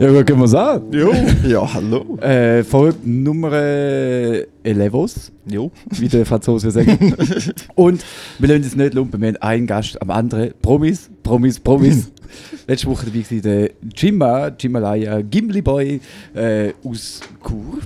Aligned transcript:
Ja, 0.00 0.10
gut, 0.10 0.26
gehen 0.26 0.38
wir 0.38 0.44
es 0.46 0.54
an. 0.54 0.82
Jo. 0.92 1.12
Ja, 1.46 1.72
hallo. 1.72 2.16
Äh, 2.20 2.64
Folge 2.64 2.98
Nummer 3.04 3.52
äh, 3.52 4.44
11, 4.64 5.30
Jo. 5.48 5.70
wie 5.92 6.08
der 6.08 6.26
Franzose 6.26 6.72
sagen. 6.72 7.14
Und 7.76 8.04
wir 8.40 8.48
lassen 8.48 8.64
uns 8.64 8.74
nicht 8.74 8.94
lumpen, 8.94 9.20
wir 9.20 9.28
haben 9.28 9.36
einen 9.36 9.66
Gast 9.68 10.02
am 10.02 10.10
anderen. 10.10 10.52
Promis, 10.60 11.08
Promis, 11.22 11.60
Promis. 11.60 12.10
Letzte 12.66 12.88
Woche 12.88 13.06
dabei 13.06 13.24
war 13.30 13.40
der 13.40 13.70
Jimma, 13.96 14.48
Jimalaya 14.58 15.20
Gimli 15.22 15.62
Boy 15.62 16.00
äh, 16.34 16.72
aus 16.82 17.20
Chur. 17.46 17.78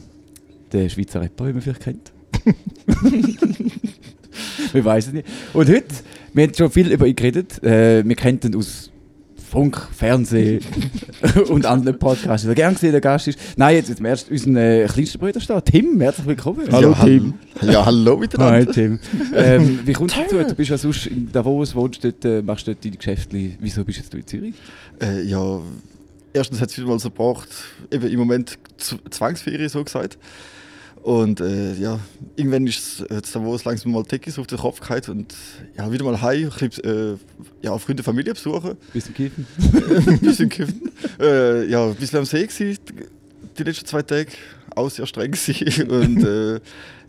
Der 0.72 0.88
Schweizer 0.88 1.20
Rapper, 1.20 1.48
wie 1.48 1.52
man 1.52 1.60
vielleicht 1.60 1.82
kennt. 1.82 2.12
wir 4.72 4.84
weiß 4.84 5.08
es 5.08 5.12
nicht. 5.12 5.26
Und 5.52 5.68
heute, 5.68 5.84
wir 6.32 6.44
haben 6.44 6.54
schon 6.54 6.70
viel 6.70 6.90
über 6.90 7.06
ihn 7.06 7.16
geredet. 7.16 7.62
Äh, 7.62 8.02
wir 8.06 8.16
kennen 8.16 8.40
ihn 8.44 8.56
aus 8.56 8.90
Funk, 9.48 9.80
Fernsehen 9.96 10.60
und 11.48 11.64
anderen 11.64 11.98
Podcasts. 11.98 12.44
Der 12.46 12.54
gern 12.54 12.74
gesehen 12.74 12.92
der 12.92 13.00
Gast 13.00 13.28
ist. 13.28 13.38
Nein, 13.56 13.76
jetzt 13.76 13.88
ist 13.88 14.00
erst 14.00 14.30
unseren 14.30 14.56
äh, 14.56 14.86
kleinsten 14.92 15.18
Bruder 15.18 15.40
da. 15.46 15.60
Tim, 15.60 15.98
herzlich 16.00 16.26
willkommen. 16.26 16.68
ja, 16.70 16.92
Tim. 16.92 17.34
Ja, 17.62 17.86
hallo 17.86 18.16
miteinander. 18.18 18.58
Hi 18.58 18.66
Tim. 18.66 18.98
ähm, 19.34 19.80
wie 19.84 19.92
kommst 19.94 20.16
du 20.16 20.20
dazu? 20.36 20.48
Du 20.50 20.54
bist 20.54 20.70
ja 20.70 20.76
sonst 20.78 21.06
in 21.06 21.32
Davos, 21.32 21.74
wohnst 21.74 22.04
dort, 22.04 22.24
äh, 22.24 22.42
machst 22.42 22.68
dort 22.68 22.84
deine 22.84 22.96
Geschäfte. 22.96 23.52
Wieso 23.58 23.84
bist 23.84 23.98
jetzt 23.98 24.12
du 24.12 24.18
in 24.18 24.26
Zürich? 24.26 24.54
Äh, 25.00 25.22
ja, 25.22 25.60
erstens 26.34 26.60
hat 26.60 26.68
es 26.70 26.76
wieder 26.76 26.86
mal 26.88 26.98
so 26.98 27.08
gebraucht, 27.08 27.48
eben 27.90 28.06
im 28.06 28.18
Moment 28.18 28.58
Z- 28.76 29.00
Zwangsferien 29.10 29.68
so 29.70 29.82
gesagt. 29.82 30.18
Und 31.02 31.40
äh, 31.40 31.74
ja, 31.74 31.98
irgendwann 32.36 32.66
ist 32.66 33.00
äh, 33.10 33.20
Davos 33.32 33.64
langsam 33.64 33.92
mal 33.92 34.04
Teckis 34.04 34.38
auf 34.38 34.46
den 34.46 34.58
Kopf 34.58 34.80
gehabt 34.80 35.08
und 35.08 35.34
ja, 35.76 35.90
wieder 35.92 36.04
mal 36.04 36.20
heim, 36.20 36.50
bisschen, 36.50 36.84
äh, 36.84 37.16
ja, 37.62 37.76
Freunde, 37.78 38.02
Familie 38.02 38.34
besuchen, 38.34 38.76
du 39.08 39.12
Kiffen? 39.14 39.46
bisschen 40.20 40.48
kiffen. 40.48 40.90
Äh, 41.20 41.66
ja, 41.70 41.86
ein 41.86 41.94
bisschen 41.94 42.18
am 42.18 42.24
See 42.24 42.46
gewesen, 42.46 42.78
die- 42.88 43.04
letzten 43.64 43.86
zwei 43.86 44.02
Tage, 44.02 44.30
auch 44.74 44.90
sehr 44.90 45.06
streng 45.06 45.30
gewesen. 45.32 45.88
Und 45.90 46.22
äh, 46.24 46.60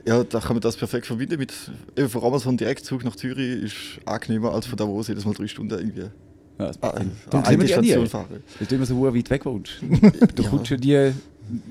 ja, 0.06 0.24
da 0.24 0.40
kann 0.40 0.54
man 0.56 0.62
das 0.62 0.78
perfekt 0.78 1.06
verbinden 1.06 1.38
mit, 1.38 1.54
eben 1.98 2.10
von 2.10 2.24
Amazon 2.24 2.56
Direktzug 2.58 3.04
nach 3.04 3.16
Zürich 3.16 3.64
ist 3.64 3.76
angenehmer 4.06 4.54
als 4.54 4.66
von 4.66 4.78
Davos 4.78 5.08
jedes 5.10 5.26
Mal 5.26 5.34
drei 5.34 5.48
Stunden 5.48 5.78
irgendwie 5.78 6.02
Ja, 6.58 6.68
das 6.68 6.82
Ah, 6.82 6.92
eine 7.42 7.68
Station 7.68 8.08
fahren. 8.08 8.44
Weil 8.60 8.68
du 8.68 8.76
immer 8.76 8.86
so 8.86 9.14
weit 9.14 9.30
weg 9.30 9.46
wohnst. 9.46 9.74
Du 10.36 10.44
Ja. 10.44 10.50
kommst 10.50 10.72
ja 10.72 10.78
die 10.78 11.12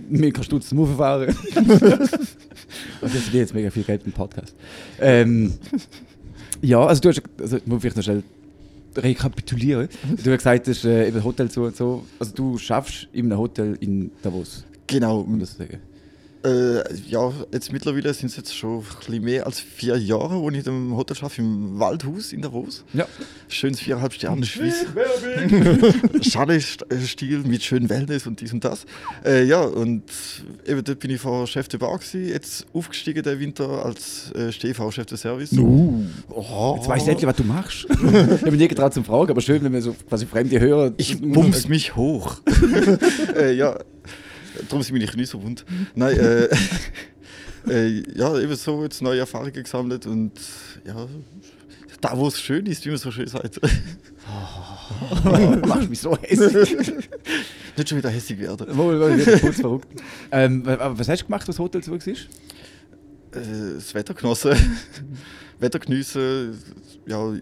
mega 0.08 0.42
Stutz 0.42 0.68
zum 0.68 0.80
Auffahren. 0.80 1.34
Und 3.00 3.14
jetzt 3.14 3.32
dir 3.32 3.38
jetzt 3.40 3.54
mega 3.54 3.70
viel 3.70 3.82
Geld 3.84 4.02
im 4.04 4.12
Podcast. 4.12 4.54
Ähm, 5.00 5.54
ja, 6.62 6.84
also 6.84 7.00
du 7.00 7.08
hast, 7.10 7.22
also 7.40 7.58
muss 7.66 7.80
vielleicht 7.80 7.96
noch 7.96 8.02
schnell 8.04 8.22
rekapitulieren. 8.96 9.88
Du 10.22 10.30
hast 10.30 10.38
gesagt, 10.38 10.66
das 10.66 10.78
ist 10.78 10.84
äh, 10.84 11.08
eben 11.08 11.22
Hotel 11.22 11.50
zu 11.50 11.62
und 11.62 11.76
so. 11.76 12.04
Also 12.18 12.32
du 12.34 12.58
schaffst 12.58 13.08
in 13.12 13.26
einem 13.26 13.38
Hotel 13.38 13.76
in 13.80 14.10
Davos, 14.22 14.64
Genau. 14.86 15.20
um 15.20 15.38
das 15.38 15.52
zu 15.52 15.58
sagen. 15.58 15.78
Äh, 16.44 16.94
ja, 17.08 17.32
jetzt 17.52 17.72
mittlerweile 17.72 18.14
sind 18.14 18.30
es 18.30 18.36
jetzt 18.36 18.56
schon 18.56 18.78
ein 18.78 18.84
bisschen 18.98 19.24
mehr 19.24 19.44
als 19.44 19.58
vier 19.58 19.96
Jahre, 19.96 20.40
wo 20.40 20.48
ich 20.50 20.58
in 20.58 20.62
dem 20.62 20.96
Hotel 20.96 21.16
arbeite, 21.16 21.40
im 21.42 21.80
Waldhaus 21.80 22.32
in 22.32 22.42
Davos. 22.42 22.84
Ja. 22.92 23.06
Schönes 23.48 23.80
viereinhalb 23.80 24.12
Sterne 24.12 24.46
Schweiz. 24.46 24.86
Schale-Stil 26.22 27.40
mit 27.40 27.64
schönem 27.64 27.90
Wellness 27.90 28.26
und 28.26 28.40
dies 28.40 28.52
und 28.52 28.64
das. 28.64 28.86
Äh, 29.24 29.44
ja, 29.44 29.62
und 29.62 30.04
eben 30.64 30.84
dort 30.84 31.00
bin 31.00 31.10
ich 31.10 31.20
vorher 31.20 31.46
Chef 31.48 31.66
der 31.68 31.78
Bar 31.78 31.98
gewesen, 31.98 32.28
jetzt 32.28 32.66
aufgestiegen 32.72 33.24
der 33.24 33.40
Winter 33.40 33.84
als 33.84 34.30
äh, 34.32 34.52
StV-Chef 34.52 35.06
des 35.06 35.20
Service. 35.20 35.52
Uh. 35.54 36.04
Oh. 36.30 36.74
Jetzt 36.76 36.88
weiss 36.88 37.02
ich 37.02 37.08
endlich, 37.08 37.26
was 37.26 37.36
du 37.36 37.44
machst. 37.44 37.86
ich 37.90 38.42
habe 38.42 38.56
nie 38.56 38.68
getraut 38.68 38.94
zum 38.94 39.04
Fragen, 39.04 39.30
aber 39.30 39.40
schön, 39.40 39.62
wenn 39.64 39.72
man 39.72 39.82
so 39.82 39.94
quasi 40.08 40.24
Fremde 40.24 40.60
hören. 40.60 40.94
Ich 40.98 41.20
bums 41.20 41.66
mich 41.66 41.96
hoch. 41.96 42.36
äh, 43.36 43.54
ja, 43.54 43.76
darum 44.68 44.82
sind 44.82 44.92
meine 44.92 45.06
Knie 45.06 45.24
so 45.24 45.42
wund. 45.42 45.64
Nein, 45.94 46.18
äh, 46.18 46.48
äh, 47.68 48.02
ja, 48.14 48.38
eben 48.38 48.54
so 48.56 48.82
jetzt 48.82 49.02
neue 49.02 49.20
Erfahrungen 49.20 49.52
gesammelt 49.52 50.06
und 50.06 50.32
ja, 50.84 51.06
da 52.00 52.16
wo 52.16 52.28
es 52.28 52.40
schön 52.40 52.66
ist, 52.66 52.84
wie 52.84 52.90
man 52.90 52.98
so 52.98 53.10
schön 53.10 53.26
sagt. 53.26 53.60
Machst 55.66 55.90
mich 55.90 56.00
so 56.00 56.16
hässlich. 56.16 56.76
Nicht 57.76 57.88
schon 57.88 57.98
wieder 57.98 58.10
hässlich 58.10 58.38
werden. 58.38 58.76
Wohl, 58.76 59.00
wohl, 59.00 59.38
kurz 59.40 59.56
verrückt. 59.56 59.88
Ähm, 60.30 60.66
aber 60.66 60.98
was 60.98 61.08
hast 61.08 61.22
du 61.22 61.26
gemacht, 61.26 61.48
das 61.48 61.58
Hotel 61.58 61.82
zu 61.82 61.92
war? 61.92 61.98
Äh, 62.06 63.74
das 63.74 63.94
Wetter 63.94 64.14
genossen, 64.14 64.54
Wetter 65.58 65.78
geniessen. 65.78 66.58
Ja, 67.06 67.32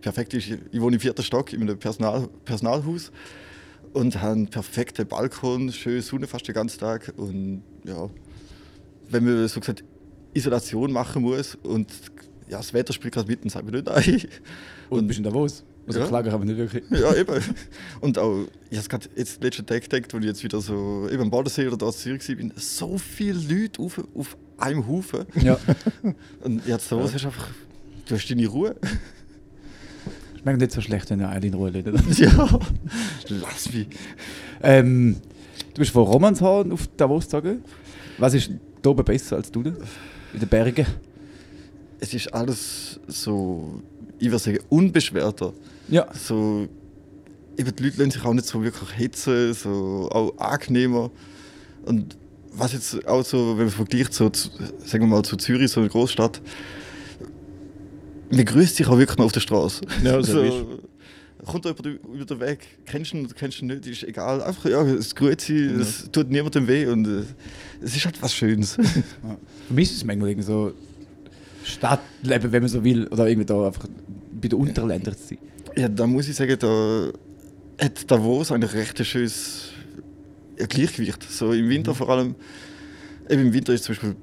perfekt 0.00 0.34
ist, 0.34 0.48
ich 0.72 0.80
wohne 0.80 0.96
im 0.96 1.00
vierten 1.00 1.22
Stock 1.22 1.52
in 1.52 1.62
einem 1.62 1.78
Personal, 1.78 2.28
Personalhaus 2.44 3.12
und 3.92 4.20
habe 4.20 4.32
einen 4.32 4.48
perfekten 4.48 5.06
Balkon, 5.06 5.72
schöne 5.72 6.02
Sonne 6.02 6.26
fast 6.26 6.46
den 6.46 6.54
ganzen 6.54 6.78
Tag. 6.80 7.12
Und 7.16 7.62
ja, 7.84 8.08
wenn 9.10 9.24
man 9.24 9.48
so 9.48 9.60
gesagt 9.60 9.84
Isolation 10.34 10.92
machen 10.92 11.22
muss 11.22 11.56
und 11.56 11.90
ja, 12.48 12.58
das 12.58 12.72
Wetter 12.74 12.92
spielt 12.92 13.14
gerade 13.14 13.28
mit, 13.28 13.42
dann 13.42 13.50
sagt 13.50 13.64
man 13.64 13.74
nicht 13.74 13.86
nein. 13.86 14.28
Und 14.88 15.06
bist 15.06 15.18
in 15.18 15.24
Davos? 15.24 15.64
Also 15.86 16.00
Ja. 16.00 16.06
klagen 16.06 16.30
aber 16.30 16.44
nicht 16.44 16.56
wirklich. 16.56 16.84
Ja, 16.90 17.14
eben. 17.14 17.42
Und 18.00 18.18
auch, 18.18 18.44
ich 18.70 18.78
habe 18.78 18.88
gerade 18.88 19.08
jetzt 19.16 19.42
letzten 19.42 19.66
Tag 19.66 19.82
gedacht, 19.88 20.14
als 20.14 20.22
ich 20.22 20.28
jetzt 20.28 20.44
wieder 20.44 20.60
so 20.60 21.08
eben 21.10 21.22
am 21.22 21.30
Badensee 21.30 21.66
oder 21.66 21.76
da 21.76 21.86
in 21.86 21.92
Zürich 21.92 22.28
war, 22.28 22.36
bin, 22.36 22.52
so 22.56 22.98
viele 22.98 23.38
Leute 23.38 23.80
auf, 23.82 24.00
auf 24.14 24.36
einem 24.58 24.86
Haufen. 24.86 25.26
Ja. 25.42 25.58
Und 26.44 26.66
jetzt 26.66 26.90
da 26.92 26.98
hast 27.00 27.14
du 27.22 27.26
einfach, 27.26 27.48
du 28.06 28.14
hast 28.14 28.30
deine 28.30 28.46
Ruhe. 28.46 28.76
Schmeckt 30.40 30.60
nicht 30.60 30.72
so 30.72 30.80
schlecht, 30.80 31.10
wenn 31.10 31.20
er 31.20 31.30
alle 31.30 31.46
in 31.46 31.54
Ruhe 31.54 31.70
lässt. 31.70 32.18
ja, 32.18 32.60
lass 33.28 33.72
mich. 33.72 33.88
ähm, 34.62 35.16
du 35.74 35.78
bist 35.78 35.90
von 35.90 36.04
Romanshorn 36.04 36.72
auf 36.72 36.88
Davos 36.96 37.24
gezogen. 37.24 37.62
Was 38.18 38.34
ist 38.34 38.50
da 38.80 38.90
oben 38.90 39.04
besser 39.04 39.36
als 39.36 39.50
du? 39.50 39.60
In 39.60 40.40
den 40.40 40.48
Bergen? 40.48 40.86
Es 41.98 42.14
ist 42.14 42.32
alles 42.32 43.00
so, 43.06 43.82
ich 44.18 44.28
würde 44.28 44.38
sagen, 44.38 44.58
unbeschwerter. 44.70 45.52
Ja. 45.88 46.06
So, 46.14 46.66
eben 47.58 47.76
die 47.76 47.82
Leute 47.82 47.98
lassen 47.98 48.10
sich 48.12 48.24
auch 48.24 48.32
nicht 48.32 48.46
so 48.46 48.62
wirklich 48.62 48.96
hetzen, 48.96 49.52
so 49.52 50.08
auch 50.10 50.38
angenehmer. 50.38 51.10
Und 51.84 52.16
was 52.52 52.72
jetzt 52.72 53.06
auch 53.06 53.24
so, 53.24 53.58
wenn 53.58 53.66
man 53.66 53.74
vergleicht, 53.74 54.14
so, 54.14 54.30
zu, 54.30 54.48
sagen 54.84 55.04
wir 55.04 55.06
mal, 55.06 55.22
zu 55.22 55.36
Zürich, 55.36 55.70
so 55.70 55.80
eine 55.80 55.90
Großstadt, 55.90 56.40
man 58.30 58.44
grüßt 58.44 58.76
sich 58.76 58.86
auch 58.86 58.98
wirklich 58.98 59.18
noch 59.18 59.26
auf 59.26 59.32
der 59.32 59.40
Straße. 59.40 59.82
Ja, 60.04 60.22
so 60.22 60.42
ist. 60.42 60.54
Kommt 61.46 61.64
da 61.64 61.70
über 61.70 61.82
den, 61.82 61.98
über 62.14 62.24
den 62.24 62.40
Weg, 62.40 62.58
kennst 62.84 63.12
du 63.12 63.16
ihn 63.16 63.24
oder 63.24 63.34
kennst 63.34 63.60
du 63.60 63.64
ihn 63.64 63.68
nicht, 63.68 63.86
ist 63.86 64.02
egal. 64.02 64.42
Einfach, 64.42 64.68
ja, 64.68 64.82
es 64.82 65.14
grüßt 65.14 65.40
sich, 65.40 65.70
es 65.72 66.10
tut 66.12 66.30
niemandem 66.30 66.68
weh 66.68 66.86
und 66.86 67.06
äh, 67.06 67.22
es 67.82 67.96
ist 67.96 68.04
halt 68.04 68.20
was 68.20 68.34
Schönes. 68.34 68.74
Für 69.68 69.74
mich 69.74 69.90
ist 69.90 69.96
es 69.96 70.04
manchmal 70.04 70.30
irgendwie 70.30 70.46
so 70.46 70.72
Stadtleben, 71.64 72.52
wenn 72.52 72.62
man 72.62 72.68
so 72.68 72.84
will. 72.84 73.06
Oder 73.08 73.26
irgendwie 73.26 73.46
da 73.46 73.66
einfach 73.66 73.88
bei 74.40 74.48
den 74.48 74.58
Unterländern 74.58 75.16
zu 75.16 75.28
sein. 75.28 75.38
Ja, 75.76 75.88
da 75.88 76.06
muss 76.06 76.28
ich 76.28 76.36
sagen, 76.36 76.56
da 76.58 77.10
hat 77.80 78.10
Davos 78.10 78.52
eigentlich 78.52 78.74
recht 78.74 78.98
ein 78.98 79.06
schönes 79.06 79.70
Gleichgewicht. 80.56 81.22
So 81.22 81.52
im 81.52 81.68
Winter 81.70 81.94
vor 81.94 82.10
allem. 82.10 82.34
Eben 83.30 83.46
im 83.46 83.52
Winter 83.52 83.72
ist 83.72 83.84
zum 83.84 83.94
Beispiel 83.94 84.16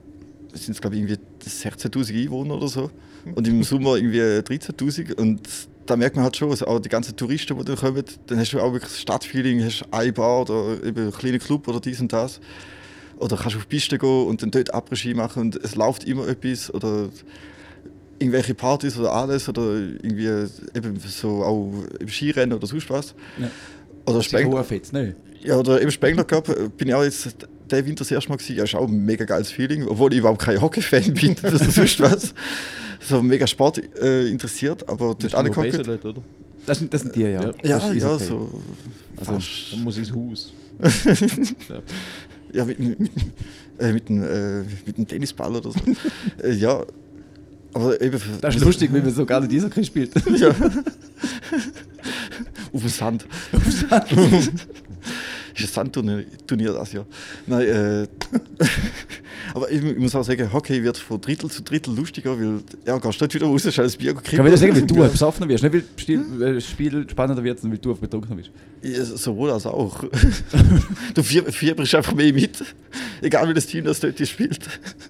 sind 0.54 0.74
es 0.74 0.82
glaube 0.82 0.96
ich 0.96 1.02
irgendwie 1.02 1.20
16.000 1.48 2.24
Einwohner 2.24 2.56
oder 2.56 2.68
so 2.68 2.92
und 3.36 3.48
im 3.48 3.64
Sommer 3.64 3.96
irgendwie 3.96 4.22
13.000 4.22 5.14
und 5.14 5.42
da 5.86 5.96
merkt 5.96 6.16
man 6.16 6.26
halt 6.26 6.36
schon, 6.36 6.50
also 6.50 6.68
auch 6.68 6.80
die 6.80 6.90
ganzen 6.90 7.16
Touristen, 7.16 7.58
die 7.58 7.66
da 7.66 7.76
kommen, 7.76 8.04
dann 8.28 8.40
hast 8.40 8.52
du 8.52 8.60
auch 8.60 8.74
wirklich 8.74 8.92
das 8.92 9.02
Stadtfeeling, 9.02 9.64
hast 9.64 9.86
eine 9.92 10.12
Bar 10.12 10.42
oder 10.42 10.84
eben 10.84 11.04
einen 11.04 11.12
kleinen 11.12 11.40
Club 11.40 11.68
oder 11.68 11.80
dies 11.80 12.02
und 12.02 12.12
das. 12.12 12.40
Oder 13.18 13.38
kannst 13.38 13.56
auf 13.56 13.64
die 13.64 13.70
Piste 13.70 13.98
gehen 13.98 14.28
und 14.28 14.42
dann 14.44 14.52
dort 14.52 14.74
Après-Ski 14.74 15.14
machen 15.14 15.42
und 15.42 15.56
es 15.56 15.76
läuft 15.76 16.04
immer 16.04 16.28
etwas 16.28 16.72
oder 16.74 17.10
irgendwelche 18.20 18.54
Partys 18.54 18.98
oder 18.98 19.14
alles 19.14 19.48
oder 19.50 19.62
irgendwie 19.62 20.28
eben 20.76 21.00
so 21.00 21.44
auch 21.44 21.72
im 22.00 22.08
Skirennen 22.10 22.56
oder 22.56 22.68
sonst 22.68 22.90
was. 22.90 23.16
Ja. 23.40 23.50
Oder 24.06 24.22
Spengler, 24.22 24.64
Spengler. 24.64 25.04
ne? 25.04 25.16
ja, 25.42 25.58
oder 25.58 25.82
eben 25.82 25.92
Spengler 25.92 26.24
Cup 26.24 26.48
bin 26.78 26.90
ich 26.90 26.94
auch 26.94 27.04
jetzt 27.04 27.36
der 27.70 27.86
Winter 27.86 28.04
das 28.04 28.12
erste 28.12 28.30
Mal 28.30 28.38
gewesen. 28.38 28.56
Ja, 28.56 28.64
ist 28.64 28.76
auch 28.76 28.88
ein 28.88 29.06
mega 29.06 29.26
geiles 29.26 29.52
Feeling, 29.52 29.88
obwohl 29.88 30.14
ich 30.14 30.20
überhaupt 30.20 30.42
kein 30.42 30.62
Hockey-Fan 30.62 31.14
bin 31.14 31.36
oder 31.44 31.58
sonst 31.58 32.00
was. 32.00 32.34
So 33.08 33.22
mega 33.24 33.48
Sport 33.48 33.82
äh, 34.02 34.28
interessiert, 34.28 34.88
aber 34.90 35.16
dort 35.20 35.34
alle 35.36 35.50
dort, 35.84 36.06
oder? 36.06 36.22
Das, 36.66 36.80
sind- 36.80 36.94
das 36.94 37.02
sind 37.02 37.16
die, 37.16 37.22
ja. 37.22 37.30
Ja. 37.30 37.42
Ja, 37.64 37.80
Das 37.80 37.96
ja, 37.96 38.14
okay. 38.16 38.26
so. 38.26 38.62
Also, 39.18 39.40
Dann 39.72 39.84
muss 39.84 39.98
ins 39.98 40.12
Haus. 40.14 40.54
ja. 41.70 41.82
Ja, 42.54 42.66
mit, 42.66 42.80
einem- 42.80 42.96
mit, 43.00 43.12
äh, 43.80 43.94
mit, 43.94 44.10
einem, 44.10 44.24
äh, 44.24 44.64
mit 44.86 44.98
einem 44.98 45.08
Tennisball 45.08 45.56
oder 45.56 45.72
so. 45.72 45.80
äh, 46.44 46.54
ja, 46.54 46.84
aber 47.74 48.02
eben. 48.02 48.20
für- 48.20 48.40
Das 48.42 48.56
ist 48.56 48.64
lustig, 48.64 48.92
wenn 48.92 49.04
man 49.04 49.14
so 49.14 49.26
nicht 49.26 49.48
dieser 49.48 49.70
Krieg 49.70 49.86
spielt. 49.86 50.12
Ja. 50.38 50.50
Auf 52.74 52.82
dem 52.82 52.90
Sand. 52.90 53.26
ist 55.56 55.64
ein 55.64 55.68
Sandturnier 55.68 56.26
Turnier 56.46 56.74
das 56.74 56.92
Jahr. 56.94 57.06
Nein, 57.48 57.68
äh, 57.68 58.08
Aber 59.58 59.72
ich, 59.72 59.84
ich 59.84 59.98
muss 59.98 60.14
auch 60.14 60.22
sagen, 60.24 60.54
Hockey 60.54 60.84
wird 60.84 60.98
von 61.00 61.20
Drittel 61.20 61.50
zu 61.50 61.64
Drittel 61.64 61.96
lustiger, 61.96 62.40
weil 62.40 62.60
ja, 62.86 63.00
gehst 63.00 63.20
dort 63.20 63.34
wieder 63.34 63.48
raus, 63.48 63.64
schnell 63.74 63.88
ein 63.88 63.98
Bier 63.98 64.14
Kann 64.14 64.38
man 64.44 64.52
das 64.52 64.60
sagen, 64.60 64.76
weil 64.76 64.84
du 64.86 65.02
ein 65.04 65.12
besoffener 65.12 65.50
wirst? 65.50 65.64
Nicht 65.64 65.74
weil 65.74 65.82
das 65.82 66.02
Spiel, 66.04 66.42
äh, 66.44 66.62
Spiel 66.62 67.10
spannender 67.10 67.44
wird, 67.44 67.60
sondern 67.60 67.76
weil 67.80 67.82
du 67.82 67.92
auf 67.92 68.00
betrunkener 68.00 68.36
bist. 68.36 68.52
Ja, 68.84 69.04
sowohl 69.04 69.50
als 69.50 69.66
auch. 69.66 70.04
du 71.16 71.24
fieb- 71.24 71.52
fieberst 71.52 71.96
einfach 71.96 72.14
mehr 72.14 72.32
mit, 72.32 72.64
egal 73.24 73.50
wie 73.50 73.56
das 73.56 73.66
Team 73.66 73.84
das 73.84 74.00
dort 74.00 74.20
spielt. 74.28 74.60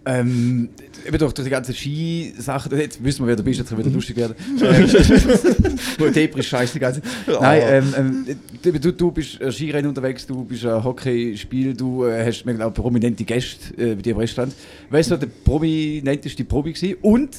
Ähm, 0.06 0.70
eben 1.08 1.18
durch, 1.18 1.34
durch 1.34 1.46
die 1.46 1.52
ganzen 1.52 1.74
Skisachen, 1.74 2.78
jetzt 2.78 3.04
wissen 3.04 3.26
wir, 3.26 3.36
du 3.36 3.44
bist, 3.44 3.60
jetzt 3.60 3.76
wieder 3.78 3.90
lustig 3.90 4.18
werden. 4.18 4.36
Wo 5.98 6.10
Depri 6.10 6.40
ist 6.40 6.48
scheiße 6.48 6.74
die 6.74 6.80
ganze. 6.80 7.02
Nein, 7.26 7.62
ähm, 7.66 7.94
ähm, 7.98 8.80
du, 8.82 8.92
du, 8.92 9.12
bist 9.12 9.42
ein 9.42 9.52
Skirennen 9.52 9.90
unterwegs, 9.90 10.26
du 10.26 10.44
bist 10.44 10.66
ein 10.66 10.84
Hockeyspiel, 10.84 11.74
du 11.74 12.06
äh, 12.06 12.26
hast 12.26 12.46
auch 12.62 12.74
prominente 12.74 13.24
Gäste 13.24 13.74
äh, 13.78 13.96
bei 13.96 14.02
dir 14.02 14.12
im 14.12 14.18
Restaurant. 14.18 14.54
Weißt 14.90 15.12
du, 15.12 15.18
der 15.18 15.28
prominenteste 15.28 16.44
Probi 16.44 16.74
gewesen? 16.74 16.98
Und, 17.02 17.36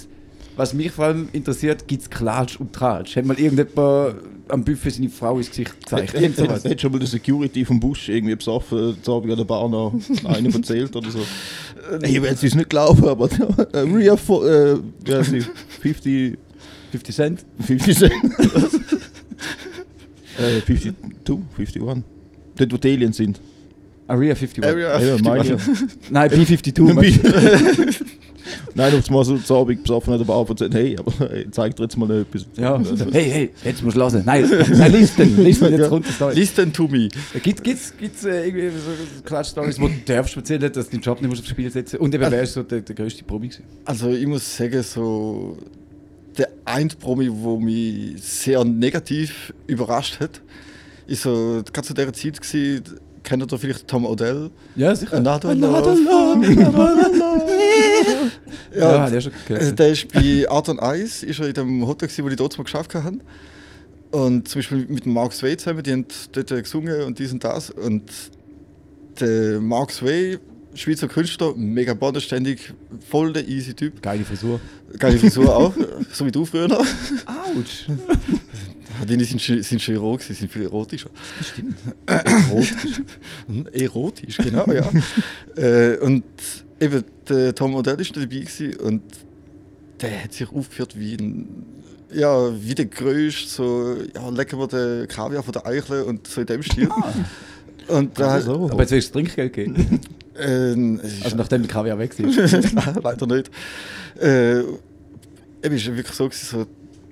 was 0.59 0.75
mich 0.75 0.91
vor 0.91 1.07
allem 1.07 1.29
interessiert, 1.33 1.87
gibt 1.87 2.03
es 2.03 2.11
Klatsch 2.11 2.59
und 2.59 2.73
Tratsch? 2.73 3.15
Hat 3.15 3.25
mal 3.25 3.39
irgendjemand 3.39 4.17
am 4.49 4.65
Buffet 4.65 4.91
seine 4.91 5.09
Frau 5.09 5.39
ins 5.39 5.51
Gesicht 5.51 5.81
gezeigt? 5.81 6.15
Hat 6.15 6.81
schon 6.81 6.91
mal 6.91 6.99
der 6.99 7.07
Security 7.07 7.65
vom 7.65 7.79
Busch 7.79 8.09
irgendwie 8.09 8.35
besoffen, 8.35 8.97
zu 9.01 9.15
Abend 9.15 9.31
an 9.31 9.39
der 9.39 9.45
Bar 9.45 9.69
noch 9.69 9.95
einen 10.25 10.53
erzählt 10.53 10.95
oder 10.97 11.11
so? 11.11 11.21
Ich 12.03 12.21
will 12.21 12.29
es 12.31 12.43
nicht 12.43 12.69
glauben, 12.69 13.09
aber 13.09 13.31
äh, 13.73 13.79
Ria 13.79 14.13
äh, 14.13 14.19
wie 14.19 15.15
heißt 15.15 15.31
sie? 15.31 15.43
50, 15.81 16.37
50 16.91 17.15
Cent? 17.15 17.47
50 17.65 17.97
Cent. 17.97 18.13
äh, 20.39 20.61
52, 20.67 20.93
51. 21.57 21.83
Dort, 22.57 22.73
wo 22.73 22.77
die 22.77 22.89
Aliens 22.93 23.17
sind. 23.17 23.41
Area 24.07 24.35
51. 24.35 24.63
Area 24.63 25.01
Ja, 25.01 25.17
meine 25.23 25.55
ich. 25.55 25.63
Nein, 26.11 26.31
B52. 26.31 28.05
Nein, 28.75 28.95
auf 28.95 29.09
einmal 29.09 29.25
so 29.25 29.37
zu 29.39 29.57
Abend 29.57 29.83
besoffen 29.83 30.13
an 30.13 30.19
der 30.19 30.27
Bar 30.27 30.49
und 30.49 30.59
sagt, 30.59 30.75
hey, 30.75 30.97
aber 30.99 31.13
hey, 31.31 31.47
zeig 31.51 31.77
dir 31.77 31.83
jetzt 31.85 31.97
mal 31.97 32.11
etwas. 32.11 32.47
Ja, 32.57 32.81
hey, 33.13 33.25
hey, 33.31 33.51
jetzt 33.65 33.83
musst 33.83 33.97
du 33.97 34.01
hören. 34.01 34.23
Nein, 34.25 34.49
nein, 34.73 34.93
listen, 34.93 35.43
listen 35.43 35.71
jetzt 35.71 35.81
Ja. 35.81 35.89
runter. 35.89 36.33
Listen 36.35 36.73
to 36.73 36.89
me. 36.89 37.09
Gibt 37.43 37.67
es 37.67 37.93
gibt's, 37.97 38.25
äh, 38.25 38.47
irgendwie 38.47 38.69
so 38.71 39.23
Klatsch-Stories, 39.25 39.81
wo 39.81 39.89
du 39.89 39.95
darfst 40.07 40.37
erzählen, 40.37 40.73
dass 40.73 40.87
du 40.89 40.93
deinen 40.97 41.03
Job 41.03 41.21
nicht 41.21 41.29
musst 41.31 41.43
aufs 41.43 41.51
Spiel 41.51 41.71
setzen 41.71 41.99
Und 41.99 42.15
eben, 42.15 42.31
wer 42.31 42.43
ist 42.43 42.55
so 42.55 42.63
der, 42.63 42.81
der 42.81 42.95
größte 42.95 43.25
Probi 43.25 43.49
gewesen? 43.49 43.65
Also 43.85 44.11
ich 44.11 44.27
muss 44.27 44.57
sagen, 44.57 44.83
so 44.83 45.57
der 46.37 46.49
ein 46.65 46.89
Promi, 46.89 47.27
der 47.27 47.57
mich 47.59 48.23
sehr 48.23 48.65
negativ 48.65 49.53
überrascht 49.67 50.21
hat, 50.21 50.41
ist 51.07 51.23
so 51.23 51.63
gerade 51.73 51.87
zu 51.89 51.95
dieser 51.95 52.13
Zeit 52.13 52.41
gewesen, 52.41 52.83
kennt 53.25 53.53
ihr 53.53 53.59
vielleicht 53.59 53.89
Tom 53.89 54.07
Odell? 54.07 54.51
Ja, 54.77 54.95
sicher. 54.95 55.17
Another 55.17 55.51
Another 55.51 55.95
Love. 55.95 56.47
Ja, 58.75 59.09
Ja, 59.09 59.09
er 59.09 59.21
schon 59.21 59.33
Also 59.33 59.55
gehört. 59.55 59.79
der 59.79 59.89
ist 59.91 60.13
bei 60.13 60.49
Art 60.49 60.69
und 60.69 60.81
Eis, 60.81 61.23
ist 61.23 61.41
er 61.41 61.49
in 61.49 61.55
dem 61.55 61.87
Hotel, 61.87 62.09
gewesen, 62.09 62.25
wo 62.25 62.29
die 62.29 62.37
dort 62.37 62.57
mal 62.59 62.65
geschafft 62.65 62.95
haben. 62.95 63.21
Und 64.11 64.49
zum 64.49 64.59
Beispiel 64.61 64.87
mit 64.89 65.05
dem 65.05 65.13
Mark 65.13 65.33
Sway 65.33 65.57
zusammen, 65.57 65.83
die 65.83 65.93
haben 65.93 66.07
dort 66.33 66.49
gesungen 66.49 67.03
und 67.03 67.19
dies 67.19 67.33
und 67.33 67.45
das. 67.45 67.71
Und 67.71 68.05
der 69.21 69.61
Mark 69.61 69.91
Sway, 69.91 70.39
Schweizer 70.75 71.09
Künstler, 71.09 71.55
mega 71.57 71.93
bodenständig, 71.95 72.73
voll 73.11 73.33
der 73.33 73.47
easy 73.49 73.75
Typ. 73.75 74.01
Geile 74.01 74.25
Frisur. 74.25 74.61
Geile 74.99 75.19
Frisur 75.19 75.55
auch, 75.55 75.75
so 76.13 76.25
wie 76.25 76.31
du 76.31 76.45
früher 76.45 76.69
noch. 76.69 76.81
Autsch. 77.27 77.87
Die 79.09 79.25
sind 79.25 79.41
schon, 79.41 79.63
sind 79.63 79.81
schon 79.83 79.97
rot, 79.97 80.23
sie 80.23 80.33
sind 80.33 80.51
viel 80.51 80.63
erotischer. 80.63 81.11
Stimmt. 81.43 81.77
Erotisch. 82.07 83.03
Erotisch, 83.73 84.37
genau, 84.39 84.67
ja. 84.73 84.91
äh, 85.63 85.97
und 85.99 86.25
eben, 86.81 87.05
der 87.29 87.55
Tom 87.55 87.75
Odell 87.75 88.01
ist 88.01 88.15
da 88.17 88.21
dabei 88.21 88.37
gewesen 88.41 88.77
und 88.77 89.03
der 90.01 90.25
hat 90.25 90.33
sich 90.33 90.51
aufgeführt 90.53 90.99
wie 90.99 91.15
ein, 91.15 91.49
ja, 92.13 92.51
wie 92.63 92.75
der 92.75 92.87
Größte, 92.87 93.49
so, 93.49 93.97
ja, 94.15 94.29
lecken 94.31 94.59
wir 94.59 94.67
den 94.69 95.09
Kaviar 95.09 95.43
von 95.43 95.53
der 95.53 95.67
Eichle 95.67 96.05
und 96.05 96.27
so 96.27 96.41
in 96.41 96.47
dem 96.47 96.63
Stil. 96.63 96.89
Und 97.89 98.19
da, 98.19 98.29
Also 98.35 98.55
so. 98.55 98.71
Aber 98.71 98.83
jetzt 98.83 98.93
willst 98.93 99.09
du 99.11 99.13
Trinkgeld 99.15 99.53
geben. 99.53 100.01
ähm, 100.39 101.01
Also 101.25 101.37
nachdem 101.37 101.63
der 101.63 101.71
Kaviar 101.71 101.99
weg 101.99 102.19
ist. 102.19 102.63
Leider 103.03 103.27
nicht. 103.27 103.51
Äh, 104.21 104.61
eben 104.61 105.75
ist 105.75 105.87
wirklich 105.87 106.15
so, 106.15 106.27
gewesen, 106.29 106.47
so 106.61 106.67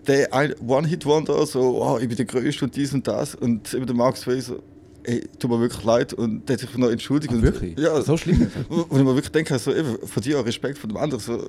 der 0.07 0.33
ein- 0.33 0.55
One-Hit-Wonder, 0.67 1.45
so, 1.47 1.83
oh, 1.83 1.99
ich 1.99 2.07
bin 2.09 2.17
der 2.17 2.27
Größte 2.27 2.65
und 2.67 2.77
dies 2.77 2.93
und 2.95 3.07
das. 3.09 3.35
Und 3.35 3.75
eben 3.75 3.87
der 3.87 3.97
Mark 3.97 4.17
Sway 4.17 4.41
so, 4.41 4.63
ey, 5.07 5.29
tut 5.39 5.51
mir 5.51 5.61
wirklich 5.61 5.85
leid. 5.85 6.13
Und 6.13 6.49
der 6.49 6.55
hat 6.55 6.61
sich 6.61 6.77
noch 6.77 6.91
entschuldigt. 6.91 7.33
Ach, 7.33 7.39
und, 7.39 7.43
wirklich? 7.43 7.79
Ja, 7.79 8.01
So 8.03 8.17
schlimm? 8.17 8.47
wo 8.69 8.83
ich 8.97 9.05
mir 9.05 9.15
wirklich 9.15 9.31
denke, 9.31 9.59
so, 9.59 9.75
eben, 9.75 9.97
von 10.05 10.23
dir 10.23 10.41
auch 10.41 10.47
Respekt 10.47 10.79
von 10.79 10.89
dem 10.89 10.97
anderen. 10.97 11.21
So, 11.23 11.47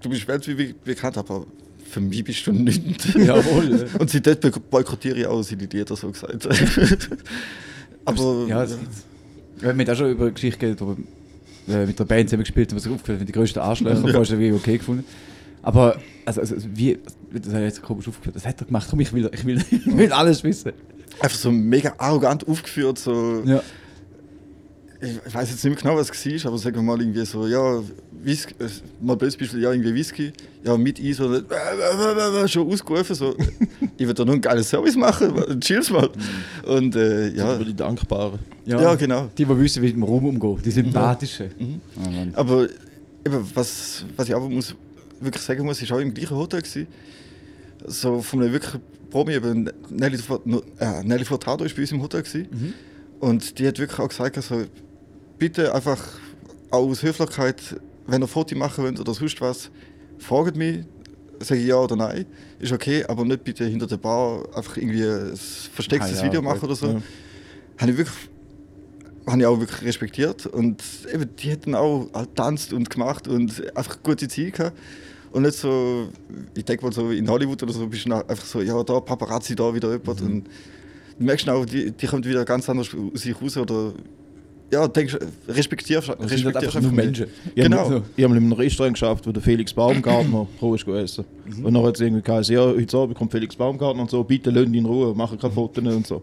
du 0.00 0.08
bist 0.08 0.26
weltweit 0.28 0.84
bekannt, 0.84 1.18
aber 1.18 1.46
für 1.88 2.00
mich 2.00 2.24
bist 2.24 2.46
du 2.46 2.52
nicht. 2.52 3.14
Jawohl. 3.14 3.88
Und 3.98 4.10
seitdem 4.10 4.52
boykottiere 4.70 5.18
ich 5.18 5.26
auch 5.26 5.42
seine 5.42 5.64
Lieder, 5.66 5.96
so 5.96 6.10
gesagt. 6.10 6.48
aber 8.04 8.46
Ja, 8.48 8.62
das 8.62 8.78
gibt's. 8.78 9.04
Wir 9.60 9.70
haben 9.70 9.88
auch 9.88 9.96
schon 9.96 10.10
über 10.12 10.30
Geschichte 10.30 10.58
geredet, 10.58 10.80
wir 10.80 10.96
äh, 11.74 11.86
mit 11.86 11.98
der 11.98 12.04
Band 12.04 12.28
zusammen 12.28 12.44
gespielt 12.44 12.70
haben, 12.70 12.76
was 12.76 12.86
aufgefallen 12.86 13.20
hat, 13.20 13.28
die 13.28 13.32
größten 13.32 13.60
Arschlöcher, 13.60 14.00
Ja. 14.06 14.08
ja. 14.08 14.20
hast 14.20 14.30
du 14.30 14.34
irgendwie 14.34 14.52
okay 14.52 14.78
gefunden. 14.78 15.04
Aber, 15.62 16.00
also, 16.24 16.40
also 16.40 16.56
wie, 16.74 16.98
das 17.32 17.52
hat 17.52 17.62
jetzt 17.62 17.82
komisch 17.82 18.06
aufgeführt, 18.06 18.36
das 18.36 18.46
hat 18.46 18.60
er 18.60 18.66
gemacht, 18.66 18.86
komm, 18.88 19.00
ich 19.00 19.12
will, 19.12 19.28
ich 19.32 19.44
will, 19.44 19.62
ich 19.70 19.86
will 19.86 20.12
alles 20.12 20.44
wissen. 20.44 20.72
Einfach 21.20 21.38
so 21.38 21.50
mega 21.50 21.94
arrogant 21.98 22.46
aufgeführt, 22.48 22.98
so. 22.98 23.42
Ja. 23.44 23.62
ich 25.00 25.10
ich 25.26 25.34
weiß 25.34 25.50
jetzt 25.50 25.64
nicht 25.64 25.74
mehr 25.74 25.82
genau, 25.82 25.96
was 26.00 26.10
es 26.10 26.44
war, 26.44 26.50
aber 26.50 26.58
sagen 26.58 26.76
wir 26.76 26.82
mal 26.82 27.00
irgendwie 27.00 27.24
so, 27.24 27.46
ja, 27.46 27.82
Whisky, 28.22 28.54
äh, 28.58 28.68
mal 29.00 29.16
blödes 29.16 29.36
Beispiel, 29.36 29.60
ja, 29.62 29.70
irgendwie 29.72 29.94
Whisky, 29.94 30.32
ja, 30.64 30.76
mit 30.76 31.00
Eis 31.00 31.20
oder 31.20 32.48
schon 32.48 32.70
ausgerufen, 32.70 33.14
so, 33.14 33.34
ich 33.96 34.06
will 34.06 34.14
da 34.14 34.24
nur 34.24 34.34
einen 34.34 34.42
geilen 34.42 34.64
Service 34.64 34.96
machen, 34.96 35.60
chill's 35.60 35.90
mal. 35.90 36.08
Und 36.66 36.96
äh, 36.96 37.28
Ja. 37.28 37.34
ja, 37.50 37.54
Über 37.56 37.64
die 37.64 37.74
Dankbaren. 37.76 38.38
ja, 38.64 38.94
genau. 38.96 39.30
Die, 39.38 39.44
die 39.44 39.58
wissen, 39.60 39.82
wie 39.82 39.86
mit 39.86 39.96
dem 39.96 40.02
Raum 40.02 40.26
umgehen, 40.26 40.58
die 40.64 40.70
sympathischen. 40.70 41.50
Mhm. 41.58 41.80
Oh, 41.96 42.10
Mann. 42.10 42.32
Aber 42.34 42.66
eben, 43.24 43.50
was, 43.54 44.04
was 44.16 44.28
ich 44.28 44.34
aber 44.34 44.48
muss, 44.48 44.74
wirklich 45.20 45.42
sagen 45.42 45.64
muss, 45.64 45.80
ist 45.80 45.92
auch 45.92 45.98
im 45.98 46.12
gleichen 46.12 46.36
Hotel 46.36 46.60
gewesen. 46.62 46.86
So 47.86 48.20
von 48.20 48.42
einem 48.42 48.52
wirklich 48.52 48.80
Promi, 49.10 49.34
eben 49.34 49.70
Nelly, 49.90 50.18
äh, 50.78 51.02
Nelly 51.02 51.24
Furtado 51.24 51.64
ist 51.64 51.74
bei 51.74 51.82
uns 51.82 51.92
im 51.92 52.02
Hotel 52.02 52.22
gewesen. 52.22 52.48
Mhm. 52.50 52.74
Und 53.20 53.58
die 53.58 53.66
hat 53.66 53.78
wirklich 53.78 53.98
auch 53.98 54.08
gesagt, 54.08 54.36
also, 54.36 54.64
bitte 55.38 55.74
einfach 55.74 56.02
aus 56.70 57.02
Höflichkeit, 57.02 57.80
wenn 58.06 58.22
ihr 58.22 58.28
Foto 58.28 58.56
machen 58.56 58.84
wollt 58.84 59.00
oder 59.00 59.14
sonst 59.14 59.40
was, 59.40 59.70
fragt 60.18 60.56
mich, 60.56 60.84
sage 61.40 61.60
ich 61.60 61.68
ja 61.68 61.76
oder 61.76 61.96
nein. 61.96 62.26
Ist 62.58 62.72
okay, 62.72 63.04
aber 63.06 63.24
nicht 63.24 63.44
bitte 63.44 63.64
hinter 63.64 63.86
der 63.86 63.96
Bar 63.96 64.44
einfach 64.54 64.76
irgendwie 64.76 65.04
ein 65.04 65.36
verstecktes 65.36 66.18
Ah, 66.18 66.20
ja, 66.20 66.24
Video 66.26 66.42
machen 66.42 66.62
oder 66.62 66.74
so. 66.74 66.86
Ja. 66.88 67.02
Habe 67.78 67.92
ich 67.92 67.96
wirklich 67.98 68.28
habe 69.26 69.40
ich 69.40 69.46
auch 69.46 69.60
wirklich 69.60 69.82
respektiert 69.82 70.46
und 70.46 70.82
eben, 71.12 71.28
die 71.36 71.50
hätten 71.50 71.74
auch 71.74 72.08
halt 72.14 72.34
tanzt 72.34 72.72
und 72.72 72.88
gemacht 72.88 73.28
und 73.28 73.76
einfach 73.76 74.02
gute 74.02 74.26
Zeit 74.26 74.54
gehabt. 74.54 74.78
Und 75.32 75.42
nicht 75.42 75.54
so, 75.56 76.08
ich 76.56 76.64
denke 76.64 76.84
mal 76.84 76.92
so 76.92 77.10
in 77.10 77.28
Hollywood 77.28 77.62
oder 77.62 77.72
so, 77.72 77.86
bist 77.86 78.06
du 78.06 78.12
einfach 78.14 78.44
so, 78.44 78.60
ja, 78.60 78.82
da 78.82 79.00
Paparazzi, 79.00 79.54
da 79.54 79.74
wieder 79.74 79.90
jemand. 79.92 80.20
Und 80.22 80.44
du 81.18 81.24
merkst 81.24 81.48
auch, 81.50 81.64
die, 81.66 81.90
die 81.90 82.06
kommt 82.06 82.26
wieder 82.26 82.44
ganz 82.44 82.68
anders 82.68 82.88
aus 82.94 83.20
sich 83.20 83.40
raus 83.40 83.56
oder 83.56 83.92
ja, 84.70 84.86
denkst, 84.86 85.16
respektierst, 85.48 86.08
Das 86.08 86.16
sind 86.30 86.44
halt 86.44 86.56
respektierst 86.56 86.76
einfach 86.76 86.90
nur. 86.90 86.92
Menschen. 87.04 87.26
Ich 87.54 87.62
Genau. 87.62 87.78
habe 87.78 88.02
ich 88.16 88.24
hab 88.24 88.30
mal 88.30 88.36
in 88.36 88.42
einem 88.44 88.52
Restaurant 88.52 88.94
geschafft, 88.94 89.26
wo 89.26 89.32
der 89.32 89.42
Felix 89.42 89.72
Baumgartner 89.72 90.46
roh 90.62 90.74
ist 90.74 90.86
essen. 90.86 91.24
Und 91.62 91.72
dann 91.74 91.82
hat 91.82 91.94
es 91.94 92.00
irgendwie 92.02 92.22
geheißen, 92.22 92.54
ja, 92.54 92.66
heute 92.66 92.96
Abend 92.98 93.16
kommt 93.16 93.32
Felix 93.32 93.56
Baumgartner 93.56 94.02
und 94.02 94.10
so, 94.10 94.22
bitte 94.24 94.50
ihn 94.50 94.74
in 94.74 94.84
Ruhe, 94.84 95.14
machen 95.14 95.38
keine 95.38 95.54
Fotos 95.54 95.84
und 95.84 96.06
so. 96.06 96.22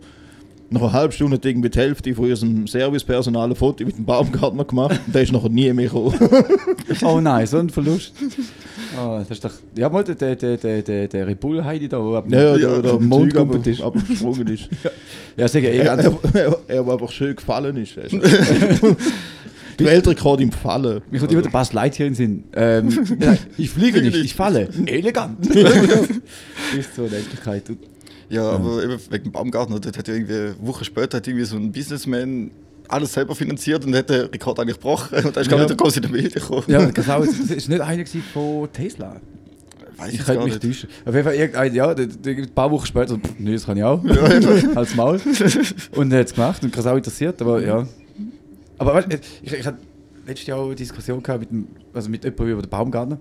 Nach 0.69 0.81
einer 0.81 0.93
halben 0.93 1.13
Stunde 1.13 1.35
hat 1.37 1.45
irgendwie 1.45 1.69
die 1.69 1.77
Hälfte 1.77 2.13
von 2.15 2.29
unserem 2.29 2.65
Servicepersonal 2.67 3.49
ein 3.49 3.55
Foto 3.55 3.83
mit 3.85 3.97
dem 3.97 4.05
Baumgartner 4.05 4.65
gemacht 4.65 4.99
und 5.05 5.13
der 5.13 5.21
ist 5.23 5.31
nachher 5.31 5.49
nie 5.49 5.71
mehr 5.73 5.85
gekommen. 5.85 6.13
Oh 7.03 7.19
nein, 7.19 7.45
so 7.47 7.57
ein 7.57 7.69
Verlust. 7.69 8.13
Oh, 8.97 9.17
das 9.19 9.29
ist 9.31 9.43
doch. 9.43 9.51
Ja, 9.75 9.89
mal 9.89 10.03
der, 10.03 10.15
der, 10.15 10.35
der, 10.35 10.57
der, 10.57 10.81
der, 10.81 11.07
der 11.07 11.27
Red 11.27 11.39
Bull 11.39 11.63
Heidi 11.63 11.87
da, 11.89 11.99
wo 12.01 12.15
ab 12.15 12.25
Ja, 12.29 12.55
Ja, 12.55 12.57
der, 12.57 12.81
der 12.81 12.93
am 12.93 13.05
Mond 13.07 13.33
Mond 13.33 13.67
ist. 13.67 13.81
aber 13.81 13.99
gesprungen 13.99 14.47
ist. 14.47 14.69
Ja, 15.35 15.47
sag 15.47 15.63
ja, 15.63 15.69
eh 15.69 15.77
Er, 15.79 15.83
ganz. 15.97 16.03
er, 16.33 16.41
er, 16.45 16.59
er, 16.67 16.87
einfach 16.93 17.11
schön 17.11 17.35
gefallen 17.35 17.77
ist. 17.77 17.95
Der 19.77 19.87
Weltrekord 19.87 20.39
im 20.39 20.53
Fallen. 20.53 21.01
Mir 21.11 21.19
kommt 21.19 21.33
immer 21.33 21.41
der 21.41 21.49
Bass 21.49 21.73
Lightyear 21.73 22.07
in 22.07 22.13
den 22.13 22.15
Sinn. 22.15 22.43
Ähm, 22.55 23.17
ich 23.57 23.69
fliege 23.69 24.01
nicht, 24.01 24.15
ich 24.15 24.33
falle. 24.33 24.69
Elegant. 24.85 25.45
ist 26.79 26.95
so 26.95 27.03
eine 27.03 27.17
Endlichkeit. 27.17 27.69
Und- 27.69 27.79
Ja, 28.29 28.51
aber 28.51 28.81
eben 28.83 28.97
wegen 29.09 29.23
dem 29.25 29.31
Baumgartner, 29.33 29.81
dort 29.81 29.97
hat 29.97 30.07
ja 30.07 30.13
irgendwie 30.13 30.33
eine 30.33 30.55
Woche 30.61 30.85
später 30.85 31.17
hat 31.17 31.27
irgendwie 31.27 31.43
so 31.43 31.57
ein 31.57 31.73
Businessman 31.73 32.51
alles 32.89 33.13
selber 33.13 33.35
finanziert 33.35 33.85
und 33.85 33.95
hat 33.95 34.09
den 34.09 34.21
Rekord 34.27 34.59
eigentlich 34.59 34.75
gebrochen. 34.77 35.25
Und 35.25 35.35
da 35.35 35.41
ist 35.41 35.49
gar 35.49 35.57
Ja. 35.59 35.63
nicht 35.65 35.69
der 35.69 35.77
große 35.77 35.97
in 35.97 36.03
den 36.03 36.11
Medien 36.11 36.31
gekommen. 36.33 36.63
Ja, 36.67 36.85
das 36.85 37.07
war 37.07 37.19
nicht 37.25 37.81
einer 37.81 38.05
von 38.33 38.69
Tesla. 38.71 39.15
Weiß 39.97 40.11
Ich 40.13 40.25
könnte 40.25 40.43
mich 40.43 40.53
nicht. 40.53 40.61
täuschen. 40.61 40.89
Auf 41.05 41.13
jeden 41.13 41.23
Fall 41.25 41.35
irgendein, 41.35 41.73
ja, 41.73 41.93
der- 41.93 42.07
der- 42.07 42.35
ein 42.37 42.49
paar 42.49 42.69
Wochen 42.69 42.85
später, 42.85 43.07
so, 43.09 43.19
nee, 43.39 43.53
das 43.53 43.65
kann 43.65 43.77
ich 43.77 43.83
auch. 43.83 44.03
Ja. 44.03 44.13
Als 44.75 44.93
Maul. 44.95 45.21
Und 45.95 46.11
er 46.11 46.19
hat 46.19 46.27
es 46.27 46.33
gemacht 46.33 46.63
und 46.63 46.75
es 46.77 46.85
auch 46.85 46.97
interessiert, 46.97 47.41
aber 47.41 47.61
ja. 47.61 47.87
Aber 48.77 48.93
weißt, 48.93 49.11
du, 49.13 49.17
ich, 49.43 49.53
ich, 49.53 49.65
hab- 49.65 49.77
letztes 50.27 50.47
Jahr 50.47 50.59
auch 50.59 50.65
eine 50.65 50.75
Diskussion 50.75 51.23
gehabt 51.23 51.39
mit, 51.41 51.49
dem, 51.51 51.67
also 51.93 52.09
mit 52.09 52.23
jemandem 52.25 52.49
über 52.49 52.61
den 52.61 52.69
Baumgartner. 52.69 53.17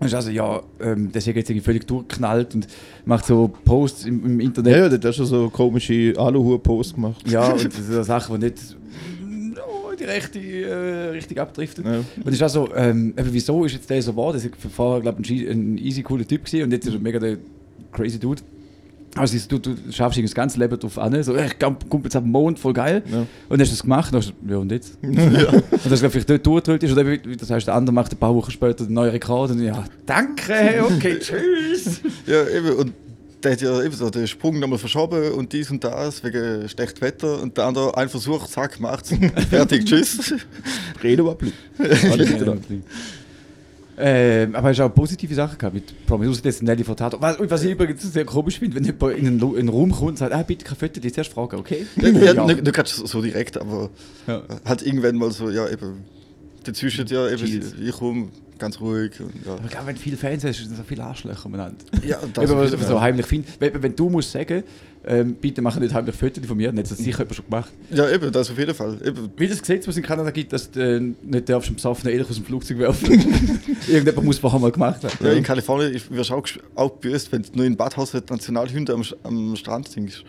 Und 0.00 0.14
also, 0.14 0.30
ja, 0.30 0.62
ähm, 0.80 1.10
der 1.10 1.18
ist 1.18 1.26
jetzt 1.26 1.50
irgendwie 1.50 1.64
völlig 1.64 1.86
durchgeknallt 1.86 2.54
und 2.54 2.68
macht 3.04 3.26
so 3.26 3.48
Posts 3.48 4.06
im, 4.06 4.24
im 4.24 4.40
Internet. 4.40 4.72
Ja, 4.72 4.82
ja, 4.82 4.88
der 4.88 5.08
hat 5.08 5.16
schon 5.16 5.26
so 5.26 5.50
komische 5.50 6.14
Aluhut-Posts 6.16 6.94
gemacht. 6.94 7.28
Ja, 7.28 7.52
und 7.52 7.72
so 7.72 8.02
Sachen, 8.02 8.40
die 8.40 8.46
nicht 8.46 8.76
oh, 9.56 9.92
die 9.98 10.04
rechte 10.04 10.38
äh, 10.38 11.08
Richtung 11.10 11.38
abdriften. 11.38 11.84
Ja. 11.84 11.98
Und 11.98 12.28
es 12.28 12.34
ist 12.34 12.42
auch 12.42 12.48
so, 12.48 12.74
ähm, 12.74 13.14
eben, 13.18 13.32
wieso 13.32 13.64
ist 13.64 13.72
jetzt 13.72 13.90
der 13.90 14.00
so 14.02 14.14
wahr? 14.16 14.32
Das 14.32 14.44
war 14.44 14.50
vorher, 14.70 15.00
glaube 15.02 15.22
ich, 15.22 15.30
ein, 15.48 15.74
ein 15.74 15.78
easy 15.78 16.02
cooler 16.02 16.26
Typ 16.26 16.44
gewesen 16.44 16.64
und 16.64 16.72
jetzt 16.72 16.86
ist 16.86 16.94
er 16.94 17.00
mega 17.00 17.18
der 17.18 17.38
crazy 17.92 18.18
Dude. 18.18 18.42
Also 19.16 19.36
es 19.36 19.48
du, 19.48 19.58
du 19.58 19.74
schaffst 19.90 20.22
das 20.22 20.34
ganze 20.34 20.58
Leben 20.58 20.78
drauf 20.78 20.98
an, 20.98 21.22
so, 21.22 21.36
ich 21.36 21.58
komm 21.58 21.76
komm 21.88 22.02
jetzt 22.04 22.16
am 22.16 22.30
Mond, 22.30 22.58
voll 22.58 22.72
geil. 22.72 23.02
Ja. 23.10 23.18
Und 23.18 23.28
dann 23.50 23.60
hast 23.60 23.70
du 23.70 23.74
das 23.74 23.82
gemacht, 23.82 24.12
und 24.12 24.14
dann 24.14 24.22
hast 24.22 24.34
du, 24.42 24.52
ja 24.52 24.58
und 24.58 24.72
jetzt? 24.72 24.98
Und 25.02 25.90
das 25.90 26.00
vielleicht 26.00 26.30
dort 26.30 26.46
durchgehört 26.46 26.82
ist, 26.82 26.92
oder 26.92 27.06
wie, 27.06 27.36
das 27.36 27.50
heißt, 27.50 27.66
der 27.66 27.74
andere 27.74 27.94
macht 27.94 28.12
ein 28.12 28.18
paar 28.18 28.34
Wochen 28.34 28.50
später 28.50 28.84
den 28.84 28.94
neuen 28.94 29.10
Rekord 29.10 29.50
und 29.50 29.62
ja, 29.62 29.84
danke, 30.06 30.84
okay, 30.84 31.18
tschüss. 31.20 32.00
Ja, 32.26 32.46
eben. 32.48 32.74
Und 32.74 32.92
der 33.42 33.52
hat 33.52 33.60
ja 33.60 33.82
eben 33.82 33.94
so 33.94 34.10
den 34.10 34.26
Sprung 34.26 34.58
nochmal 34.58 34.78
verschoben 34.78 35.32
und 35.32 35.52
dies 35.52 35.70
und 35.70 35.84
das 35.84 36.24
wegen 36.24 36.68
schlechtem 36.68 37.02
Wetter. 37.02 37.40
Und 37.40 37.56
der 37.56 37.66
andere 37.66 37.96
ein 37.96 38.08
Versuch, 38.08 38.46
zack, 38.46 38.80
macht's. 38.80 39.14
Fertig, 39.50 39.84
tschüss. 39.84 40.34
Reden 41.02 41.24
wir 41.24 41.34
blöd. 41.34 41.52
Ähm, 44.00 44.54
aber 44.54 44.70
es 44.70 44.78
hat 44.78 44.90
auch 44.90 44.94
positive 44.94 45.34
Sachen 45.34 45.58
gehabt 45.58 45.74
mit 45.74 46.06
Promis, 46.06 46.28
außer 46.28 46.42
das 46.42 46.62
Nelly 46.62 46.84
Furtado. 46.84 47.20
Was, 47.20 47.36
was 47.40 47.64
ich 47.64 47.72
übrigens 47.72 48.02
sehr 48.02 48.24
komisch 48.24 48.58
finde, 48.58 48.76
wenn 48.76 48.84
jemand 48.84 49.18
in 49.18 49.26
einen, 49.26 49.40
in 49.40 49.56
einen 49.58 49.68
Raum 49.68 49.90
kommt 49.90 50.10
und 50.10 50.18
sagt, 50.18 50.32
ah, 50.32 50.42
bitte 50.42 50.64
kein 50.64 50.76
Foto, 50.76 51.00
die 51.00 51.10
zuerst 51.12 51.32
fragen, 51.32 51.56
okay? 51.56 51.84
Ja, 51.96 52.08
ja, 52.32 52.46
Nicht, 52.46 52.62
nicht 52.64 52.86
so 52.88 53.20
direkt, 53.22 53.58
aber 53.60 53.90
Ja. 54.26 54.42
halt 54.64 54.82
irgendwann 54.82 55.16
mal 55.16 55.30
so, 55.32 55.50
ja, 55.50 55.68
eben. 55.68 56.04
Dazwischen, 56.64 57.06
ja, 57.08 57.28
eben, 57.28 57.44
Cheers. 57.44 57.72
ich 57.80 57.92
komme 57.92 58.28
ganz 58.58 58.80
ruhig. 58.80 59.12
Und, 59.20 59.32
ja. 59.44 59.52
Aber 59.52 59.64
ich 59.64 59.70
glaube, 59.70 59.86
wenn 59.86 59.94
du 59.94 60.00
viele 60.00 60.16
Fans 60.16 60.44
hast, 60.44 60.58
sind 60.58 60.76
so 60.76 60.82
viele 60.82 61.04
Arschlöcher 61.04 61.46
umeinander. 61.46 61.76
Ja, 62.06 62.18
das 62.32 62.50
was 62.50 62.74
Fall. 62.74 62.86
so 62.86 63.00
heimlich 63.00 63.26
finde. 63.26 63.48
Wenn, 63.58 63.82
wenn 63.82 63.96
du 63.96 64.08
musst 64.08 64.32
sagen, 64.32 64.62
ähm, 65.06 65.36
bitte 65.36 65.62
mach 65.62 65.78
nicht 65.78 65.94
heimlich 65.94 66.14
Fotos 66.14 66.44
von 66.44 66.56
mir, 66.56 66.68
dann 66.68 66.78
hat 66.78 66.90
das 66.90 66.98
sicher 66.98 67.20
jemand 67.20 67.34
schon 67.36 67.44
gemacht. 67.46 67.72
Ja, 67.90 68.10
eben, 68.10 68.30
das 68.30 68.50
auf 68.50 68.58
jeden 68.58 68.74
Fall. 68.74 68.98
Eben, 69.04 69.30
Wie 69.36 69.48
das 69.48 69.60
Gesetz, 69.60 69.86
was 69.88 69.96
in 69.96 70.02
Kanada 70.02 70.30
gibt, 70.30 70.52
dass 70.52 70.70
du 70.70 70.80
äh, 70.80 71.00
nicht 71.00 71.48
darfst, 71.48 71.68
einen 71.68 71.76
besoffenen 71.76 72.12
Ehrlich 72.12 72.28
aus 72.28 72.36
dem 72.36 72.44
Flugzeug 72.44 72.78
werfen. 72.78 73.10
Irgendjemand 73.88 74.24
muss 74.24 74.38
vorher 74.38 74.60
mal 74.60 74.72
gemacht 74.72 75.02
haben. 75.04 75.24
ja, 75.24 75.32
in 75.32 75.44
Kalifornien 75.44 75.98
wirst 76.10 76.30
du 76.30 76.34
auch, 76.34 76.46
auch 76.74 77.00
gebüßt, 77.00 77.32
wenn 77.32 77.42
du 77.42 77.48
nur 77.54 77.64
in 77.66 77.76
Badhaus 77.76 78.10
die 78.10 78.18
Nationalhymne 78.28 78.92
am, 78.92 79.02
am 79.22 79.56
Strand 79.56 79.88
singst. 79.88 80.24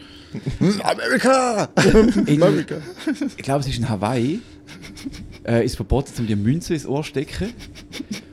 Amerika! 0.84 1.70
In, 2.28 2.44
Amerika. 2.44 2.76
ich 3.36 3.44
glaube, 3.44 3.62
es 3.62 3.68
ist 3.68 3.80
in 3.80 3.90
Hawaii. 3.90 4.40
Äh, 5.46 5.66
ist 5.66 5.76
verboten, 5.76 6.12
um 6.20 6.28
die 6.28 6.36
Münze 6.36 6.74
ins 6.74 6.86
Ohr 6.86 7.02
zu 7.04 7.10
stecken. 7.10 7.54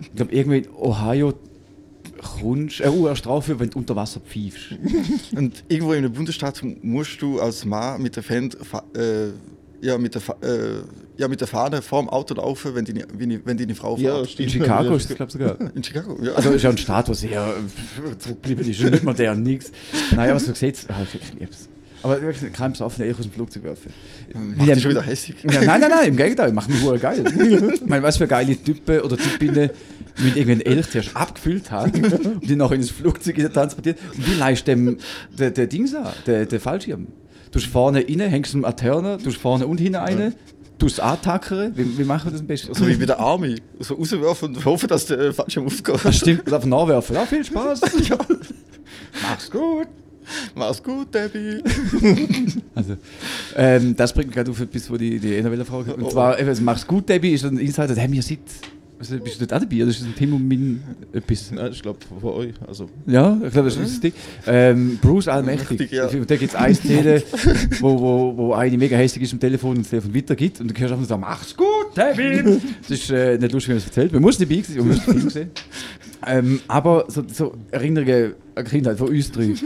Ich 0.01 0.15
glaube, 0.15 0.33
irgendwie 0.35 0.59
in 0.59 0.71
Ohio 0.75 1.35
kommst 2.41 2.81
äh, 2.81 2.89
uh, 2.89 3.07
eine 3.07 3.17
Strafe, 3.17 3.59
wenn 3.61 3.71
du 3.71 3.79
unter 3.79 3.95
Wasser 3.97 4.21
pfeifst. 4.21 4.73
Und 5.35 5.65
irgendwo 5.69 5.93
in 5.93 5.99
einem 5.99 6.13
Bundesstaat 6.13 6.63
musst 6.83 7.21
du 7.23 7.41
als 7.41 7.65
Mann 7.65 8.03
mit 8.03 8.17
der, 8.17 8.23
Fan, 8.23 8.51
fa- 8.51 8.85
äh, 8.97 9.29
ja, 9.81 9.99
mit 9.99 10.15
der, 10.15 10.23
äh, 10.43 10.81
ja, 11.19 11.29
mit 11.29 11.41
der 11.41 11.47
Fahne 11.49 11.83
vorm 11.83 12.09
Auto 12.09 12.35
laufen, 12.35 12.75
wenn 12.75 12.85
deine, 12.85 13.07
wenn 13.45 13.57
die- 13.57 13.75
Frau 13.75 13.97
Ja, 13.97 14.25
fährt. 14.25 14.41
In. 14.41 14.49
Chicago 14.49 14.91
Ja. 14.91 14.97
ist 14.97 15.11
das, 15.11 15.17
glaube 15.17 15.29
ich, 15.29 15.33
sogar. 15.35 15.77
In 15.77 15.85
Chicago, 15.85 16.19
ja. 16.23 16.33
Also 16.33 16.51
ist 16.51 16.63
ja 16.63 16.71
ein 16.71 16.79
Staat, 16.79 17.09
der 17.09 17.15
sehr 17.15 17.47
äh, 17.47 18.19
zurückgeblieben 18.19 18.71
ist. 18.71 18.81
Nicht 18.83 19.05
modern, 19.05 19.43
nichts. 19.43 19.71
Nein, 20.15 20.31
aber 20.31 20.41
so 20.41 20.53
sieht 20.55 20.87
ah, 20.89 21.03
ich. 21.39 21.49
Aber 22.07 22.23
wirklich 22.23 22.53
kein 22.53 22.73
besoffener 22.73 23.07
Ehrlich 23.07 23.19
aus 23.19 23.27
dem 23.27 23.33
Flugzeug 23.33 23.65
werfen. 23.65 23.93
Macht 24.57 24.69
dich 24.69 24.83
schon 24.83 24.91
wieder 24.93 25.03
hässig. 25.03 25.37
Ja, 25.43 25.63
nein, 25.63 25.81
nein, 25.81 25.91
nein, 25.91 26.09
im 26.09 26.17
Gegenteil, 26.17 26.53
macht 26.53 26.69
mich 26.71 26.83
wohl 26.83 26.99
geil. 26.99 27.25
Ich 27.75 27.87
meine, 27.87 28.03
was 28.03 28.17
für 28.17 28.29
geile 28.29 28.57
Typen 28.57 29.01
oder 29.01 29.17
Typinnen 29.17 29.71
mit 30.23 30.37
irgendeinem 30.37 30.73
Elch 30.73 30.91
zuerst 30.91 31.17
abgefüllt 31.17 31.71
haben 31.71 32.05
und 32.05 32.49
die 32.49 32.57
nachher 32.57 32.77
ins 32.77 32.91
Flugzeug 32.91 33.37
transportiert. 33.53 33.99
Und 34.15 34.27
wie 34.27 34.35
leist 34.35 34.67
dem 34.67 34.99
der, 35.37 35.51
der 35.51 35.67
Dings 35.67 35.95
an, 35.95 36.13
der, 36.27 36.47
der 36.47 36.61
Fallschirm? 36.61 37.09
Du 37.51 37.59
hast 37.59 37.67
vorne 37.67 38.05
rein, 38.09 38.21
hängst 38.21 38.55
du 38.55 38.65
am 38.65 38.77
Turner, 38.77 39.19
du 39.19 39.27
hast 39.27 39.39
vorne 39.39 39.67
und 39.67 39.79
hinten 39.79 39.97
rein, 39.97 40.35
du 40.79 40.87
hast 40.87 41.01
attackern. 41.01 41.73
Wie, 41.77 41.99
wie 41.99 42.05
machen 42.05 42.27
wir 42.27 42.33
das 42.33 42.41
am 42.41 42.47
besten? 42.47 42.73
So 42.75 42.87
wie 42.87 42.97
bei 42.97 43.07
der 43.07 43.19
Army. 43.19 43.57
So 43.81 43.95
rauswerfen 43.95 44.55
und 44.55 44.65
hoffen, 44.65 44.89
dass 44.89 45.07
der 45.07 45.33
Fallschirm 45.33 45.67
aufgeht. 45.67 45.99
Das 46.05 46.17
stimmt, 46.17 46.53
einfach 46.53 46.69
nachwerfen. 46.69 47.17
Ja, 47.17 47.27
viel 47.27 47.45
Spaß. 47.45 47.81
ja. 48.09 48.19
Mach's 49.23 49.51
gut. 49.51 49.89
Mach's 50.55 50.83
gut, 50.83 51.15
Debbie. 51.15 51.63
Also, 52.75 52.97
ähm, 53.57 53.95
das 53.97 54.13
bringt 54.13 54.27
mich 54.29 54.35
gerade 54.37 54.51
auf 54.51 54.61
etwas, 54.61 54.91
wo 54.91 54.97
die, 54.97 55.19
die 55.19 55.37
eine 55.37 55.65
Frage 55.65 55.95
Und 55.95 56.05
Oh. 56.05 56.09
zwar, 56.11 56.39
eben, 56.39 56.49
also, 56.49 56.63
mach's 56.63 56.87
gut, 56.87 57.09
Debbie, 57.09 57.33
ist 57.33 57.45
ein 57.45 57.59
Insider, 57.59 57.95
hey, 57.97 58.11
wir 58.13 58.23
sind. 58.23 58.41
Also, 58.99 59.19
bist 59.19 59.37
du 59.37 59.43
nicht 59.43 59.53
auch 59.53 59.61
dabei? 59.61 59.77
Oder 59.77 59.89
ist 59.89 60.01
das 60.01 60.07
ein 60.07 60.15
Tim 60.17 60.33
und 60.35 60.49
mein 60.49 60.83
etwas? 61.13 61.51
Nein, 61.51 61.71
ich 61.71 61.83
glaube 61.83 61.99
von 62.21 62.33
euch. 62.33 62.55
Also, 62.67 62.89
Ja, 63.07 63.39
ich 63.45 63.53
glaube, 63.53 63.69
das 63.69 63.77
ist 63.77 63.93
das 63.93 64.01
Ding. 64.01 64.13
Ähm, 64.47 64.99
Bruce 65.03 65.29
Allmächtig. 65.29 65.79
Mächtig, 65.81 65.93
ja. 65.93 66.07
Da 66.07 66.37
gibt 66.37 66.51
es 66.51 66.55
ein 66.55 66.75
Tele, 66.81 67.23
wo, 67.81 68.01
wo, 68.01 68.37
wo 68.37 68.53
eine 68.55 68.77
mega 68.79 68.97
hässlich 68.97 69.25
ist 69.25 69.35
am 69.35 69.41
Telefon 69.41 69.73
und 69.77 69.81
das 69.81 69.91
Telefon 69.91 70.15
weitergibt. 70.15 70.61
Und 70.63 70.71
du 70.71 70.81
hörst 70.81 70.93
einfach 70.95 71.07
so, 71.07 71.19
mach's 71.19 71.55
gut, 71.55 71.95
Debbie! 71.95 72.59
Das 72.89 72.91
ist 72.91 73.11
äh, 73.11 73.37
nicht 73.37 73.53
lustig, 73.53 73.69
wenn 73.69 73.77
man 73.77 73.83
es 73.83 73.87
erzählt. 73.87 74.13
Man 74.15 74.23
muss 74.23 74.39
nicht 74.39 74.51
dabei 74.51 74.63
sein, 74.63 74.79
man 74.79 74.89
muss 74.89 75.01
Film 75.01 75.31
sehen. 75.31 75.51
Ähm, 76.27 76.61
aber 76.69 77.05
so, 77.09 77.23
so 77.33 77.55
Erinnerungen 77.71 78.35
an 78.55 78.65
die 78.65 78.71
Kindheit 78.71 78.99
von 78.99 79.09
uns 79.09 79.31
drei. 79.33 79.47
Gibt 79.49 79.59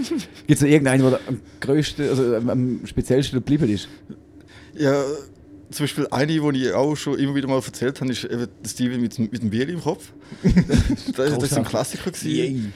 es 0.49 0.61
noch 0.61 0.69
irgendeinen, 0.69 1.03
der 1.11 1.21
am 1.29 1.41
größten, 1.61 2.09
also 2.09 2.35
am- 2.37 2.49
am 2.51 2.81
speziellsten 2.87 3.37
geblieben 3.37 3.69
ist? 3.69 3.89
Ja, 4.75 5.03
zum 5.71 5.85
Beispiel 5.85 6.07
eine, 6.11 6.27
die 6.53 6.65
ich 6.67 6.73
auch 6.73 6.97
schon 6.97 7.19
immer 7.19 7.35
wieder 7.35 7.47
mal 7.47 7.63
erzählt 7.65 8.01
habe, 8.01 8.11
ist 8.11 8.25
eben 8.25 8.49
der 8.65 8.69
Steven 8.69 9.01
mit, 9.01 9.17
dem- 9.19 9.29
mit 9.31 9.43
dem 9.43 9.51
Bier 9.51 9.69
im 9.69 9.81
Kopf. 9.81 10.13
das, 11.17 11.31
das 11.39 11.43
ist 11.45 11.57
ein 11.59 11.65
Klassiker. 11.65 12.11
Gewesen. 12.11 12.73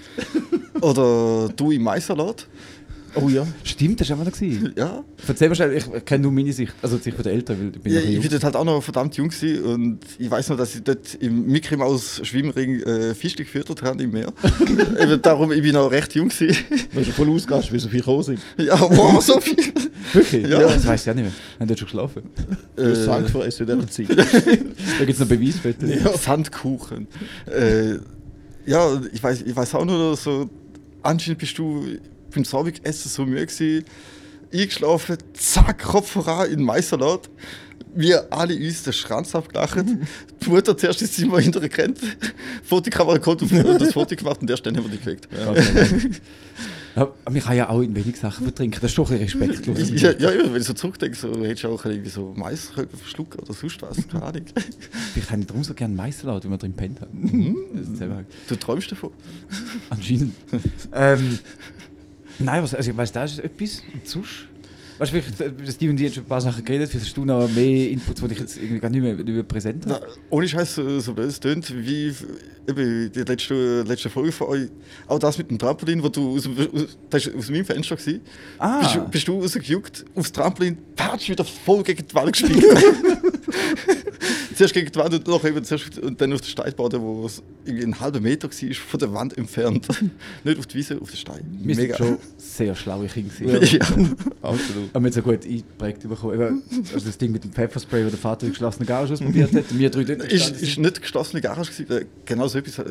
Oder 0.81 1.49
du 1.57 1.71
im 1.71 1.83
Maisalat. 1.83 2.47
Oh 3.17 3.29
ja. 3.29 3.47
Stimmt, 3.63 4.01
das 4.01 4.11
war 4.11 4.19
auch 4.21 4.25
noch. 4.25 4.33
gewesen. 4.33 4.73
Ja. 4.77 5.05
Erzähl 5.27 5.49
mal 5.49 5.55
schnell, 5.55 5.77
ich 5.77 6.05
kenne 6.05 6.23
nur 6.23 6.33
meine 6.33 6.53
Sicht, 6.53 6.73
also 6.83 6.97
die 6.97 7.05
Sicht 7.05 7.25
der 7.25 7.33
Eltern, 7.33 7.59
weil 7.61 7.69
ich 7.69 7.81
bin 7.81 7.93
ja 7.95 8.01
ich 8.01 8.23
war 8.23 8.31
dort 8.31 8.45
halt 8.45 8.57
auch 8.57 8.65
noch 8.65 8.83
verdammt 8.83 9.17
jung 9.17 9.29
gewesen 9.29 9.65
und 9.65 9.99
ich 10.19 10.31
weiß 10.31 10.49
noch, 10.51 10.57
dass 10.57 10.75
ich 10.75 10.83
dort 10.83 11.15
im 11.21 11.47
Mickey 11.47 11.77
Maus 11.77 12.21
Schwimmring 12.25 12.81
äh, 12.81 13.15
Fischli 13.15 13.45
gefüttert 13.45 13.83
habe 13.83 14.03
im 14.03 14.11
Meer. 14.11 14.33
eben 15.01 15.23
darum, 15.23 15.53
ich 15.53 15.63
bin 15.63 15.75
noch 15.75 15.91
recht 15.91 16.15
jung 16.15 16.29
gewesen. 16.29 16.57
wenn 16.93 17.05
du 17.05 17.13
voll 17.13 17.31
ausgehst, 17.31 17.73
wie 17.73 17.79
so 17.79 17.89
viel 17.89 18.01
gekommen 18.01 18.23
sind. 18.23 18.41
ja, 18.59 18.79
wow, 18.81 19.23
so 19.23 19.41
viel. 19.41 19.57
Wirklich? 20.13 20.49
Ja. 20.49 20.61
Das 20.61 20.87
weiß 20.87 21.03
ich 21.03 21.11
auch 21.11 21.15
nicht 21.15 21.25
mehr. 21.25 21.33
Haben 21.61 21.69
dort 21.69 21.79
schon 21.79 21.87
geschlafen? 21.87 22.23
Äh, 22.77 22.95
Sand 22.95 23.31
fressen 23.31 23.69
in 23.69 23.79
dieser 23.79 23.91
Zeit. 23.91 24.19
Da 24.99 25.05
gibt 25.05 25.11
es 25.11 25.19
noch 25.21 25.29
Beweisfotos. 25.29 25.89
Ja. 25.89 26.17
Sandkuchen. 26.19 27.07
Äh, 27.47 27.95
ja, 28.67 29.01
ich 29.13 29.23
weiß, 29.23 29.43
ich 29.43 29.55
weiß 29.55 29.75
auch 29.75 29.85
nur 29.85 30.17
so, 30.17 30.49
anscheinend 31.03 31.39
bist 31.39 31.57
du 31.59 31.85
beim 32.35 32.45
Abendessen 32.61 33.11
so 33.11 33.25
müde 33.27 33.47
gewesen, 33.47 33.85
eingeschlafen, 34.53 35.17
zack, 35.35 35.83
Kopf 35.83 36.11
voran 36.13 36.47
in 36.51 36.59
den 36.59 36.65
Maisalat. 36.67 37.29
Wir 37.97 38.27
alle 38.33 38.57
uns 38.57 38.83
den 38.83 38.93
Schranz 38.93 39.35
abgelacht. 39.35 39.77
Die 40.45 40.49
Mutter 40.51 40.77
zuerst 40.77 41.01
ins 41.01 41.13
Zimmer 41.13 41.39
hinterher 41.39 41.69
gerannt, 41.69 41.99
Fotokamera 42.65 43.19
kommt 43.19 43.43
und 43.43 43.53
das 43.53 43.93
Foto 43.93 44.15
gemacht 44.17 44.41
und 44.41 44.51
der 44.51 44.57
Stelle 44.57 44.77
haben 44.77 44.85
wir 44.85 44.91
nicht 44.91 45.05
geweckt. 45.05 45.29
Ja, 46.97 47.03
aber 47.03 47.15
man 47.31 47.41
kann 47.41 47.57
ja 47.57 47.69
auch 47.71 47.81
in 47.81 47.95
wenig 47.97 48.17
Sachen 48.17 48.45
vertrinken, 48.45 48.79
das 48.81 48.91
ist 48.91 48.95
schon 48.95 49.07
ein 49.09 49.17
respektlos. 49.17 49.91
Ja, 50.01 50.13
ja, 50.13 50.31
ja, 50.33 50.53
wenn 50.53 50.61
ich 50.61 50.67
so 50.67 50.75
zurückdenke, 50.75 51.17
so, 51.17 51.29
hättest 51.45 51.65
du 51.65 51.69
auch 51.69 51.85
irgendwie 51.85 52.11
so 52.11 52.33
Mais 52.37 52.71
verschluckt 53.01 53.37
oder 53.41 53.53
sonst 53.53 53.81
was, 53.83 53.97
keine 54.09 54.23
Ahnung. 54.25 54.45
Ich 55.17 55.27
kann 55.29 55.47
darum 55.47 55.63
so 55.65 55.75
gerne 55.75 55.95
Meisterlaut, 55.95 56.43
wenn 56.45 56.51
man 56.51 56.59
drin 56.59 56.73
pennt 56.75 57.01
hat. 57.01 57.09
Ist 57.13 57.97
selber- 57.97 58.25
Du 58.49 58.57
träumst 58.57 58.91
davon? 58.93 59.11
Anscheinend. 59.91 60.35
ähm, 60.93 61.39
nein, 62.39 62.63
was, 62.63 62.75
also 62.75 62.91
ich 62.91 62.97
weiss, 62.97 63.13
da 63.13 63.25
ist 63.25 63.39
etwas. 63.39 63.83
Und 63.93 64.07
sonst? 64.07 64.31
Weißt 64.97 65.13
du, 65.13 65.21
vielleicht, 65.23 65.41
äh, 65.41 65.73
Steve 65.73 65.91
und 65.91 65.99
ich 66.01 66.07
haben 66.07 66.15
schon 66.15 66.23
ein 66.23 66.29
paar 66.29 66.41
Sachen 66.41 66.65
geredet, 66.65 66.89
vielleicht 66.89 67.07
hast 67.07 67.17
du 67.17 67.25
noch 67.25 67.49
mehr 67.51 67.91
Inputs, 67.91 68.21
die 68.21 68.33
ich 68.33 68.39
jetzt 68.39 68.57
irgendwie 68.57 68.79
gar 68.79 68.91
nicht 68.91 69.03
mehr, 69.03 69.15
nicht 69.15 69.27
mehr 69.27 69.43
präsent 69.43 69.85
habe. 69.87 70.07
ohne 70.31 70.47
Scheiß, 70.47 70.77
so, 70.77 71.01
so 71.01 71.13
blöd 71.15 71.27
es 71.31 71.41
tönt, 71.41 71.69
wie 71.85 72.15
eben 72.69 73.11
die 73.13 73.21
letzte, 73.23 73.83
letzte 73.83 74.09
Folge 74.09 74.31
von 74.31 74.47
euch. 74.47 74.69
Auch 75.09 75.19
das 75.19 75.37
mit 75.37 75.51
dem 75.51 75.59
Trampolin, 75.59 76.01
wo 76.01 76.09
du 76.11 76.37
aus, 76.37 76.47
aus, 76.47 76.97
das 77.11 77.29
aus 77.35 77.51
meinem 77.51 77.65
Fenster 77.65 77.97
gewesen. 77.97 78.21
Ah. 78.59 78.79
Bist, 78.83 78.95
du- 78.95 79.09
bist 79.09 79.27
du 79.29 79.41
rausgejuckt, 79.41 80.05
aufs 80.15 80.31
Trampolin, 80.31 80.79
patsch, 80.95 81.29
wieder 81.29 81.45
voll 81.45 81.83
gegen 81.83 82.07
die 82.07 82.15
Wand 82.15 82.33
gespielt. 82.33 82.65
zuerst 84.55 84.75
gegen 84.75 84.91
die 84.91 84.99
Wand 84.99 85.15
und, 85.15 85.27
noch 85.27 85.45
eben 85.45 85.63
zuerst, 85.65 85.99
und 85.99 86.21
dann 86.21 86.33
auf 86.33 86.41
den 86.41 86.49
Steinboden, 86.49 87.01
wo 87.01 87.27
es 87.27 87.43
irgendwie 87.65 87.85
einen 87.85 88.01
halben 88.01 88.23
Meter 88.23 88.49
war, 88.51 88.75
von 88.75 89.01
der 89.01 89.13
Wand 89.13 89.37
entfernt. 89.39 89.87
Nicht 90.45 90.59
auf 90.59 90.67
die 90.67 90.75
Wiese, 90.79 91.01
auf 91.01 91.11
den 91.11 91.17
Stein. 91.17 91.59
Wir 91.63 91.75
sind 91.75 91.97
schon 91.97 92.19
sehr 92.37 92.75
schlaue 92.75 93.07
Kinder. 93.07 93.33
gewesen. 93.35 93.77
Ja. 93.77 93.87
Absolut. 94.43 94.95
haben 94.95 95.03
wir 95.03 95.09
jetzt 95.09 95.15
so 95.17 95.23
gut 95.23 95.45
eingeprägt 95.45 96.09
bekommen. 96.09 96.35
Eben, 96.35 96.63
Also 96.93 97.07
das 97.07 97.19
Ding 97.19 97.33
mit 97.33 97.45
dem 97.45 97.53
Pfefferspray, 97.53 98.05
wo 98.05 98.11
der 98.11 98.19
Vater 98.19 98.47
die 98.47 98.53
geschlossene 98.53 98.87
Garage 98.87 99.13
ausprobiert 99.15 99.53
hat. 99.55 99.65
Wir 99.79 99.91
drei 99.91 100.05
dort 100.05 100.33
Ist, 100.33 100.61
ist 100.61 100.79
nicht 100.79 101.01
geschlossene 101.01 101.41
Garage 101.43 101.71
gewesen. 101.73 102.07
Genau 102.25 102.47
so 102.49 102.59
etwas 102.59 102.79
äh, 102.79 102.85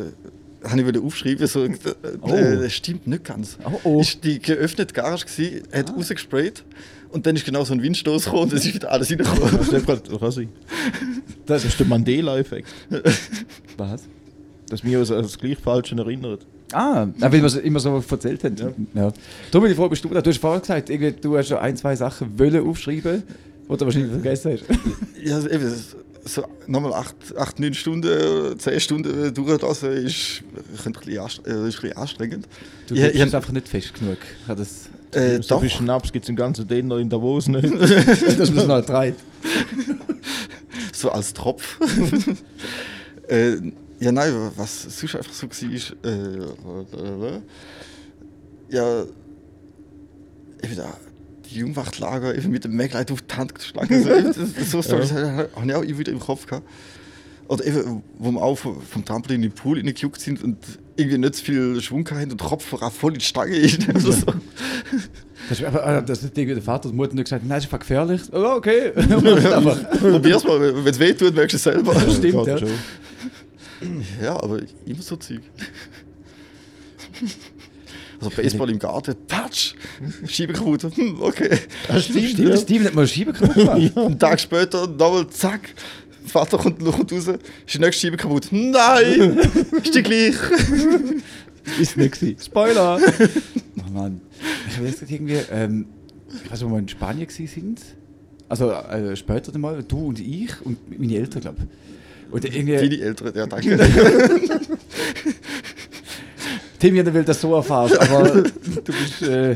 habe 0.63 0.79
ich 0.79 0.85
wollte 0.85 1.01
aufschreiben. 1.01 1.45
So, 1.47 1.65
äh, 1.65 1.71
Oh. 2.21 2.33
äh, 2.33 2.57
das 2.61 2.73
stimmt 2.73 3.05
nicht 3.07 3.23
ganz. 3.25 3.57
Oh, 3.65 3.79
oh. 3.83 4.01
Ist 4.01 4.23
die 4.23 4.39
geöffnete 4.39 4.93
Garage 4.93 5.25
gewesen, 5.25 5.63
hat 5.73 5.93
rausgesprayt 5.95 6.63
und 7.13 7.25
dann 7.25 7.35
ist 7.35 7.45
genau 7.45 7.63
so 7.63 7.73
ein 7.73 7.81
Windstoß 7.81 8.25
gekommen 8.25 8.43
und 8.43 8.53
es 8.53 8.65
ist 8.65 8.73
wieder 8.75 8.91
alles 8.91 9.09
reingekommen. 9.09 9.59
Das 9.71 9.85
kann 10.19 10.31
sein. 10.31 10.49
Das 11.45 11.65
ist 11.65 11.79
der 11.79 11.85
Mandela-Effekt. 11.87 12.67
Was? 13.77 14.03
Dass 14.69 14.83
wir 14.83 14.99
uns 14.99 15.11
an 15.11 15.21
das 15.21 15.37
gleich 15.37 15.57
Falsche 15.57 15.95
erinnern. 15.95 16.37
Ah, 16.71 17.07
weil 17.19 17.31
wir 17.33 17.43
es 17.43 17.55
immer 17.55 17.79
so 17.79 18.03
erzählt 18.09 18.43
haben. 18.43 18.55
Ja. 18.93 19.11
Darum 19.51 19.63
bin 19.63 19.71
ich 19.71 19.77
froh, 19.77 19.87
bist 19.89 20.03
du 20.03 20.09
da. 20.09 20.21
Du 20.21 20.29
hast 20.29 20.39
vorher 20.39 20.59
gesagt, 20.81 21.23
du 21.23 21.37
hast 21.37 21.47
schon 21.49 21.57
ein, 21.57 21.77
zwei 21.77 21.95
Sachen 21.95 22.37
wollen 22.39 22.67
aufschreiben, 22.67 23.21
die 23.69 23.77
du 23.77 23.85
wahrscheinlich 23.85 24.11
vergessen 24.11 24.53
hast. 24.53 24.63
Ja, 25.23 25.35
also 25.35 25.49
eben, 25.49 25.71
so 26.25 26.43
nochmal 26.67 26.93
8, 26.93 27.15
8, 27.37 27.59
9 27.59 27.73
Stunden, 27.73 28.57
10 28.57 28.79
Stunden 28.79 29.33
durchlassen 29.33 29.91
ist, 29.91 30.41
äh, 30.65 30.77
ist 30.77 30.87
ein 30.87 30.93
bisschen 30.93 31.97
anstrengend. 31.97 32.47
Du 32.87 32.95
Ich- 32.95 33.01
bist 33.01 33.15
ich- 33.15 33.21
einfach 33.35 33.51
nicht 33.51 33.67
fest 33.67 33.93
genug. 33.93 34.17
Ich 34.41 34.47
habe 34.47 34.59
das, 34.59 34.89
Äh, 35.15 35.41
so 35.41 35.59
viel 35.59 35.69
Schnaps 35.69 36.11
gibt 36.11 36.25
es 36.25 36.29
im 36.29 36.35
ganzen 36.35 36.67
Dinner 36.67 36.97
in 36.97 37.09
Davos 37.09 37.47
nicht. 37.47 37.63
dass 38.39 38.49
man 38.49 38.55
das 38.55 38.67
noch 38.67 38.85
treibt. 38.85 39.19
so 40.93 41.11
als 41.11 41.33
Tropf. 41.33 41.79
äh, 43.27 43.55
ja, 43.99 44.11
nein, 44.11 44.33
was 44.55 44.83
sonst 44.83 45.15
einfach 45.15 45.33
so 45.33 45.47
war, 45.47 45.71
ist, 45.73 45.95
äh, 46.03 46.09
äh, 46.09 47.39
ja, 48.69 49.03
eben 50.63 50.75
da, 50.75 50.93
die 51.49 51.59
Jungwachtlager 51.59 52.35
eben 52.35 52.49
mit 52.51 52.63
dem 52.65 52.75
Magleit 52.75 53.11
auf 53.11 53.21
die 53.21 53.35
Hand 53.35 53.55
geschlagen. 53.55 54.03
So, 54.03 54.09
eben, 54.09 54.33
das- 54.33 54.71
so 54.71 54.81
Storys 54.81 55.11
habe 55.11 55.49
ich 55.65 55.73
auch 55.75 55.83
immer 55.83 55.97
wieder 55.99 56.11
im 56.11 56.19
Kopf 56.19 56.45
gehabt. 56.47 56.67
Oder 57.53 57.65
eben, 57.65 58.03
wo 58.17 58.31
wir 58.31 58.41
auch 58.41 58.55
vom 58.55 59.05
Trampolin 59.05 59.43
in 59.43 59.49
den 59.49 59.55
Pool 59.55 59.77
reingejuckt 59.77 60.19
sind 60.19 60.43
und 60.43 60.57
irgendwie 60.95 61.17
nicht 61.17 61.35
so 61.35 61.43
viel 61.43 61.81
Schwung 61.81 62.09
hatten 62.09 62.31
und 62.31 62.41
war 62.41 62.91
voll 62.91 63.13
in 63.13 63.19
die 63.19 63.25
Stange 63.25 63.55
ist. 63.55 63.87
Also 63.93 64.11
so. 64.11 64.25
Das 65.49 65.59
ist, 65.59 65.65
aber, 65.65 65.85
äh, 65.85 66.03
das 66.03 66.23
ist 66.23 66.37
irgendwie 66.37 66.55
der 66.55 66.63
Vater 66.63 66.89
und 66.89 66.95
Mutter 66.95 67.13
nur 67.13 67.23
gesagt, 67.23 67.43
nein, 67.43 67.57
das 67.57 67.65
ist 67.65 67.67
einfach 67.67 67.79
gefährlich. 67.79 68.21
Oh, 68.31 68.55
okay. 68.55 68.91
Probier's 69.99 70.43
mal, 70.43 70.83
wenn 70.83 70.87
es 70.87 70.99
weh 70.99 71.13
tut, 71.13 71.35
merkst 71.35 71.53
du 71.53 71.57
es 71.57 71.63
selber. 71.63 71.99
Stimmt, 72.09 72.47
ja. 72.47 72.57
schon. 72.57 72.69
Ja, 74.21 74.35
aber 74.41 74.59
immer 74.85 75.01
so 75.01 75.15
Zeug. 75.17 75.41
Also 78.23 78.41
Baseball 78.41 78.69
im 78.69 78.79
Garten, 78.79 79.15
Touch, 79.27 79.75
Scheibe 80.27 80.53
kaputt, 80.53 80.83
hm, 80.95 81.21
okay. 81.21 81.59
Das 81.87 82.05
stimmt, 82.05 82.29
Steven, 82.29 82.51
ja. 82.51 82.57
Steven 82.57 82.87
hat 82.87 82.95
mal 82.95 83.07
Schiebe 83.07 83.33
gemacht. 83.53 83.97
Einen 83.97 84.17
Tag 84.17 84.39
später, 84.39 84.87
nochmal, 84.87 85.27
zack, 85.27 85.73
Vater 86.33 86.57
kommt, 86.57 86.83
kommt 86.83 87.11
raus, 87.11 87.27
ist 87.27 87.39
die 87.75 87.79
nächste 87.79 88.07
Scheibe 88.07 88.17
kaputt. 88.17 88.47
Nein, 88.49 89.37
ist 89.83 89.93
die 89.93 90.01
gleich. 90.01 90.35
Ist 91.79 91.95
nicht 91.95 92.19
gewesen. 92.19 92.35
Spoiler! 92.43 92.99
oh 92.99 93.91
Mann. 93.93 94.19
Ich 94.67 94.83
weiß 94.83 95.01
nicht, 95.01 95.11
irgendwie, 95.11 95.39
ähm, 95.49 95.85
ich 96.27 96.51
weiß 96.51 96.59
nicht, 96.59 96.69
wo 96.69 96.73
wir 96.73 96.79
in 96.79 96.89
Spanien 96.89 97.29
sind. 97.29 97.79
Also 98.49 98.69
äh, 98.71 99.15
später 99.15 99.53
dann 99.53 99.61
mal, 99.61 99.81
du 99.81 100.07
und 100.07 100.19
ich 100.19 100.59
und 100.65 100.77
meine 100.99 101.15
Eltern, 101.15 101.41
glaube 101.41 101.59
ich. 101.61 102.33
Und 102.33 102.43
irgendwie, 102.43 102.75
Deine 102.75 103.01
Ältere, 103.01 103.33
ja 103.33 103.45
danke. 103.45 103.79
Tim, 106.83 106.97
ich 106.97 107.13
will 107.13 107.23
das 107.23 107.39
so 107.39 107.55
erfahren, 107.55 107.97
aber 107.97 108.29
du 108.41 108.91
bist 108.91 109.21
äh, 109.21 109.55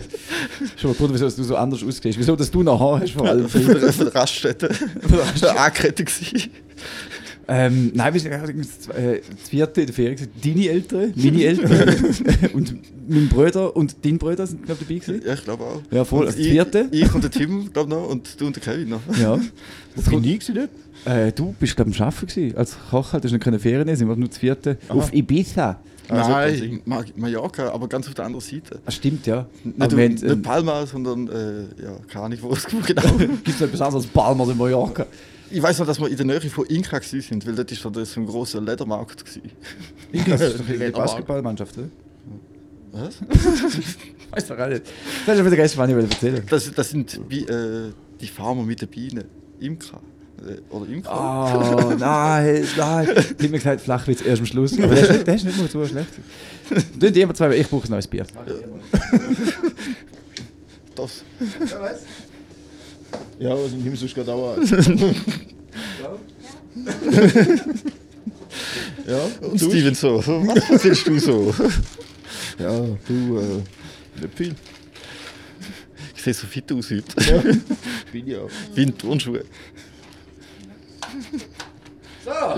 schon 0.77 0.91
mal 0.91 0.95
gut, 0.97 1.09
wieso 1.11 1.29
du 1.29 1.43
so 1.43 1.57
anders 1.57 1.83
aussiehst. 1.83 2.17
Wieso, 2.17 2.37
dass 2.37 2.49
du 2.49 2.63
noch 2.63 2.79
Haar 2.79 3.01
hast 3.01 3.11
vor 3.11 3.27
allem. 3.27 3.49
Von 3.49 3.65
der, 3.65 3.91
von 3.91 4.05
der 4.05 4.15
Raststätte. 4.15 4.69
Das 4.69 5.41
war 5.41 5.49
eine 5.51 5.59
Angekette. 5.59 6.05
gewesen. 6.05 6.49
Ähm, 7.49 7.91
nein, 7.93 8.13
wir 8.13 8.21
sind 8.21 8.31
das, 8.31 8.95
äh, 8.95 9.19
das 9.41 9.49
vierte 9.49 9.81
in 9.81 9.87
der 9.87 9.93
Ferien. 9.93 10.15
gewesen. 10.15 10.31
Deine 10.41 10.69
Eltern, 10.69 11.13
meine 11.17 11.43
Eltern 11.43 11.95
und 12.53 12.75
mein 13.09 13.27
Bruder 13.27 13.75
und 13.75 13.97
dein 14.05 14.17
Bruder 14.17 14.47
sind, 14.47 14.65
glaube 14.65 14.81
ich, 14.83 14.87
dabei 14.87 14.99
gewesen. 14.99 15.27
Ja, 15.27 15.33
ich 15.33 15.43
glaube 15.43 15.63
auch. 15.65 15.81
Ja, 15.91 16.05
voll. 16.05 16.21
Und 16.21 16.27
Also 16.27 16.37
das 16.37 16.45
ich, 16.45 16.51
vierte. 16.53 16.87
Ich 16.91 17.13
und 17.13 17.23
der 17.25 17.31
Tim, 17.31 17.73
glaube 17.73 17.89
noch, 17.89 18.07
und 18.07 18.39
du 18.39 18.47
und 18.47 18.55
der 18.55 18.63
Kevin 18.63 18.87
noch. 18.87 19.01
Ja. 19.21 19.35
Bin 19.35 20.23
ich 20.23 20.39
gewesen 20.39 20.55
dort? 20.55 20.69
Äh, 21.13 21.33
du 21.33 21.53
bist, 21.59 21.75
glaube 21.75 21.91
ich, 21.91 21.99
am 21.99 22.07
Arbeiten 22.07 22.27
gewesen. 22.27 22.57
Als 22.57 22.77
Koch 22.89 23.11
halt, 23.11 23.25
du 23.25 23.27
hast 23.27 23.33
nicht 23.33 23.43
keine 23.43 23.59
Ferien, 23.59 23.93
sind 23.97 24.07
wir 24.07 24.15
nur 24.15 24.29
das 24.29 24.37
vierte. 24.37 24.77
Auf 24.87 25.13
Ibiza. 25.13 25.77
Also, 26.09 26.29
Nein, 26.31 26.81
Ma- 26.85 27.03
Mallorca, 27.15 27.69
aber 27.71 27.87
ganz 27.87 28.07
auf 28.07 28.13
der 28.13 28.25
anderen 28.25 28.43
Seite. 28.45 28.79
Ah, 28.85 28.91
stimmt, 28.91 29.25
ja. 29.27 29.45
Nicht, 29.63 29.93
um- 29.93 29.99
nicht 29.99 30.23
ähm, 30.23 30.41
Palma, 30.41 30.85
sondern, 30.85 31.27
äh, 31.27 31.61
ja, 31.83 31.97
keine 32.07 32.25
Ahnung, 32.25 32.39
wo 32.41 32.53
es 32.53 32.65
genau. 32.85 33.01
Gibt 33.17 33.47
es 33.49 33.61
etwas 33.61 33.81
anderes 33.81 34.05
als 34.05 34.13
Palma 34.13 34.43
in 34.49 34.57
Mallorca? 34.57 35.05
ich 35.49 35.61
weiß 35.61 35.79
noch, 35.79 35.85
dass 35.87 35.99
wir 35.99 36.09
in 36.09 36.17
der 36.17 36.25
Nähe 36.25 36.41
von 36.41 36.65
Inka 36.65 36.99
sind, 37.01 37.45
weil 37.47 37.55
dort 37.55 37.71
ist 37.71 37.81
so 37.81 37.89
ein 37.89 38.25
grosser 38.25 38.59
Ledermarkt. 38.61 39.23
Das 39.25 39.37
ist 40.51 40.59
doch 40.59 40.67
eine 40.69 40.91
Basketballmannschaft, 40.91 41.77
oder? 41.77 41.87
Was? 42.91 43.19
Weiß 44.31 44.47
doch 44.47 44.57
auch 44.59 44.67
nicht. 44.67 44.83
Das 45.25 45.37
ist 45.37 45.45
wieder 45.45 45.55
gestern, 45.55 45.79
was 45.95 46.03
ich 46.05 46.11
erzählen 46.11 46.43
Das, 46.49 46.73
das 46.73 46.89
sind 46.89 47.19
wie, 47.29 47.41
äh, 47.43 47.91
die 48.19 48.27
Farmer 48.27 48.63
mit 48.63 48.81
den 48.81 48.87
Bienen. 48.89 49.25
Imker. 49.59 49.99
Äh, 50.45 50.73
oder 50.73 50.89
Imker. 50.89 51.11
Oh, 51.11 51.93
nein, 51.99 52.65
nein. 52.77 53.07
Ich 53.09 53.17
habe 53.17 53.49
mir 53.49 53.57
gesagt, 53.57 53.81
Flachwitz 53.81 54.21
erst 54.21 54.41
am 54.41 54.45
Schluss. 54.45 54.73
Aber 54.77 54.93
der 54.93 55.03
ist 55.03 55.11
nicht, 55.11 55.27
der 55.27 55.35
ist 55.35 55.45
nicht 55.45 55.57
mal 55.57 55.69
so 55.69 55.85
schlecht. 55.85 56.09
Du 56.99 57.07
immer 57.07 57.33
zwei, 57.33 57.55
ich 57.57 57.67
brauche 57.67 57.87
ein 57.87 57.91
neues 57.91 58.07
Bier. 58.07 58.25
Das. 60.95 61.23
Ja, 63.39 63.51
was 63.51 63.71
ich 63.71 63.77
nehme 63.77 63.95
sonst 63.95 64.15
gerade 64.15 64.33
auch. 64.33 64.57
Ja, 69.07 69.19
Und 69.41 69.57
Steven 69.57 69.95
so. 69.95 70.17
Was 70.25 70.69
erzählst 70.69 71.07
du 71.07 71.19
so? 71.19 71.53
Ja, 72.59 72.79
du, 73.07 73.37
äh, 73.37 74.21
nicht 74.21 74.33
viel. 74.35 74.55
Ich 76.15 76.23
sehe 76.23 76.33
so 76.33 76.47
fit 76.47 76.71
aus 76.71 76.89
heute. 76.89 77.03
Ja, 77.23 77.41
bin 78.11 78.27
ja. 78.27 78.39
Wie 78.73 78.83
in 78.83 78.97
Turnschuhe. 78.97 79.45
Ja, 82.25 82.57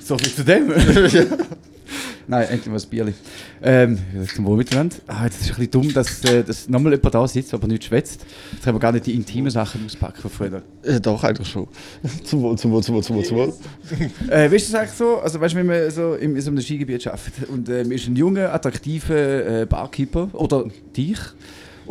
So 0.00 0.16
viel 0.18 0.34
zu 0.34 0.44
dem. 0.44 0.68
Nein, 2.28 2.48
endlich 2.48 2.66
mal 2.66 2.80
ein 2.80 2.88
Bierli. 2.88 3.14
Ähm, 3.62 3.98
zum 4.32 4.44
Wohl 4.46 4.56
miteinander. 4.56 4.96
Ah, 5.06 5.24
jetzt 5.24 5.40
ist 5.40 5.50
ein 5.50 5.56
bisschen 5.56 5.70
dumm, 5.70 5.92
dass, 5.92 6.24
äh, 6.24 6.44
dass 6.44 6.68
nochmal 6.68 6.92
jemand 6.92 7.14
da 7.14 7.26
sitzt, 7.26 7.52
aber 7.52 7.66
nicht 7.66 7.84
schwätzt. 7.84 8.24
Jetzt 8.52 8.66
haben 8.66 8.76
wir 8.76 8.80
gar 8.80 8.92
nicht 8.92 9.06
die 9.06 9.14
intimen 9.14 9.50
Sachen 9.50 9.84
auspacken 9.84 10.20
von 10.20 10.30
früher. 10.30 10.62
Äh, 10.82 11.00
doch, 11.00 11.22
eigentlich 11.24 11.48
schon. 11.48 11.66
Zum 12.24 12.42
Wohl, 12.42 12.56
zum 12.56 12.70
Wohl, 12.70 12.82
zum 12.82 12.94
Wohl, 12.94 13.02
zum 13.02 13.16
Wohl, 13.16 13.24
zum 13.24 13.36
Wohl. 13.38 13.52
Äh, 14.30 14.50
weißt 14.50 14.68
du 14.68 14.72
das 14.72 14.74
eigentlich 14.74 14.92
so? 14.92 15.18
Also, 15.18 15.40
weißt 15.40 15.54
du, 15.54 15.58
wenn 15.58 15.66
man 15.66 15.90
so 15.90 16.14
im, 16.14 16.36
in 16.36 16.42
so 16.42 16.50
einem 16.50 16.60
Skigebiet 16.60 17.06
arbeitet 17.06 17.48
und 17.48 17.68
äh, 17.68 17.82
man 17.82 17.92
ist 17.92 18.06
ein 18.06 18.16
junger, 18.16 18.52
attraktiver 18.54 19.62
äh, 19.62 19.66
Barkeeper 19.66 20.28
oder 20.32 20.64
dich. 20.96 21.18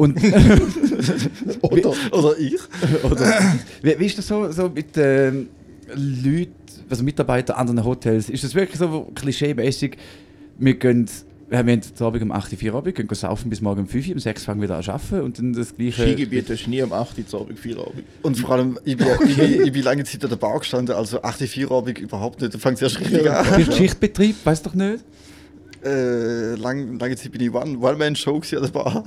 Und, 0.01 0.17
oder? 1.61 1.93
Oder 2.11 2.39
ich. 2.39 2.59
oder, 3.03 3.53
wie, 3.83 3.99
wie 3.99 4.05
ist 4.07 4.17
das 4.17 4.27
so, 4.27 4.51
so 4.51 4.67
mit 4.67 4.97
ähm, 4.97 5.49
Leuten, 5.93 6.55
also 6.89 7.03
Mitarbeitern 7.03 7.55
anderen 7.55 7.85
Hotels? 7.85 8.27
Ist 8.27 8.43
das 8.43 8.55
wirklich 8.55 8.79
so 8.79 9.11
klischeemäßig? 9.13 9.97
Wir 10.57 10.73
gehen, 10.73 11.07
wir 11.49 11.59
haben 11.59 11.69
jetzt 11.69 12.01
Abend 12.01 12.23
um 12.23 12.31
8 12.31 12.51
Uhr 12.51 12.57
Feierabend, 12.57 12.95
gehen 12.95 13.07
saufen 13.11 13.51
bis 13.51 13.61
morgen 13.61 13.81
um 13.81 13.87
5 13.87 14.07
Uhr, 14.07 14.13
um 14.13 14.19
6 14.19 14.41
Uhr 14.41 14.45
fangen 14.47 14.61
wir 14.61 14.69
wieder 14.69 14.77
an 14.77 14.83
zu 14.83 14.91
arbeiten 14.91 15.21
und 15.21 15.37
dann 15.37 15.53
das 15.53 15.75
gleiche. 15.75 16.01
Skigebiet 16.01 16.49
hast 16.49 16.65
du 16.65 16.71
nie 16.71 16.81
am 16.81 16.93
8. 16.93 17.19
Uhr 17.31 17.41
Abend, 17.41 17.59
4 17.59 17.77
Uhr. 17.77 17.93
Und 18.23 18.39
vor 18.39 18.55
allem, 18.55 18.79
ich 18.83 18.97
bin, 18.97 19.07
ich, 19.27 19.37
bin, 19.37 19.65
ich 19.67 19.71
bin 19.71 19.83
lange 19.83 20.03
Zeit 20.03 20.23
an 20.23 20.31
der 20.31 20.37
Bar 20.37 20.57
gestanden, 20.57 20.95
also 20.95 21.21
8 21.21 21.43
4 21.43 21.69
Abend 21.69 21.99
überhaupt 21.99 22.41
nicht. 22.41 22.55
Da 22.55 22.57
fängt 22.57 22.77
es 22.77 22.81
erst 22.81 22.99
richtig 22.99 23.29
an. 23.29 23.45
Bist 23.55 23.71
du 23.71 23.75
Schichtbetrieb? 23.75 24.35
Weiß 24.43 24.63
doch 24.63 24.73
nicht. 24.73 25.03
Äh, 25.83 26.55
lang, 26.55 26.99
lange 26.99 27.15
Zeit 27.15 27.31
bin 27.31 27.41
ich 27.41 27.53
One- 27.53 27.77
One-Man-Show 27.79 28.39
gewesen 28.39 28.57
an 28.57 28.63
der 28.63 28.69
Bar 28.71 29.03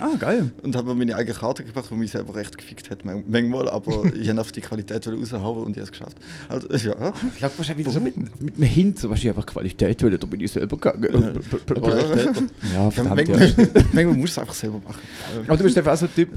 Ah, 0.00 0.14
geil. 0.18 0.50
und 0.62 0.76
habe 0.76 0.88
mir 0.90 0.94
meine 0.94 1.16
eigene 1.16 1.34
Karte 1.36 1.64
gebracht, 1.64 1.86
die 1.90 1.94
mich 1.94 2.10
selber 2.10 2.34
recht 2.34 2.56
gefickt 2.58 2.90
hat, 2.90 3.04
man- 3.04 3.24
manchmal, 3.26 3.68
aber 3.68 4.04
ich 4.20 4.28
habe 4.28 4.40
auf 4.40 4.52
die 4.52 4.60
Qualität 4.60 5.08
raushauen 5.08 5.64
und 5.64 5.70
ich 5.72 5.76
habe 5.78 5.84
es 5.84 5.90
geschafft. 5.92 6.16
Also, 6.48 6.68
ja. 6.90 7.12
Ich 7.32 7.38
glaube 7.38 7.54
wahrscheinlich 7.56 7.86
wieder 7.86 7.90
so 7.94 8.00
mit, 8.00 8.16
mit 8.40 8.54
einem 8.56 8.62
Hint, 8.64 8.98
so 8.98 9.08
wahrscheinlich 9.08 9.36
einfach 9.36 9.46
Qualität, 9.46 10.02
weil 10.02 10.10
da 10.18 10.26
bin 10.26 10.40
ich 10.40 10.52
selber 10.52 10.76
gegangen. 10.76 11.08
Ja, 11.12 12.74
ja, 12.84 12.90
verdammt, 12.90 13.28
ja. 13.28 13.36
manchmal, 13.92 14.04
musst 14.16 14.18
du 14.18 14.24
es 14.24 14.38
einfach 14.38 14.54
selber 14.54 14.80
machen. 14.86 15.00
Aber 15.46 15.56
du 15.56 15.64
bist 15.64 15.78
einfach 15.78 15.92
auch 15.94 15.96
so 15.98 16.06
ein 16.06 16.14
Typ, 16.14 16.28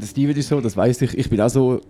der 0.00 0.06
Steven 0.06 0.36
ist 0.36 0.48
so, 0.48 0.60
das 0.60 0.76
weiß 0.76 1.02
ich, 1.02 1.18
ich 1.18 1.28
bin 1.28 1.40
auch 1.40 1.50
so, 1.50 1.80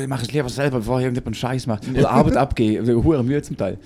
ich 0.00 0.06
mache 0.06 0.22
es 0.24 0.32
lieber 0.32 0.48
selber, 0.48 0.78
bevor 0.78 0.98
ich 1.00 1.04
irgendjemand 1.04 1.36
Scheiß 1.36 1.66
mache. 1.66 1.80
Oder 1.90 2.10
Arbeit 2.10 2.36
abgebe, 2.36 2.82
oder 2.82 3.02
hohe 3.02 3.22
Mühe 3.24 3.42
zum 3.42 3.56
Teil. 3.56 3.78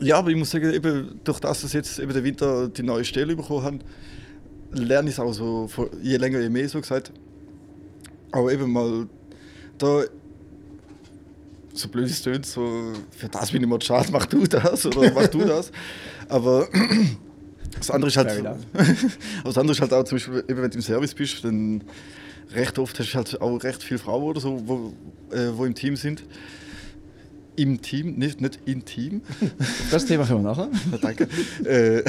Ja, 0.00 0.18
aber 0.18 0.30
ich 0.30 0.36
muss 0.36 0.50
sagen, 0.50 0.72
eben 0.72 1.20
durch 1.24 1.40
das, 1.40 1.62
dass 1.62 1.72
jetzt 1.72 1.98
eben 1.98 2.12
der 2.12 2.24
Winter 2.24 2.68
die 2.68 2.82
neue 2.82 3.04
Stelle 3.04 3.36
bekommen 3.36 3.62
haben, 3.62 3.78
lerne 4.72 5.08
ich 5.08 5.14
es 5.14 5.20
auch 5.20 5.32
so, 5.32 5.68
je 6.02 6.16
länger, 6.16 6.40
je 6.40 6.48
mehr 6.48 6.68
so 6.68 6.80
gesagt. 6.80 7.12
Aber 8.30 8.52
eben 8.52 8.72
mal 8.72 9.06
da, 9.78 10.02
so 11.74 11.88
blöd 11.88 12.06
es 12.06 12.22
tönt, 12.22 12.46
so, 12.46 12.92
für 13.10 13.28
das 13.28 13.50
bin 13.50 13.62
ich 13.62 13.68
mal 13.68 13.80
schade, 13.80 14.08
mach 14.12 14.26
du 14.26 14.46
das 14.46 14.86
oder 14.86 15.12
mach 15.12 15.26
du 15.28 15.44
das. 15.44 15.70
Aber 16.28 16.68
das 17.76 17.90
andere 17.90 18.08
ist 18.08 18.16
halt, 18.16 18.28
das 19.44 19.58
andere 19.58 19.72
ist 19.72 19.80
halt 19.80 19.92
auch 19.92 20.04
zum 20.04 20.16
Beispiel, 20.16 20.44
eben 20.48 20.62
wenn 20.62 20.70
du 20.70 20.76
im 20.76 20.82
Service 20.82 21.14
bist, 21.14 21.44
dann 21.44 21.82
recht 22.54 22.78
oft 22.78 22.98
hast 22.98 23.12
du 23.12 23.16
halt 23.16 23.40
auch 23.40 23.62
recht 23.62 23.82
viele 23.82 23.98
Frauen 23.98 24.24
oder 24.24 24.40
so, 24.40 24.62
wo, 24.66 24.92
äh, 25.34 25.48
wo 25.54 25.64
im 25.64 25.74
Team 25.74 25.96
sind. 25.96 26.24
Im 27.56 27.80
Team, 27.82 28.14
nicht, 28.16 28.40
nicht 28.40 28.58
im 28.64 28.84
Team. 28.84 29.20
Das 29.90 30.06
Thema 30.06 30.24
können 30.26 30.42
wir 30.42 30.50
nachher. 30.50 30.68
Ja, 30.90 30.98
danke. 30.98 31.28
äh, 31.64 32.02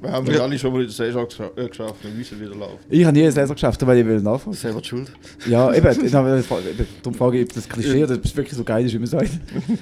Wir 0.00 0.10
haben 0.12 0.26
ja 0.26 0.40
alle 0.42 0.58
schon 0.58 0.72
mal 0.72 0.80
in 0.80 0.86
der 0.86 0.94
Saison 0.94 1.26
äh, 1.56 1.68
geschafft, 1.68 1.96
wir 2.02 2.10
müssen 2.10 2.40
wieder 2.40 2.54
laufen. 2.54 2.78
Ich 2.90 3.04
habe 3.04 3.14
nie 3.16 3.22
eine 3.22 3.32
Saison 3.32 3.54
geschafft, 3.54 3.86
weil 3.86 3.98
ich 3.98 4.06
will 4.06 4.20
nachfragen. 4.20 4.56
Selber 4.56 4.80
die 4.80 4.88
schuld. 4.88 5.12
Ja, 5.46 5.72
eben, 5.72 6.10
darum 6.12 7.14
frage 7.14 7.38
ich, 7.40 7.44
ob 7.46 7.52
das 7.54 7.68
Klischee 7.68 8.04
oder 8.04 8.14
ob 8.14 8.24
es 8.24 8.36
wirklich 8.36 8.54
so 8.56 8.64
geil 8.64 8.84
ist, 8.86 8.92
wie 8.94 8.98
man 8.98 9.06
sagt. 9.06 9.30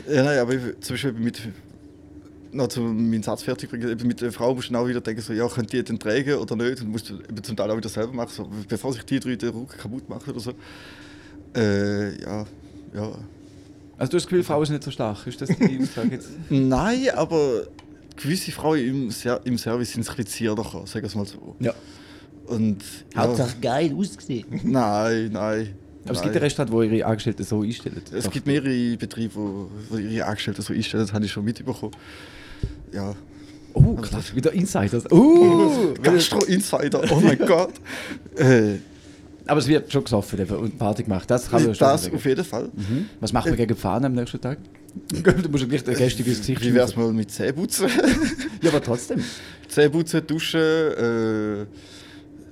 Ja, 0.09 0.23
nein, 0.25 0.39
aber 0.39 0.55
ich, 0.55 0.61
zum 0.81 0.95
Beispiel 0.95 1.13
mit. 1.13 1.41
Noch 2.55 2.69
zu 2.69 2.83
meinen 2.83 3.23
Satz 3.23 3.43
fertig 3.45 3.71
bringen, 3.71 3.89
eben 3.89 4.07
mit 4.07 4.21
der 4.21 4.31
Frau 4.31 4.55
musst 4.55 4.69
du 4.71 4.77
auch 4.77 4.87
wieder 4.87 5.01
denken, 5.01 5.23
so, 5.23 5.33
ja, 5.33 5.49
könnt 5.49 5.73
ihr 5.73 5.83
den 5.83 5.99
tragen 5.99 6.35
oder 6.35 6.55
nicht? 6.55 6.83
Und 6.83 6.89
musst 6.91 7.09
du 7.09 7.15
eben 7.15 7.43
zum 7.43 7.57
Teil 7.57 7.71
auch 7.71 7.77
wieder 7.79 7.89
selber 7.89 8.13
machen, 8.13 8.31
so, 8.31 8.47
bevor 8.69 8.93
sich 8.93 9.05
die 9.05 9.19
drei 9.21 9.37
den 9.37 9.49
Rücken 9.49 9.79
kaputt 9.79 10.07
machen 10.11 10.31
oder 10.33 10.41
so. 10.41 10.53
Äh, 11.57 12.21
ja, 12.21 12.45
ja. 12.95 13.11
Also 14.03 14.11
du 14.11 14.17
hast 14.17 14.25
das 14.25 14.31
Gefühl, 14.31 14.43
Frau 14.43 14.61
ist 14.63 14.71
nicht 14.71 14.83
so 14.83 14.91
stark, 14.91 15.25
ist 15.29 15.41
das 15.41 15.49
die 15.49 15.79
Aussage 15.81 16.09
jetzt? 16.09 16.31
Nein, 16.51 17.11
aber 17.15 17.69
gewisse 18.17 18.51
Frauen 18.51 18.81
im, 18.81 19.11
Ser 19.13 19.41
im 19.45 19.57
Service 19.57 19.93
sind 19.93 20.01
ein 20.01 20.17
bisschen 20.17 20.27
zierlicher, 20.27 20.85
sagen 20.89 21.03
wir 21.03 21.05
es 21.05 21.15
mal 21.15 21.25
so. 21.25 21.55
Ja. 21.61 21.73
Und, 22.49 22.83
ja, 23.15 23.49
geil 23.61 23.95
ausgesehen. 23.97 24.47
Nein, 24.65 25.31
nein. 25.31 25.77
Aber 26.03 26.11
es 26.11 26.17
nein. 26.17 26.23
gibt 26.25 26.25
einen 26.25 26.43
Restaurant, 26.43 26.73
wo 26.73 26.83
ihre 26.83 27.07
Angestellten 27.07 27.45
so 27.45 27.63
einstellen. 27.63 28.03
Es 28.13 28.25
Doch. 28.25 28.33
gibt 28.33 28.45
mehrere 28.45 28.97
Betriebe, 28.97 29.37
wo, 29.37 29.69
wo 29.89 29.97
ihre 29.97 30.27
Angestellten 30.27 30.63
so 30.63 30.73
einstellen, 30.73 31.05
das 31.05 31.13
habe 31.13 31.25
ich 31.25 31.31
schon 31.31 31.45
mitbekommen. 31.45 31.95
Ja. 32.93 33.15
Oh, 33.73 33.95
krass, 33.95 34.35
wieder 34.35 34.53
Insiders. 34.53 35.05
Uh, 35.13 35.95
Gastro-Insider, 36.03 37.05
oh 37.09 37.21
mein 37.21 37.39
Gott. 37.47 37.75
Äh, 38.35 38.79
aber 39.47 39.59
es 39.59 39.69
wird 39.69 39.93
schon 39.93 40.05
gesoffen 40.05 40.41
und 40.49 40.79
Party 40.79 41.03
gemacht. 41.03 41.31
Das 41.31 41.51
kann 41.51 41.65
man 41.65 41.75
schon 41.75 41.87
das 41.87 42.05
sagen. 42.05 42.17
auf 42.17 42.25
jeden 42.25 42.45
Fall. 42.45 42.65
Mhm. 42.75 43.07
Was 43.21 43.33
machen 43.33 43.51
wir 43.51 43.57
gegen 43.57 43.77
Fahnen 43.77 44.07
am 44.07 44.13
nächsten 44.15 44.41
Tag? 44.41 44.59
du 45.11 45.49
musst 45.49 45.63
ja 45.63 45.69
gleich 45.69 45.85
den 45.85 45.95
Gäste 45.97 46.23
ins 46.23 46.39
Gesicht 46.39 46.65
Wie 46.65 46.75
wär's 46.75 46.97
mal 46.97 47.13
mit 47.13 47.31
Zähneputzen? 47.31 47.89
Ja, 48.61 48.71
aber 48.71 48.83
trotzdem. 48.83 49.23
Zähneputzen, 49.69 50.27
Duschen, 50.27 50.61
äh, 50.61 51.67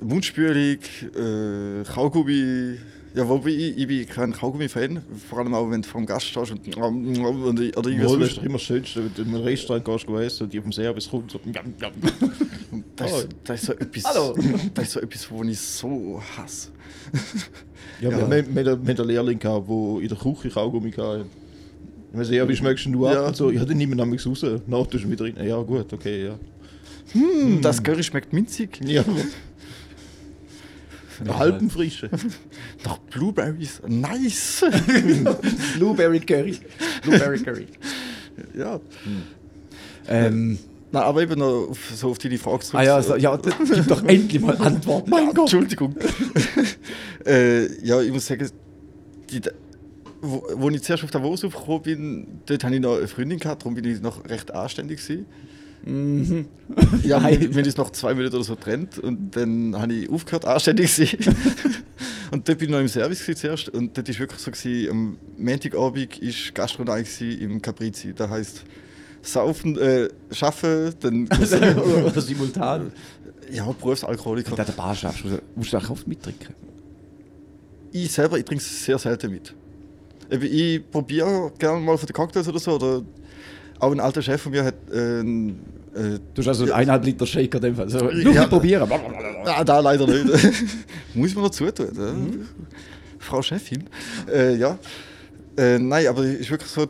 Mundspülung, 0.00 0.79
äh, 0.79 1.85
Kaugummi. 1.85 2.79
Ja, 3.14 3.29
wobei 3.29 3.50
ich, 3.50 3.76
ich 3.76 3.87
bin 3.88 4.07
kein 4.07 4.33
Kaugummi-Fan. 4.33 5.03
Vor 5.29 5.40
allem 5.40 5.53
auch, 5.55 5.68
wenn 5.70 5.83
du 5.83 5.88
vor 5.88 6.00
dem 6.00 6.07
Gast 6.07 6.26
stehst 6.26 6.53
und, 6.53 6.76
und, 6.76 7.18
oder 7.18 7.37
Wohl, 7.44 7.72
das 7.74 7.87
irgendwas. 7.87 8.29
ist 8.29 8.37
doch 8.38 8.42
immer 8.44 8.53
das 8.55 8.62
Schönste, 8.62 9.05
wenn 9.05 9.14
du 9.14 9.22
in 9.22 9.35
einem 9.35 9.44
Restaurant 9.44 9.85
gehst, 9.85 10.40
und 10.40 10.53
die 10.53 10.59
auf 10.59 10.64
dem 10.64 10.72
Service 10.72 11.11
kommt, 11.11 11.33
so... 11.33 11.40
Das, 12.96 13.12
ist, 13.12 13.28
das 13.44 13.61
ist 13.61 13.66
so 13.66 13.72
etwas, 13.72 14.04
Hallo. 14.04 14.37
das 14.74 14.85
ist 14.85 14.92
so 14.92 15.00
etwas, 15.00 15.30
wo 15.30 15.42
ich 15.42 15.59
so 15.59 16.22
hasse. 16.37 16.68
Ja, 18.00 18.11
Ja. 18.11 18.30
Wir, 18.30 18.54
wir 18.54 18.78
einen 18.78 19.09
Lehrling 19.09 19.38
gehabt, 19.38 19.68
der 19.68 20.02
in 20.02 20.09
der 20.09 20.18
Küche 20.18 20.48
Kaugummi 20.50 20.92
hatte. 20.92 21.26
Wir 22.12 22.24
sagen, 22.24 22.37
ja, 22.37 22.48
wie 22.48 22.56
schmeckst 22.56 22.87
du 22.87 23.06
ab? 23.06 23.14
Ja. 23.14 23.26
Und 23.26 23.37
so, 23.37 23.50
ja, 23.50 23.64
dann 23.64 23.76
nehmen 23.76 23.96
wir 23.96 24.04
nämlich 24.04 24.24
raus. 24.26 24.44
Nach 24.66 24.87
tust 24.87 25.04
du 25.04 25.11
wieder 25.11 25.24
rein. 25.24 25.37
Ja, 25.46 25.61
gut, 25.62 25.92
okay, 25.92 26.26
ja. 26.26 26.38
Hm, 27.12 27.61
das 27.61 27.83
Curry 27.83 28.02
schmeckt 28.02 28.33
minzig. 28.33 28.80
Ja, 28.85 29.04
halben 31.28 31.70
frische. 31.70 32.09
Doch 32.83 32.98
Blueberries, 33.11 33.80
nice. 33.87 34.64
Blueberry 35.76 36.20
Curry. 36.20 36.59
Blueberry 37.02 37.38
Curry. 37.42 37.66
ja. 38.56 38.80
Ähm, 40.09 40.59
Na, 40.92 41.03
aber 41.03 41.22
eben 41.22 41.38
noch 41.38 41.68
auf, 41.70 41.92
so 41.94 42.11
auf 42.11 42.18
deine 42.18 42.37
Frage 42.38 42.64
zurück. 42.64 42.81
ah 42.81 42.85
ja, 42.85 43.03
so, 43.03 43.16
ja, 43.16 43.37
gib 43.37 43.87
doch 43.87 44.03
endlich 44.07 44.40
mal 44.42 44.57
Antwort. 44.57 45.09
Mein 45.09 45.26
Ja, 45.26 45.33
Gott. 45.33 45.38
Entschuldigung. 45.53 45.94
äh, 47.26 47.85
ja, 47.85 48.00
ich 48.00 48.12
muss 48.12 48.26
sagen, 48.26 48.50
die, 49.31 49.40
wo, 50.20 50.42
wo 50.55 50.68
ich 50.70 50.83
zuerst 50.83 51.05
auf 51.05 51.11
Davos 51.11 51.44
aufgekommen 51.44 51.83
bin, 51.83 52.26
dort 52.46 52.64
hatte 52.64 52.74
ich 52.74 52.81
noch 52.81 52.96
eine 52.98 53.07
Freundin 53.09 53.38
gehabt, 53.38 53.62
darum 53.62 53.74
bin 53.74 53.85
ich 53.85 54.00
noch 54.00 54.24
recht 54.29 54.53
anständig 54.53 55.00
gewesen. 55.07 55.26
Mhm. 55.85 56.46
Ja, 57.05 57.18
Nein. 57.20 57.40
wir, 57.40 57.48
haben 57.50 57.64
uns 57.64 57.76
noch 57.76 57.90
zwei 57.90 58.14
Minuten 58.14 58.35
oder 58.37 58.44
so 58.44 58.55
getrennt 58.55 58.98
und 58.98 59.35
dann 59.37 59.74
habe 59.79 59.92
ich 59.94 60.11
aufgehört, 60.11 60.44
anständig 60.44 60.92
zu 60.92 61.07
sein. 61.07 61.18
und 62.31 62.48
dort 62.48 62.59
bin 62.59 62.68
ich 62.68 62.72
noch 62.72 62.81
im 62.81 62.88
Service 62.88 63.24
zuerst 63.24 63.68
und 63.70 63.96
dort 63.96 64.09
war 64.09 64.18
wirklich 64.18 64.40
so, 64.40 64.50
gewesen, 64.50 64.90
am 64.90 65.18
Montagabend 65.38 66.20
war 66.22 66.53
Gastronomie 66.55 67.33
im 67.40 67.62
Caprizi. 67.62 68.12
Das 68.14 68.29
heisst, 68.29 68.64
saufen, 69.22 69.78
äh, 69.78 70.09
arbeiten, 70.40 70.94
dann... 71.00 71.28
Oder 72.06 72.20
simultan. 72.20 72.92
ja, 73.52 73.64
Berufsalkoholiker. 73.70 74.50
Wenn 74.50 74.56
du 74.56 74.62
an 74.62 74.66
der 74.66 74.72
Bar 74.74 74.94
schaffst, 74.94 75.24
musst 75.54 75.72
du- 75.72 75.76
auch 75.78 75.90
oft 75.90 76.06
mittrinken. 76.06 76.54
Ich 77.92 78.12
selber, 78.12 78.38
ich 78.38 78.44
trinke 78.44 78.62
es 78.62 78.85
sehr 78.85 78.98
selten 78.98 79.30
mit. 79.33 79.54
Ich 80.30 80.88
probiere 80.90 81.52
gerne 81.59 81.80
mal 81.80 81.98
von 81.98 82.06
den 82.06 82.12
Cocktails 82.12 82.46
oder 82.48 82.59
so. 82.61 82.72
Oder 82.76 83.02
auch 83.80 83.90
ein 83.90 83.98
alter 83.98 84.22
Chef 84.22 84.40
von 84.40 84.52
mir 84.52 84.62
hat 84.64 84.74
äh, 84.92 85.20
äh, 85.20 85.24
Du 86.35 86.38
hast 86.38 86.46
also 86.48 86.64
einen 86.64 86.72
eineinhalb 86.72 87.04
Liter 87.04 87.26
Shaker 87.26 87.56
in 87.59 87.62
dem 87.62 87.74
Fall. 87.76 87.88
So, 87.88 88.09
Ja. 88.11 88.24
nur 88.24 88.33
ja. 88.35 88.46
probieren. 88.46 88.88
Ah, 89.44 89.64
da 89.64 89.80
leider 89.80 90.06
nicht. 90.06 90.24
Muss 91.14 91.35
man 91.35 91.44
noch 91.44 91.50
zutun. 91.50 91.88
Ja. 91.96 92.14
Frau 93.18 93.42
Chefin. 93.42 93.85
Äh, 94.33 94.54
ja. 94.56 94.78
Äh, 95.59 95.80
nein, 95.80 96.06
aber 96.06 96.22
es 96.22 96.40
ist 96.40 96.50
wirklich 96.50 96.70
so. 96.70 96.87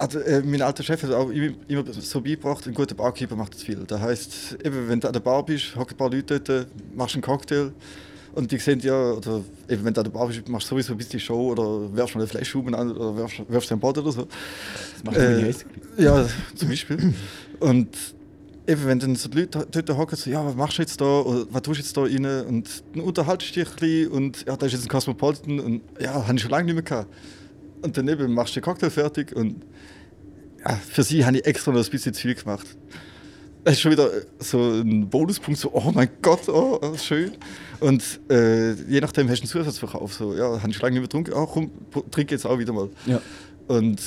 Also, 0.00 0.18
äh, 0.20 0.40
mein 0.42 0.62
alter 0.62 0.82
Chef 0.82 1.02
hat 1.02 1.12
auch 1.12 1.28
immer, 1.28 1.52
immer 1.68 1.84
so 1.92 2.22
beigebracht, 2.22 2.66
ein 2.66 2.72
guter 2.72 2.94
Barkeeper 2.94 3.36
macht 3.36 3.54
das 3.54 3.64
viel. 3.64 3.84
Das 3.86 4.00
heisst, 4.00 4.56
eben, 4.64 4.88
wenn 4.88 4.98
du 4.98 5.06
an 5.06 5.12
der 5.12 5.20
Bar 5.20 5.44
bist, 5.44 5.76
hocken 5.76 5.92
ein 5.92 5.96
paar 5.98 6.10
Leute 6.10 6.40
dort, 6.40 6.68
machst 6.96 7.16
einen 7.16 7.22
Cocktail 7.22 7.70
und 8.34 8.50
die 8.50 8.56
sehen 8.56 8.80
ja, 8.80 9.12
oder 9.12 9.42
eben, 9.68 9.84
wenn 9.84 9.92
du 9.92 10.00
an 10.00 10.04
der 10.04 10.10
Bar 10.10 10.28
bist, 10.28 10.48
machst 10.48 10.70
du 10.70 10.74
sowieso 10.74 10.92
ein 10.92 10.96
bisschen 10.96 11.20
Show 11.20 11.52
oder 11.52 11.94
werfst 11.94 12.14
mal 12.14 12.22
eine 12.22 12.28
Fleischschuben 12.28 12.74
an 12.74 12.92
oder 12.92 13.14
werfst, 13.14 13.42
wirfst 13.46 13.72
einen 13.72 13.80
Boden 13.80 14.00
oder 14.00 14.12
so. 14.12 14.26
Das 14.94 15.04
macht 15.04 15.18
Äh. 15.18 15.52
Ja, 15.98 16.26
zum 16.54 16.68
Beispiel. 16.70 17.12
Und 17.58 17.94
eben, 18.66 18.86
wenn 18.86 18.98
dann 19.00 19.16
so 19.16 19.28
die 19.28 19.40
Leute 19.40 19.66
dort 19.70 19.98
hocken, 19.98 20.16
so, 20.16 20.30
ja, 20.30 20.42
was 20.46 20.54
machst 20.54 20.78
du 20.78 20.82
jetzt 20.82 20.98
da? 20.98 21.20
Oder 21.20 21.44
was 21.50 21.60
tust 21.60 21.78
du 21.78 21.82
jetzt 21.82 21.96
da 21.98 22.02
rein? 22.04 22.46
Und 22.46 22.82
dann 22.94 23.02
unterhaltest 23.02 23.54
du 23.54 23.60
dich 23.60 23.68
ein 23.68 23.76
bisschen 23.76 24.12
und 24.12 24.46
ja, 24.46 24.56
da 24.56 24.64
ist 24.64 24.72
jetzt 24.72 24.86
ein 24.86 24.88
Cosmopolitan 24.88 25.60
und 25.60 25.82
ja, 26.00 26.26
habe 26.26 26.34
ich 26.34 26.40
schon 26.40 26.50
lange 26.50 26.64
nicht 26.64 26.74
mehr 26.74 26.82
gehabt. 26.84 27.12
Und 27.82 27.96
dann 27.96 28.08
eben 28.08 28.32
machst 28.34 28.54
du 28.54 28.60
den 28.60 28.64
Cocktail 28.64 28.90
fertig 28.90 29.34
und 29.34 29.64
ja, 30.64 30.76
für 30.76 31.02
sie 31.02 31.24
habe 31.24 31.38
ich 31.38 31.46
extra 31.46 31.72
noch 31.72 31.82
ein 31.82 31.90
bisschen 31.90 32.12
zu 32.12 32.20
viel 32.20 32.34
gemacht. 32.34 32.66
Das 33.64 33.74
ist 33.74 33.80
schon 33.80 33.92
wieder 33.92 34.10
so 34.38 34.58
ein 34.58 35.08
Bonuspunkt, 35.08 35.60
so, 35.60 35.70
oh 35.72 35.90
mein 35.94 36.08
Gott, 36.22 36.48
oh, 36.48 36.78
oh, 36.80 36.96
schön. 36.96 37.32
Und 37.80 38.02
äh, 38.30 38.72
je 38.72 39.00
nachdem 39.00 39.28
hast 39.28 39.40
du 39.40 39.44
einen 39.44 39.64
Zusatzverkauf. 39.64 40.14
So, 40.14 40.34
ja, 40.34 40.60
habe 40.60 40.70
ich 40.70 40.80
lange 40.80 40.98
nicht 40.98 41.12
mehr 41.14 41.22
getrunken, 41.22 41.32
oh, 41.34 41.46
komm, 41.46 41.70
trink 42.10 42.30
jetzt 42.30 42.46
auch 42.46 42.58
wieder 42.58 42.72
mal. 42.72 42.88
Ja. 43.06 43.20
Und 43.68 44.00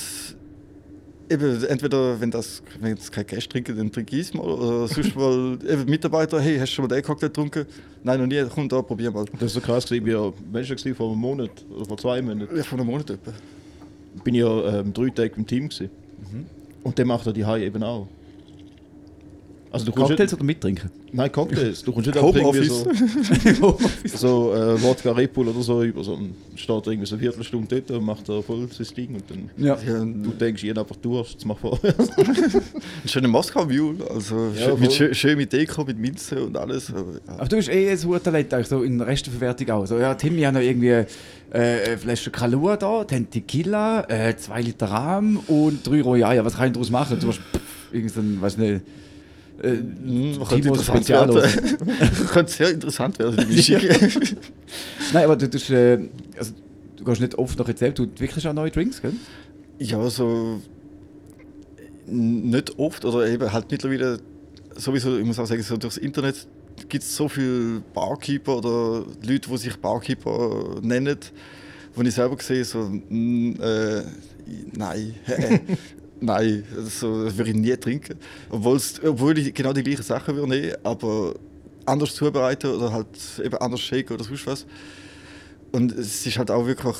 eben, 1.30 1.64
entweder, 1.64 2.20
wenn 2.20 2.30
das 2.30 2.62
wenn 2.80 2.96
jetzt 2.96 3.12
kein 3.12 3.26
Cash 3.26 3.48
trinke, 3.48 3.74
dann 3.74 3.92
trinke 3.92 4.16
ich 4.16 4.28
es 4.28 4.34
mal. 4.34 4.42
Oder 4.42 4.88
sonst 4.88 5.14
mal, 5.16 5.58
eben 5.68 5.84
Mitarbeiter, 5.86 6.40
hey, 6.40 6.58
hast 6.58 6.72
du 6.72 6.76
schon 6.76 6.88
mal 6.88 6.94
den 6.94 7.04
Cocktail 7.04 7.28
getrunken? 7.28 7.66
Nein, 8.02 8.20
noch 8.20 8.26
nie, 8.26 8.44
komm 8.52 8.68
da, 8.68 8.82
probier 8.82 9.12
mal. 9.12 9.24
Das 9.34 9.42
ist 9.42 9.54
so 9.54 9.60
krass, 9.60 9.88
wie 9.90 10.00
das 10.00 10.96
vor 10.96 11.10
einem 11.10 11.20
Monat 11.20 11.50
oder 11.74 11.84
vor 11.84 11.98
zwei 11.98 12.20
Monaten. 12.22 12.56
Ja, 12.56 12.62
vor 12.64 12.78
einem 12.78 12.88
Monat 12.88 13.10
etwa. 13.10 13.32
Bin 14.22 14.34
ja 14.34 14.80
ähm, 14.80 14.92
drei 14.92 15.10
Tage 15.10 15.32
im 15.36 15.46
Team 15.46 15.68
gewesen. 15.68 15.90
Und 16.82 16.98
der 16.98 17.06
macht 17.06 17.26
ja 17.26 17.32
die 17.32 17.44
Hai 17.44 17.64
eben 17.64 17.82
auch. 17.82 18.06
Also 19.74 19.86
du 19.86 19.92
kommst 19.92 20.10
Cocktails 20.10 20.30
nicht, 20.30 20.38
oder 20.38 20.44
mittrinken? 20.44 20.90
Nein, 21.12 21.32
Cocktails. 21.32 21.82
Du 21.82 21.90
kommst 21.90 22.06
nicht 22.06 22.16
einfach 22.16 22.32
irgendwie 22.32 22.70
Homeoffice. 22.70 23.58
so, 23.58 23.78
so 24.14 24.54
äh, 24.54 24.80
Wodka 24.80 25.10
Red 25.10 25.32
Bull 25.32 25.48
oder 25.48 25.62
so 25.62 25.82
über, 25.82 26.04
sondern 26.04 26.32
steht 26.54 26.86
irgendwie 26.86 27.06
so 27.06 27.16
eine 27.16 27.22
Viertelstunde 27.22 27.82
dort 27.82 27.98
und 27.98 28.06
macht 28.06 28.28
da 28.28 28.40
voll 28.40 28.68
sein 28.70 28.86
Ding 28.96 29.16
und 29.16 29.24
dann 29.28 29.50
Ja. 29.56 29.74
Du 29.74 30.30
denkst, 30.30 30.62
ich 30.62 30.78
einfach 30.78 30.94
Durst, 30.94 31.32
jetzt 31.32 31.44
mach 31.44 31.58
vorher. 31.58 31.92
ein 31.98 33.08
schöner 33.08 33.26
Moskau-Mule, 33.26 34.08
also 34.08 34.52
Ja, 34.56 34.66
schön, 34.66 34.80
mit, 34.80 34.92
schön, 34.92 35.12
schön 35.12 35.36
mit 35.36 35.52
Deko, 35.52 35.82
mit 35.82 35.98
Minze 35.98 36.44
und 36.44 36.56
alles. 36.56 36.90
Aber, 36.90 37.14
ja. 37.26 37.32
Aber 37.32 37.48
du 37.48 37.56
bist 37.56 37.68
eh 37.68 37.90
ein 37.90 37.98
super 37.98 38.22
Talent, 38.22 38.54
eigentlich 38.54 38.68
so 38.68 38.84
in 38.84 38.98
der 38.98 39.08
Resteverwertung 39.08 39.70
auch. 39.70 39.86
So, 39.86 39.98
ja, 39.98 40.14
Tim, 40.14 40.36
wir 40.36 40.46
haben 40.46 40.54
noch 40.54 40.60
irgendwie 40.60 40.86
äh, 40.88 41.04
eine 41.50 41.98
Flasche 41.98 42.30
Kalua 42.30 42.76
da, 42.76 43.02
dann 43.02 43.28
Tequila, 43.28 44.08
äh, 44.08 44.36
zwei 44.36 44.62
Liter 44.62 44.86
Rahm 44.86 45.38
und 45.48 45.84
drei 45.84 46.00
Royal. 46.00 46.44
Was 46.44 46.54
kann 46.54 46.68
ich 46.68 46.74
daraus 46.74 46.90
machen? 46.90 47.18
Du 47.18 47.26
hast 47.26 47.38
pff, 47.38 47.92
irgend 47.92 48.12
so 48.12 48.20
ein, 48.20 48.40
weiß 48.40 48.56
nicht, 48.58 48.82
äh, 49.62 49.68
Hm, 49.76 50.42
könnte 50.48 50.68
interessant 50.68 51.08
werden. 51.08 51.42
könnte 52.32 52.52
sehr 52.52 52.70
interessant 52.70 53.18
werden, 53.18 53.36
die 53.48 53.54
Mischung. 53.54 53.78
Nein, 55.12 55.24
aber 55.24 55.36
du, 55.36 55.48
tust, 55.48 55.70
äh, 55.70 55.98
also, 56.36 56.52
du 56.96 57.04
gehst 57.04 57.20
nicht 57.20 57.34
oft 57.36 57.58
nach 57.58 57.68
Rezept, 57.68 57.98
du 57.98 58.04
entwickelst 58.04 58.46
auch 58.46 58.52
neue 58.52 58.70
Drinks, 58.70 59.00
gell? 59.00 59.12
Ja, 59.78 60.08
so 60.10 60.60
n- 62.06 62.50
nicht 62.50 62.78
oft 62.78 63.04
oder 63.04 63.26
eben 63.28 63.52
halt 63.52 63.70
mittlerweile 63.70 64.18
sowieso, 64.76 65.16
ich 65.18 65.24
muss 65.24 65.38
auch 65.38 65.46
sagen, 65.46 65.62
so 65.62 65.76
durchs 65.76 65.96
Internet 65.98 66.46
gibt 66.88 67.04
es 67.04 67.14
so 67.14 67.28
viele 67.28 67.82
Barkeeper 67.94 68.58
oder 68.58 69.04
Leute, 69.24 69.48
die 69.50 69.56
sich 69.56 69.76
Barkeeper 69.76 70.80
nennen, 70.82 71.18
wo 71.94 72.02
ich 72.02 72.12
selber 72.14 72.36
sehe, 72.40 72.64
so, 72.64 72.80
mm, 72.80 73.54
äh, 73.60 74.02
nein, 74.76 75.14
nein, 76.24 76.64
so, 76.88 77.24
das 77.24 77.36
würde 77.36 77.50
ich 77.50 77.56
nie 77.56 77.76
trinken. 77.76 78.18
Obwohl's, 78.50 79.00
obwohl 79.04 79.38
ich 79.38 79.54
genau 79.54 79.72
die 79.72 79.82
gleichen 79.82 80.02
Sachen 80.02 80.36
würde 80.36 80.48
nehmen, 80.48 80.72
aber 80.82 81.34
anders 81.86 82.14
zubereiten 82.14 82.70
oder 82.70 82.92
halt 82.92 83.08
eben 83.42 83.56
anders 83.56 83.80
shaken 83.80 84.14
oder 84.14 84.24
sonst 84.24 84.46
was. 84.46 84.66
Und 85.72 85.92
es 85.92 86.26
ist 86.26 86.38
halt 86.38 86.50
auch 86.50 86.66
wirklich 86.66 86.96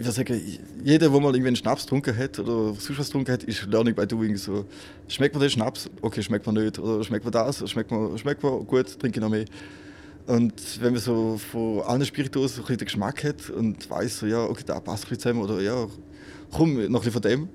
ich 0.00 0.06
würde 0.06 0.14
sagen, 0.14 0.58
jeder, 0.82 1.10
der 1.10 1.20
mal 1.20 1.34
irgendwie 1.34 1.48
einen 1.48 1.56
Schnaps 1.56 1.82
getrunken 1.82 2.16
hat 2.16 2.38
oder 2.38 2.72
sonst 2.72 2.98
was 2.98 3.08
getrunken 3.08 3.32
hat, 3.32 3.44
ist 3.44 3.66
Learning 3.66 3.94
by 3.94 4.06
Doing. 4.06 4.34
So, 4.38 4.64
schmeckt 5.08 5.34
man 5.34 5.42
den 5.42 5.50
Schnaps? 5.50 5.90
Okay, 6.00 6.22
schmeckt 6.22 6.46
man 6.46 6.54
nicht. 6.54 6.78
Oder 6.78 7.04
schmeckt 7.04 7.22
man 7.22 7.32
das? 7.32 7.68
Schmeckt 7.68 7.90
man, 7.90 8.16
schmeckt 8.16 8.42
man 8.42 8.66
gut? 8.66 8.98
Trinke 8.98 9.18
ich 9.18 9.20
noch 9.20 9.28
mehr. 9.28 9.44
Und 10.26 10.54
wenn 10.80 10.94
man 10.94 11.02
so 11.02 11.36
von 11.36 11.82
allen 11.82 12.06
Spirituosen 12.06 12.62
so 12.62 12.72
ein 12.72 12.78
den 12.78 12.86
Geschmack 12.86 13.22
hat 13.24 13.50
und 13.50 13.90
weiß, 13.90 14.20
so, 14.20 14.26
ja, 14.26 14.42
okay, 14.42 14.62
da 14.64 14.80
passt 14.80 15.10
ein 15.10 15.18
zusammen 15.18 15.42
oder 15.42 15.60
ja, 15.60 15.86
komm, 16.50 16.74
noch 16.74 16.82
ein 16.84 16.92
bisschen 16.92 17.12
von 17.12 17.22
dem. 17.22 17.48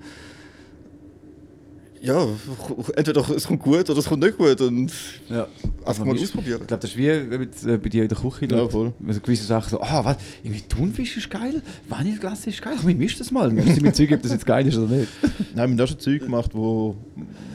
Ja, 2.02 2.28
entweder 2.96 3.28
es 3.36 3.48
kommt 3.48 3.64
gut 3.64 3.90
oder 3.90 3.98
es 3.98 4.06
kommt 4.06 4.22
nicht 4.24 4.38
gut. 4.38 4.62
Und 4.62 4.92
Ja. 5.28 5.48
einfach 5.86 6.06
mal 6.06 6.16
Ich 6.16 6.22
ausprobieren. 6.24 6.60
glaube, 6.68 6.82
das 6.82 6.92
ist 6.92 6.98
wie 6.98 7.38
mit, 7.38 7.64
äh, 7.66 7.78
bei 7.80 7.90
dir 7.90 8.04
in 8.04 8.10
der 8.10 8.18
Küche. 8.18 8.46
Ja, 8.46 8.68
voll. 8.70 8.94
Also 9.08 9.20
gewisse 9.22 9.46
Sachen 9.46 9.70
so, 9.72 9.82
ah, 9.82 10.06
was, 10.06 10.18
irgendwie 10.44 10.62
Thunfisch 10.62 11.18
ist 11.18 11.32
geil, 11.32 11.64
Vanilleglas 11.90 12.46
ist 12.46 12.62
geil, 12.62 12.76
ich 12.88 12.96
misch 12.96 13.18
das 13.18 13.32
mal. 13.32 13.50
Müssen 13.50 13.74
sie 13.74 13.82
mir 13.82 13.92
Zeug, 13.94 14.12
ob 14.12 14.22
das 14.22 14.34
jetzt 14.34 14.46
geil 14.46 14.68
ist 14.68 14.78
oder 14.78 14.94
nicht. 14.96 15.08
Nein, 15.24 15.38
wir 15.56 15.62
haben 15.64 15.78
da 15.78 15.88
schon 15.88 15.98
Zeug 15.98 16.22
gemacht, 16.22 16.52
wo, 16.54 16.96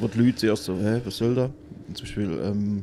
wo 0.00 0.08
die 0.08 0.18
Leute 0.18 0.36
zuerst 0.36 0.64
so, 0.64 0.74
hä, 0.76 1.00
was 1.04 1.16
soll 1.16 1.34
da? 1.36 1.50
Zum 1.94 2.04
Beispiel 2.04 2.40
ähm, 2.42 2.82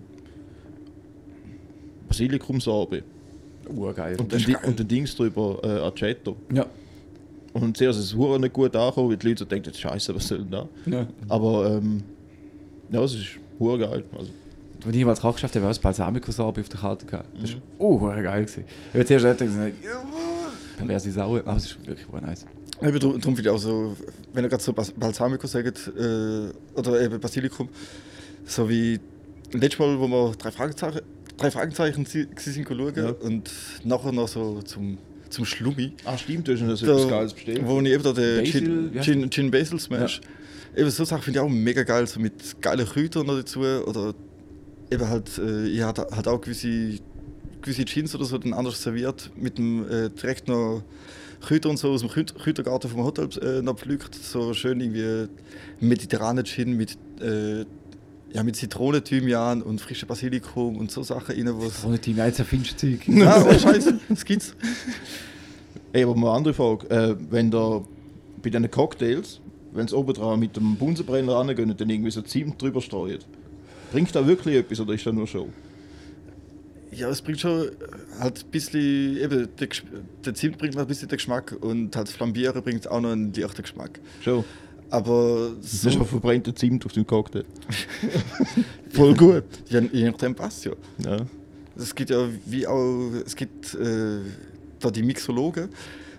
Basilikumsorbe 2.08 3.04
Urgeil. 3.76 4.18
und, 4.20 4.32
den, 4.32 4.40
ist 4.40 4.48
Di- 4.48 4.54
geil. 4.54 4.62
und 4.66 4.80
den 4.80 4.88
Dings 4.88 5.16
drüber 5.16 5.60
äh, 5.64 5.68
Aceto. 5.86 6.38
Ja. 6.54 6.66
Und 7.54 7.78
zuerst 7.78 8.00
ist 8.00 8.06
es 8.06 8.16
hure 8.16 8.40
nicht 8.40 8.54
gut 8.54 8.76
angekommen, 8.76 9.10
weil 9.10 9.18
die 9.18 9.28
Leute 9.30 9.40
so 9.40 9.46
denken, 9.46 9.74
scheiße, 9.74 10.14
was 10.16 10.28
soll 10.28 10.40
denn 10.40 10.52
da? 10.52 10.70
ja. 10.86 11.08
Aber 11.30 11.72
ähm, 11.78 12.04
ja, 12.92 13.02
es 13.04 13.14
ist 13.16 13.26
hure 13.60 13.80
geil. 13.80 14.04
Also, 14.18 14.30
Als 14.86 14.96
ich 14.96 15.06
mal 15.06 15.12
das 15.12 15.22
geschafft 15.22 15.56
habe, 15.56 15.62
war 15.64 15.70
das 15.70 15.80
Balsamico-Sorbe 15.80 16.62
auf 16.62 16.70
der 16.70 16.80
Karte 16.80 17.06
gehabt. 17.06 17.26
Das 17.42 17.54
war 17.54 17.62
oh, 17.80 18.00
hure 18.00 18.22
geil. 18.22 18.46
Gewesen. 18.46 18.64
Ich 18.90 18.94
habe 18.94 19.06
zuerst 19.06 19.40
gedacht, 19.40 19.74
perverse 20.78 21.12
Sau, 21.12 21.38
aber 21.38 21.56
es 21.56 21.66
ist 21.66 21.88
wirklich 21.88 22.08
hure 22.12 22.22
nice. 22.22 22.46
Eben 22.82 23.00
darum, 23.00 23.20
darum 23.20 23.36
finde 23.36 23.42
ich 23.42 23.50
auch 23.50 23.58
so, 23.58 23.96
wenn 24.34 24.44
ihr 24.46 24.50
gerade 24.50 24.62
so 24.62 24.72
Balsamico 24.72 25.48
sagt, 25.48 25.88
äh, 25.98 26.50
oder 26.76 27.02
eben 27.02 27.20
Basilikum, 27.20 27.70
so 28.46 28.70
wie 28.70 29.00
letztes 29.52 29.80
Mal, 29.80 30.00
wo 30.00 30.08
wir 30.08 30.34
drei 30.38 30.52
Fragezeichen, 30.52 31.02
drei 31.38 31.50
Fragezeichen 31.50 32.06
sind 32.06 32.68
schauen 32.68 32.94
Ja. 32.96 33.10
und 33.22 33.50
nachher 33.84 34.12
noch 34.12 34.28
so 34.28 34.62
zum, 34.62 35.00
zum 35.30 35.46
Schlummi, 35.46 35.94
ah, 36.06 36.18
stimmt, 36.18 36.48
du 36.48 36.54
hast 36.54 36.62
noch 36.62 36.76
so 36.76 36.86
da, 36.86 36.94
etwas 36.94 37.10
Geiles 37.10 37.34
bestellt. 37.34 37.62
wo 37.66 37.80
ich 37.82 37.88
eben 37.88 38.04
da 38.04 38.14
den 38.14 38.38
Basil, 38.44 38.92
Gin, 38.94 39.02
Gin, 39.02 39.30
Gin 39.32 39.52
Basil 39.52 39.80
Smash, 39.80 40.22
eben 40.76 40.90
so 40.90 41.04
Sachen 41.06 41.24
finde 41.24 41.40
ich 41.40 41.46
auch 41.46 41.50
mega 41.50 41.84
geil, 41.84 42.06
so 42.08 42.20
mit 42.20 42.62
geilen 42.62 42.86
Kräutern 42.86 43.26
noch 43.28 43.36
dazu. 43.36 43.62
Oder 43.62 44.14
eben 44.92 45.08
halt, 45.10 45.38
äh, 45.38 45.68
ich 45.68 45.82
hatte 45.82 46.08
halt 46.12 46.28
auch 46.28 46.40
gewisse, 46.42 47.00
gewisse 47.62 47.86
Gins 47.86 48.14
oder 48.16 48.26
so 48.26 48.38
dann 48.38 48.54
anders 48.54 48.82
serviert, 48.82 49.32
mit 49.36 49.58
dem 49.58 49.90
äh, 49.90 50.10
direkt 50.10 50.48
noch 50.48 50.84
Kräuter 51.42 51.70
und 51.70 51.78
so 51.78 51.90
aus 51.92 52.02
dem 52.02 52.10
Kräut- 52.10 52.36
Kräutergarten 52.36 52.90
vom 52.90 53.04
Hotel 53.04 53.30
äh, 53.42 53.62
noch 53.62 53.78
pflückt, 53.78 54.16
so 54.16 54.54
schön 54.54 54.80
irgendwie 54.80 55.28
mediterranen 55.80 56.46
Gin 56.46 56.76
mit, 56.78 56.98
äh, 57.22 57.66
ja, 58.34 58.44
mit 58.44 58.56
Zitrone, 58.56 59.04
Thymian 59.04 59.62
und 59.62 59.82
frischem 59.82 60.08
Basilikum 60.08 60.78
und 60.78 60.92
so 60.92 61.04
Sachen 61.04 61.36
rein, 61.36 61.50
was... 61.60 61.86
Ohne 61.86 62.00
Team, 62.00 62.18
jetzt 62.18 62.40
erfindest 62.40 62.82
du 62.84 62.98
Zeug. 62.98 63.26
Ah, 63.26 63.46
oh 63.48 63.54
Scheiße, 63.58 64.00
das 64.10 64.26
gibt's. 64.26 64.56
Ey, 65.94 66.04
aber 66.04 66.16
mal 66.16 66.30
eine 66.30 66.38
andere 66.38 66.54
Frage. 66.54 66.90
Äh, 66.90 67.16
wenn 67.30 67.50
da 67.50 67.84
bei 68.42 68.50
diesen 68.50 68.70
Cocktails, 68.70 69.40
wenn 69.72 69.86
es 69.86 69.94
oben 69.94 70.14
dran 70.14 70.40
mit 70.40 70.56
dem 70.56 70.76
Bunsenbrenner 70.76 71.36
rangehen 71.36 71.72
und 71.72 71.80
dann 71.80 71.90
irgendwie 71.90 72.12
so 72.12 72.22
Zimt 72.22 72.62
drüber 72.62 72.82
streut, 72.82 73.26
bringt 73.92 74.14
da 74.14 74.28
wirklich 74.28 74.56
etwas 74.56 74.80
oder 74.80 74.94
ist 74.94 75.06
das 75.06 75.14
nur 75.14 75.28
Show? 75.28 75.48
Ja, 76.92 77.10
es 77.10 77.22
bringt 77.22 77.40
schon 77.40 77.70
halt 78.20 78.44
ein 78.44 78.52
bisschen, 78.52 79.18
eben, 79.18 79.48
der, 79.60 79.68
der 80.26 80.34
Zimt 80.34 80.58
bringt 80.58 80.76
noch 80.76 80.82
ein 80.82 80.88
bisschen 80.88 81.08
den 81.08 81.18
Geschmack 81.18 81.56
und 81.60 81.96
halt 81.96 82.08
das 82.08 82.16
Flambieren 82.16 82.62
bringt 82.62 82.88
auch 82.88 83.02
noch 83.02 83.12
einen 83.12 83.34
leichten 83.34 83.62
Geschmack. 83.62 84.00
Schon. 84.22 84.44
Aber 84.90 85.52
Das 85.62 85.74
ist 85.74 85.82
so, 85.82 85.90
einfach 85.90 86.08
verbrannter 86.08 86.56
Zimt 86.56 86.86
auf 86.86 86.94
dem 86.94 87.06
Cocktail. 87.06 87.44
Voll 88.90 89.14
gut. 89.16 89.44
ja, 89.70 89.82
je 89.82 90.10
nachdem 90.10 90.34
passt 90.34 90.66
ja. 90.66 90.72
Ja. 91.04 91.26
Es 91.76 91.94
gibt 91.94 92.10
ja 92.10 92.28
wie 92.46 92.66
auch, 92.66 93.12
es 93.26 93.36
gibt 93.36 93.76
äh, 93.76 94.20
da 94.80 94.90
die 94.90 95.04
Mixologen, 95.04 95.70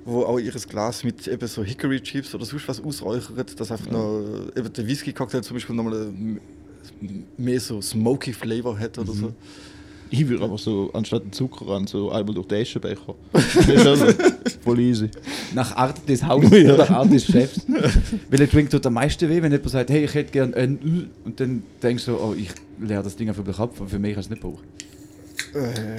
wo 0.04 0.22
auch 0.22 0.38
ihr 0.38 0.52
Glas 0.52 1.02
mit 1.02 1.26
eben 1.26 1.48
so 1.48 1.64
Hickory 1.64 2.00
Chips 2.00 2.34
oder 2.34 2.44
sonst 2.44 2.68
was 2.68 2.80
ausräuchern, 2.82 3.44
dass 3.56 3.72
einfach 3.72 3.90
noch 3.90 4.22
eben 4.56 4.72
der 4.72 4.86
Whisky-Cocktail 4.86 5.42
zum 5.42 5.56
Beispiel 5.56 5.74
nochmal 5.74 6.12
mehr 7.36 7.60
so 7.60 7.80
smoky 7.80 8.32
Flavor 8.32 8.78
hat 8.78 8.98
oder 8.98 9.12
so. 9.12 9.32
Ich 10.10 10.26
würde 10.28 10.42
aber 10.44 10.56
so 10.58 10.90
anstatt 10.94 11.24
den 11.24 11.32
Zucker 11.32 11.68
ran, 11.68 11.86
so 11.86 12.10
einmal 12.10 12.34
durch 12.34 12.46
den 12.48 12.62
Eschenbecher. 12.62 13.14
Das 13.32 13.56
ist 13.68 13.86
also 13.86 14.06
voll 14.62 14.80
easy. 14.80 15.10
Nach 15.54 15.76
Art 15.76 16.08
des 16.08 16.24
Hauses 16.24 16.50
Ja. 16.62 16.74
oder 16.74 16.90
Art 16.90 17.12
des 17.12 17.26
Chefs. 17.26 17.60
Welcher 18.30 18.46
Drink 18.46 18.70
tut 18.70 18.86
am 18.86 18.94
meisten 18.94 19.28
weh, 19.28 19.42
wenn 19.42 19.52
jemand 19.52 19.68
sagt, 19.70 19.90
hey, 19.90 20.04
ich 20.04 20.14
hätte 20.14 20.32
gerne 20.32 20.56
ein 20.56 20.78
Ü 20.82 21.04
und 21.24 21.38
dann 21.40 21.62
denkst 21.82 22.06
du, 22.06 22.12
oh, 22.16 22.34
ich 22.36 22.48
leere 22.80 23.02
das 23.02 23.16
Ding 23.16 23.28
einfach 23.28 23.42
über 23.42 23.52
den 23.52 23.56
Kopf 23.58 23.80
und 23.80 23.90
für 23.90 23.98
mich 23.98 24.14
kannst 24.14 24.30
du 24.30 24.34
es 24.34 24.40
nicht 24.42 24.42
brauchen. 24.42 24.64
Äh, 25.54 25.98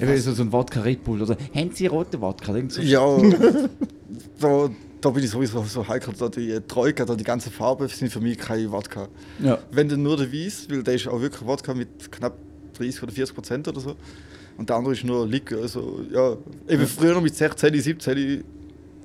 Eben 0.00 0.20
so, 0.20 0.32
so 0.32 0.42
ein 0.42 0.52
Wodka 0.52 0.80
Red 0.80 1.04
Bull 1.04 1.20
oder 1.22 1.36
haben 1.54 1.70
Sie 1.74 1.86
rote 1.86 2.20
Wodka? 2.20 2.54
Irgend 2.54 2.72
so 2.72 2.80
Ja, 2.80 3.06
da, 4.40 4.70
da 5.02 5.10
bin 5.10 5.24
ich 5.24 5.30
sowieso 5.30 5.62
so 5.64 5.86
heikel. 5.86 6.14
Da 6.18 6.28
die 6.28 6.58
Troika, 6.66 7.04
da 7.04 7.14
die 7.14 7.24
ganze 7.24 7.50
Farbe 7.50 7.88
sind 7.88 8.10
für 8.10 8.20
mich 8.20 8.38
kein 8.38 8.70
Wodka. 8.70 9.08
ja. 9.42 9.58
Wenn 9.70 9.88
dann 9.88 10.02
nur 10.02 10.16
der 10.16 10.32
Weiß, 10.32 10.68
weil 10.70 10.82
der 10.82 10.94
ist 10.94 11.08
auch 11.08 11.20
wirklich 11.20 11.44
Wodka 11.46 11.74
mit 11.74 12.10
knapp 12.10 12.38
30 12.78 13.02
oder 13.02 13.12
40 13.12 13.34
Prozent 13.34 13.68
oder 13.68 13.80
so. 13.80 13.96
Und 14.56 14.68
der 14.68 14.76
andere 14.76 14.94
ist 14.94 15.04
nur 15.04 15.26
Likör. 15.26 15.62
Also, 15.62 16.00
ja, 16.12 16.36
eben 16.68 16.86
früher 16.86 17.14
noch 17.14 17.22
mit 17.22 17.34
16, 17.34 17.80
17 17.80 18.44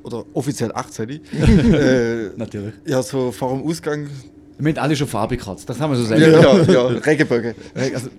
oder 0.03 0.23
offiziell 0.33 0.71
18. 0.71 1.09
äh, 1.33 2.29
Natürlich. 2.35 2.73
ja, 2.85 3.01
so 3.01 3.31
vor 3.31 3.57
dem 3.57 3.67
Ausgang. 3.67 4.07
Wir 4.59 4.71
haben 4.71 4.79
alle 4.79 4.95
schon 4.95 5.07
Farbe 5.07 5.37
gekratzt, 5.37 5.69
das 5.69 5.79
haben 5.79 5.91
wir 5.91 5.97
so 5.97 6.03
sagen. 6.03 6.21
Ja, 6.21 6.29
ja, 6.29 6.61
ja 6.63 6.87
Regenbögen. 7.05 7.53
Also, 7.75 8.09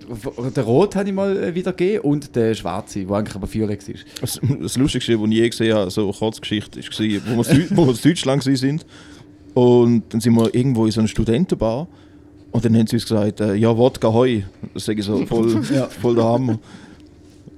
den 0.49 0.63
Rot 0.63 0.95
habe 0.95 1.09
ich 1.09 1.13
mal 1.15 1.35
äh, 1.35 1.53
wieder 1.53 1.73
gegeben 1.73 2.03
und 2.05 2.35
den 2.35 2.55
Schwarze, 2.55 3.05
der 3.05 3.15
eigentlich 3.17 3.35
aber 3.35 3.53
violett 3.53 3.87
war. 3.87 3.95
Das, 4.21 4.39
das 4.61 4.77
Lustigste, 4.77 5.19
was 5.19 5.29
ich 5.29 5.35
je 5.35 5.49
gesehen 5.49 5.75
habe, 5.75 5.91
so 5.91 6.03
eine 6.03 6.13
Kurzgeschichte, 6.13 6.79
war, 6.79 7.37
wo 7.37 7.43
wir, 7.43 7.67
wo 7.71 7.85
wir 7.87 7.93
in 7.93 8.01
Deutschland 8.01 8.45
waren. 8.45 8.81
Und 9.53 10.03
dann 10.09 10.21
sind 10.21 10.33
wir 10.35 10.53
irgendwo 10.55 10.85
in 10.85 10.91
so 10.91 11.01
einer 11.01 11.09
Studentenbar. 11.09 11.87
Und 12.51 12.65
dann 12.65 12.75
haben 12.77 12.87
sie 12.87 12.95
uns 12.95 13.03
gesagt, 13.05 13.41
äh, 13.41 13.55
ja, 13.55 13.75
Wodka 13.75 14.11
Heu. 14.11 14.41
Das 14.73 14.85
sage 14.85 14.99
ich 14.99 15.05
so 15.05 15.25
voll, 15.25 15.61
Ja. 15.73 15.87
voll 15.87 16.15
der 16.15 16.23
Hammer. 16.23 16.59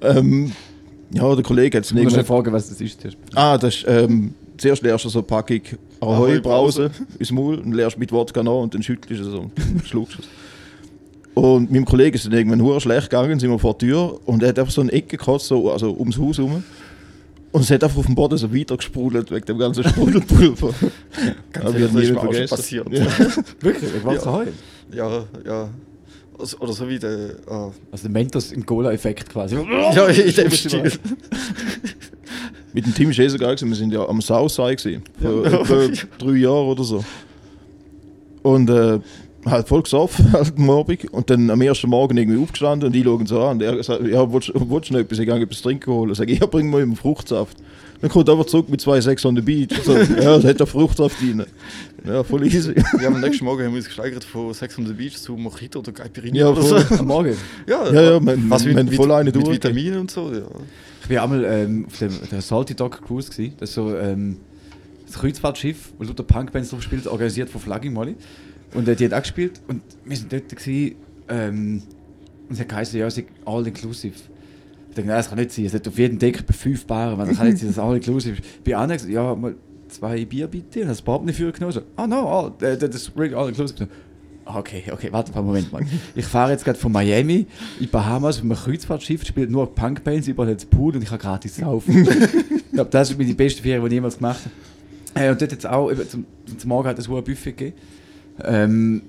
Ähm, 0.01 0.51
ja, 1.13 1.35
der 1.35 1.43
Kollege 1.43 1.77
hat 1.77 1.85
es 1.85 1.91
musst 1.91 2.01
irgendwann... 2.01 2.19
nicht 2.19 2.27
fragen, 2.27 2.53
was 2.53 2.69
das 2.69 2.81
ist. 2.81 3.05
Ah, 3.35 3.57
das 3.57 3.75
ist, 3.75 3.85
ähm, 3.87 4.33
zuerst 4.61 4.81
leerst 4.83 5.05
du 5.05 5.09
so 5.09 5.19
eine 5.19 5.27
Packung 5.27 5.61
Ahoi-Brause 5.99 6.91
ins 7.19 7.31
Maul 7.31 7.55
und 7.59 7.73
leerst 7.73 7.97
mit 7.97 8.11
Wodka 8.11 8.43
nach 8.43 8.51
und 8.61 8.73
dann 8.73 8.83
schüttelst 8.83 9.21
du 9.21 9.25
es 9.27 9.31
so 9.31 9.39
und 9.41 9.51
schluckst 9.87 10.19
es. 10.19 10.25
Und 11.33 11.71
meinem 11.71 11.85
Kollegen 11.85 12.15
ist 12.15 12.23
es 12.25 12.29
dann 12.29 12.37
irgendwann 12.37 12.61
hure 12.61 12.81
schlecht 12.81 13.09
gegangen, 13.09 13.39
sind 13.39 13.49
wir 13.49 13.59
vor 13.59 13.73
der 13.75 13.87
Tür 13.89 14.19
und 14.25 14.43
er 14.43 14.49
hat 14.49 14.59
einfach 14.59 14.71
so 14.73 14.81
eine 14.81 14.91
Ecke 14.91 15.17
gekotzt, 15.17 15.47
so, 15.47 15.71
also 15.71 15.93
ums 15.93 16.17
Haus 16.17 16.37
herum. 16.37 16.63
Und 17.53 17.61
es 17.61 17.71
hat 17.71 17.83
einfach 17.83 17.97
auf 17.97 18.05
dem 18.05 18.15
Boden 18.15 18.37
so 18.37 18.53
weiter 18.53 18.77
gesprudelt 18.77 19.29
wegen 19.31 19.45
dem 19.45 19.57
ganzen 19.57 19.83
Sprudelpulver. 19.83 20.69
Ganz 21.51 21.65
Aber 21.65 21.77
ehrlich, 21.77 21.91
das 21.93 22.03
ist 22.03 22.11
mir 22.11 22.19
auch 22.21 22.33
schon 22.33 22.47
passiert. 22.47 22.87
Ja. 22.93 23.05
Wirklich? 23.59 23.91
Ich 23.97 24.05
war's 24.05 24.23
Ja. 24.23 24.43
ja. 24.93 25.09
Ja, 25.09 25.23
ja. 25.45 25.69
Also- 26.39 26.57
Oder 26.59 26.71
so 26.73 26.87
wie 26.87 26.97
der. 26.97 27.35
ah, 27.47 27.69
Also 27.91 28.03
der 28.03 28.11
Mentos 28.11 28.51
im 28.53 28.65
Cola-Effekt 28.65 29.29
quasi. 29.29 29.55
ja, 29.55 30.05
in 30.07 30.33
dem 30.33 30.51
Stil. 30.51 30.91
Mit 32.73 32.85
dem 32.85 32.93
Team 32.95 33.09
ist 33.11 33.19
eh 33.19 33.27
so 33.27 33.37
geil 33.37 33.55
gewesen. 33.55 33.69
Wir 33.69 33.75
sind 33.75 33.93
ja 33.93 34.07
am 34.07 34.21
Southside 34.21 34.75
gewesen, 34.77 35.03
vor 35.21 35.43
Ja. 35.45 35.61
etwa 35.61 36.05
drei 36.19 36.37
Jahren 36.37 36.67
oder 36.67 36.83
so. 36.83 37.03
Und 38.43 38.69
äh, 38.69 38.99
halt 39.45 39.67
voll 39.67 39.81
gesoffen 39.83 40.31
halt 40.33 40.53
am 40.57 40.69
Abend. 40.69 41.11
Und 41.13 41.29
dann 41.29 41.49
am 41.49 41.61
ersten 41.61 41.89
Morgen 41.89 42.17
irgendwie 42.17 42.41
aufgestanden 42.41 42.87
und 42.87 42.95
ich 42.95 43.03
schaue 43.03 43.19
ihn 43.19 43.27
so 43.27 43.41
an. 43.41 43.57
Und 43.57 43.61
er 43.63 43.83
sagt, 43.83 44.07
ja, 44.07 44.31
willst, 44.31 44.51
willst 44.55 44.89
du 44.89 44.93
noch 44.93 44.99
etwas? 45.01 45.19
Ich 45.19 45.25
gehe 45.27 45.39
etwas 45.39 45.61
trinken 45.61 45.91
holen. 45.93 46.13
Sag 46.15 46.29
ich, 46.29 46.39
ja, 46.39 46.45
bring 46.45 46.69
mal 46.69 46.81
einen 46.81 46.95
Fruchtsaft. 46.95 47.57
Dann 48.01 48.09
kommt 48.09 48.27
er 48.29 48.31
einfach 48.33 48.47
zurück 48.47 48.67
mit 48.67 48.81
zwei 48.81 48.99
Sex 48.99 49.23
on 49.25 49.35
the 49.35 49.43
Beach. 49.43 49.69
So, 49.83 49.95
ja, 50.19 50.39
da 50.39 50.47
hat 50.47 50.59
er 50.59 50.65
Fruchtsaft 50.65 51.17
rein. 51.21 51.43
Ja, 52.03 52.23
voll 52.23 52.47
easy. 52.47 52.73
Wir 52.97 53.05
haben 53.05 53.15
am 53.15 53.21
nächsten 53.21 53.45
Morgen 53.45 53.63
haben 53.63 53.73
wir 53.73 53.77
uns 53.77 53.85
gesteigert 53.85 54.23
von 54.23 54.51
Sex 54.55 54.75
on 54.79 54.87
the 54.87 54.93
Beach 54.93 55.17
zu 55.17 55.33
Mojito 55.37 55.79
oder 55.79 55.91
Caipirinha 55.91 56.35
Ja, 56.39 56.49
oder 56.49 56.63
so. 56.63 56.79
voll. 56.79 56.97
Am 56.97 57.05
Morgen. 57.05 57.35
Ja, 57.67 57.91
Ja, 57.93 58.01
ja, 58.13 58.19
man- 58.19 58.49
was 58.49 58.65
mit, 58.65 58.73
man 58.73 58.85
mit, 58.87 58.95
voll 58.95 59.11
eine 59.11 59.25
mit 59.25 59.35
durch. 59.35 59.49
Vitaminen 59.51 59.99
und 59.99 60.09
so. 60.09 60.31
Ja. 60.33 60.41
Ich 61.03 61.09
war 61.09 61.23
einmal 61.23 61.43
ähm, 61.45 61.85
auf 61.87 61.97
dem 61.97 62.11
der 62.31 62.41
Salty 62.41 62.75
Dog 62.75 63.01
Cruise. 63.01 63.29
Gewesen. 63.29 63.53
Das 63.57 63.69
ist 63.69 63.75
so 63.75 63.95
ähm, 63.95 64.37
das 65.05 65.19
Kreuzfahrtschiff, 65.19 65.93
wo 65.97 66.03
Luther 66.03 66.23
Punkbands 66.23 66.69
drauf 66.69 66.81
spielt, 66.81 67.07
organisiert 67.07 67.49
von 67.49 67.59
Flagging 67.59 67.93
Molly. 67.93 68.15
Und 68.73 68.87
äh, 68.87 68.95
die 68.95 69.05
hat 69.05 69.13
auch 69.13 69.21
gespielt 69.21 69.59
und 69.67 69.81
wir 70.05 70.15
sind 70.15 70.31
dort 70.31 70.49
gewesen, 70.49 70.95
ähm, 71.27 71.83
und 72.47 72.55
es 72.55 72.59
hat 72.59 72.69
geheißen, 72.69 72.99
ja, 72.99 73.07
es 73.07 73.17
ist 73.17 73.27
all 73.45 73.65
inclusive. 73.65 74.15
Ich 74.89 74.95
dachte, 74.95 75.07
nein, 75.07 75.17
das 75.17 75.29
kann 75.29 75.37
nicht 75.37 75.51
sein. 75.51 75.65
Es 75.65 75.73
hat 75.73 75.87
auf 75.87 75.97
jeden 75.97 76.19
Deck 76.19 76.45
bei 76.45 76.53
fünf 76.53 76.85
Baren, 76.85 77.17
weil 77.17 77.27
das 77.27 77.37
kann 77.37 77.47
nicht 77.47 77.59
sein, 77.59 77.69
dass 77.69 77.79
all 77.79 77.95
inclusive 77.95 78.35
ist. 78.41 78.63
Bei 78.63 78.75
anderen 78.75 78.97
gesagt, 78.97 79.13
ja, 79.13 79.33
mal 79.35 79.55
zwei 79.87 80.25
Bier 80.25 80.47
bitte. 80.47 80.81
Und 80.81 80.89
hast 80.89 80.99
du 80.99 81.03
überhaupt 81.03 81.25
nicht 81.25 81.37
für 81.37 81.51
genommen. 81.51 81.71
So, 81.71 81.81
ah, 81.95 82.07
no, 82.07 82.27
all, 82.27 82.67
äh, 82.67 82.77
das 82.77 82.95
ist 82.95 83.11
really 83.17 83.33
all 83.33 83.47
inclusive. 83.47 83.87
So, 84.45 84.51
Okay, 84.53 84.83
okay, 84.91 85.09
warte 85.11 85.31
mal, 85.31 85.41
Moment 85.41 85.71
mal. 85.71 85.85
Ich 86.15 86.25
fahre 86.25 86.51
jetzt 86.51 86.65
gerade 86.65 86.77
von 86.77 86.91
Miami 86.91 87.45
in 87.79 87.89
Bahamas 87.89 88.41
mit 88.41 88.51
einem 88.51 88.63
Kreuzfahrtschiff, 88.63 89.25
spiele 89.25 89.47
nur 89.47 89.73
Punkbands, 89.73 90.27
überall 90.27 90.49
jetzt 90.49 90.69
Pool 90.69 90.95
und 90.95 91.01
ich 91.01 91.09
kann 91.09 91.19
gratis 91.19 91.57
saufen. 91.57 92.07
ich 92.07 92.71
glaube, 92.71 92.89
das 92.89 93.11
ist 93.11 93.19
die 93.19 93.33
beste 93.33 93.61
Ferien, 93.61 93.81
die 93.81 93.87
ich 93.87 93.93
jemals 93.93 94.17
gemacht 94.17 94.39
habe. 94.45 95.25
Äh, 95.25 95.31
und 95.31 95.41
dort 95.41 95.51
jetzt 95.51 95.67
auch, 95.67 95.91
eben, 95.91 96.07
zum, 96.07 96.25
zum 96.57 96.67
Morgen 96.69 96.87
hat 96.87 96.99
es 96.99 97.07
ein 97.07 97.23
Buffet 97.23 97.51
gegeben. 97.53 97.77
Ähm, 98.43 99.01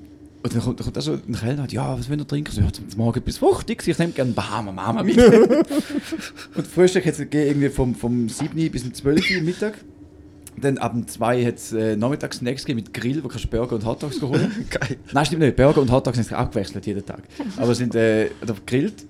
und 0.42 0.52
dann 0.52 0.60
kommt, 0.60 0.80
dann 0.80 0.84
kommt 0.84 0.98
auch 0.98 1.02
so 1.02 1.12
ein 1.12 1.34
Kellner 1.34 1.50
und 1.52 1.58
sagt, 1.58 1.72
ja, 1.72 1.96
was 1.96 2.08
wollen 2.08 2.18
wir 2.18 2.26
trinken? 2.26 2.52
So, 2.52 2.60
ja, 2.60 2.72
zum 2.72 2.86
Morgen 2.96 3.20
etwas 3.20 3.38
Fruchtiges, 3.38 3.86
ich 3.86 3.98
nehme 3.98 4.12
gerne 4.12 4.32
Bahama 4.32 4.72
Mama 4.72 5.02
mit. 5.04 5.16
und 6.54 6.66
Frühstück 6.66 7.06
hat 7.06 7.14
es 7.14 7.20
irgendwie 7.20 7.68
vom, 7.68 7.94
vom 7.94 8.28
7 8.28 8.70
bis 8.70 8.82
um 8.84 8.92
12 8.92 9.30
Uhr 9.36 9.42
Mittag. 9.42 9.74
Dann 10.62 10.78
ab 10.78 10.92
dem 10.92 11.06
2 11.06 11.44
hat 11.44 11.56
es 11.56 11.72
äh, 11.72 11.96
Nachmittags-Snacks 11.96 12.64
gegeben 12.64 12.84
mit 12.84 12.94
Grill, 12.94 13.22
wo 13.22 13.28
kannst 13.28 13.44
du 13.44 13.48
Burger 13.48 13.74
und 13.74 13.84
Hotdogs 13.84 14.18
geholt. 14.18 14.48
Geil. 14.70 14.96
Nein, 15.12 15.26
stimmt 15.26 15.42
nicht. 15.42 15.56
Burger 15.56 15.80
und 15.82 15.90
Hotdogs 15.90 16.16
sind 16.16 16.32
abgewechselt 16.32 16.86
jeden 16.86 17.04
Tag. 17.04 17.24
Aber 17.56 17.74
sind 17.74 17.94
äh, 17.94 18.30
gegrillt. 18.46 19.04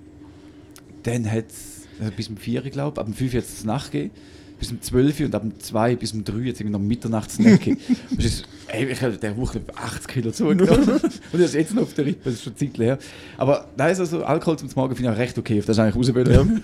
Dann 1.03 1.29
hat 1.31 1.45
es 1.49 1.85
äh, 2.05 2.11
bis 2.15 2.27
um 2.27 2.37
4 2.37 2.63
Uhr, 2.63 2.69
glaube 2.71 2.93
ich, 2.95 2.99
ab 2.99 3.05
dem 3.05 3.13
5 3.13 3.33
Uhr 3.33 3.37
hat 3.39 3.47
es 3.47 3.63
Nacht 3.63 3.91
gegeben. 3.91 4.11
Bis 4.59 4.71
um 4.71 4.81
12 4.81 5.19
Uhr 5.19 5.25
und 5.27 5.35
ab 5.35 5.41
dem 5.43 5.59
2 5.59 5.95
bis 5.95 6.13
um 6.13 6.23
3 6.23 6.33
Uhr 6.33 6.45
hat 6.45 6.53
es 6.53 6.59
irgendwie 6.61 7.07
noch. 7.09 7.27
Das 8.15 8.25
ist, 8.25 8.45
ey, 8.67 8.85
ich 8.85 9.01
habe 9.01 9.17
der 9.17 9.37
Woche 9.37 9.61
80 9.75 10.07
Kilo 10.07 10.31
zugenommen. 10.31 10.89
und 10.89 11.01
das 11.33 11.41
ist 11.41 11.53
jetzt 11.53 11.75
noch 11.75 11.83
auf 11.83 11.93
der 11.93 12.05
Rippe, 12.05 12.21
das 12.25 12.35
ist 12.35 12.43
schon 12.43 12.55
Zeit 12.55 12.77
her. 12.79 12.97
Aber 13.37 13.67
nein, 13.77 13.91
ist 13.91 13.99
also 13.99 14.23
Alkohol 14.23 14.57
zum 14.57 14.69
Morgen 14.75 14.95
finde 14.95 15.11
ich 15.11 15.15
auch 15.15 15.19
recht 15.19 15.37
okay. 15.37 15.59
Auf 15.59 15.65
das 15.65 15.77
ist 15.77 15.83
eigentlich 15.83 15.95
rauswählen. 15.95 16.63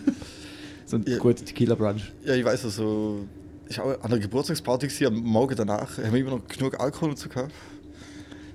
so 0.86 0.96
ein 0.98 1.04
Ja. 1.08 1.18
guter 1.18 1.44
Tequila-Brunch. 1.46 2.12
Ja, 2.26 2.34
ich 2.36 2.46
weiß 2.46 2.66
also, 2.66 3.26
ich 3.70 3.78
war 3.78 3.86
an 4.04 4.12
einer 4.12 4.20
Geburtstagsparty 4.20 4.88
gewesen, 4.88 5.08
am 5.08 5.20
Morgen 5.24 5.56
danach, 5.56 5.98
haben 5.98 6.12
wir 6.14 6.20
immer 6.20 6.32
noch 6.32 6.48
genug 6.48 6.80
Alkohol 6.80 7.12
dazu 7.12 7.30
gehabt. 7.30 7.52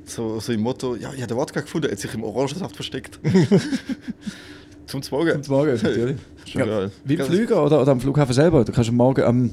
So, 0.07 0.38
so 0.40 0.53
im 0.53 0.61
Motto, 0.61 0.96
ja, 0.96 1.11
ich 1.14 1.18
habe 1.22 1.29
den 1.29 1.37
Wodka 1.38 1.61
gefunden, 1.61 1.87
er 1.87 1.92
hat 1.92 1.98
sich 1.98 2.12
im 2.14 2.24
Orangensaft 2.24 2.74
versteckt. 2.77 3.18
Zum 4.87 5.00
Morgen. 5.11 5.42
Zum 5.42 5.55
Morgen, 5.57 5.72
natürlich. 5.72 6.16
Schon 6.44 6.61
Ja. 6.61 6.66
geil. 6.66 6.90
Wie 7.05 7.14
im 7.14 7.18
Ja, 7.20 7.24
Flüger 7.24 7.64
oder, 7.64 7.81
oder 7.81 7.92
am 7.92 8.00
Flughafen 8.00 8.35
selber. 8.35 8.64
Du 8.64 8.72
kannst 8.72 8.90
am 8.90 8.96
Morgen 8.96 9.22
am. 9.22 9.50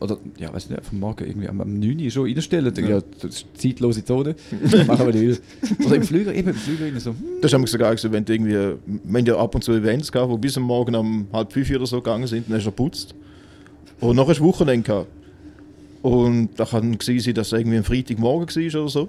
Oder, 0.00 0.18
ja, 0.36 0.52
weiß 0.52 0.68
nicht, 0.70 0.84
vom 0.84 0.98
Morgen 0.98 1.24
irgendwie 1.24 1.48
am, 1.48 1.60
am 1.60 1.78
9 1.78 2.00
Uhr 2.00 2.10
schon 2.10 2.26
einstellen. 2.28 2.74
Ja. 2.88 3.00
das 3.20 3.30
ist 3.36 3.46
zeitlose 3.56 4.04
Zone. 4.04 4.34
Machen 4.88 5.06
wir 5.12 5.14
nicht. 5.14 5.40
Oder 5.86 5.94
im 5.94 6.02
Flüger, 6.02 6.34
eben 6.34 6.48
im 6.48 6.54
Flüger 6.56 6.98
so. 6.98 7.10
hm, 7.10 7.16
Das 7.40 7.52
haben 7.52 7.60
wir 7.60 7.68
so 7.68 7.78
geil 7.78 7.94
gewesen, 7.94 8.10
wenn 8.10 8.24
du 8.24 8.32
irgendwie, 8.32 8.56
haben 9.16 9.26
ja 9.26 9.36
ab 9.36 9.54
und 9.54 9.62
zu 9.62 9.70
Events 9.72 10.10
gehabt, 10.10 10.28
wo 10.28 10.36
bis 10.36 10.56
am 10.56 10.64
Morgen 10.64 10.96
um 10.96 11.28
halb 11.32 11.52
fünf 11.52 11.70
oder 11.70 11.86
so 11.86 11.98
gegangen 11.98 12.26
sind, 12.26 12.48
dann 12.48 12.56
hast 12.56 12.64
du 12.64 12.70
geputzt. 12.70 13.14
Und 14.02 14.16
nachher 14.16 14.34
du 14.34 14.44
Wochenende 14.44 14.86
gehabt. 14.86 15.08
Und 16.02 16.50
da 16.56 16.64
kann 16.64 16.98
sein, 17.00 17.34
dass 17.34 17.46
es 17.46 17.52
irgendwie 17.52 17.76
ein 17.76 17.84
Freitagmorgen 17.84 18.48
war 18.54 18.80
oder 18.82 18.90
so. 18.90 19.08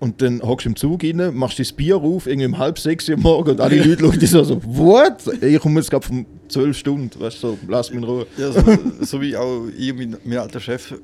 Und 0.00 0.20
dann 0.20 0.42
hockst 0.42 0.64
du 0.64 0.70
im 0.70 0.76
Zug 0.76 1.04
rein, 1.04 1.32
machst 1.34 1.60
dein 1.60 1.76
Bier 1.76 1.98
auf, 1.98 2.26
irgendwie 2.26 2.46
um 2.46 2.58
halb 2.58 2.78
sechs 2.78 3.08
Uhr 3.08 3.14
am 3.14 3.22
Morgen 3.22 3.50
und 3.50 3.60
alle 3.60 3.76
Leute 3.84 4.02
schauen 4.02 4.18
dich 4.18 4.30
so, 4.30 4.42
so 4.42 4.60
what? 4.64 5.22
Ich 5.40 5.60
komme 5.60 5.78
jetzt 5.78 5.90
gerade 5.90 6.04
von 6.04 6.26
zwölf 6.48 6.76
Stunden, 6.76 7.20
weißt 7.20 7.40
du, 7.40 7.48
so, 7.48 7.58
lass 7.68 7.90
mich 7.90 7.98
in 7.98 8.04
Ruhe. 8.04 8.26
Ja, 8.36 8.50
so, 8.50 8.62
so 9.00 9.20
wie 9.20 9.36
auch 9.36 9.66
ich 9.78 9.94
mein, 9.94 10.16
mein 10.24 10.38
alter 10.38 10.58
Chef, 10.58 10.94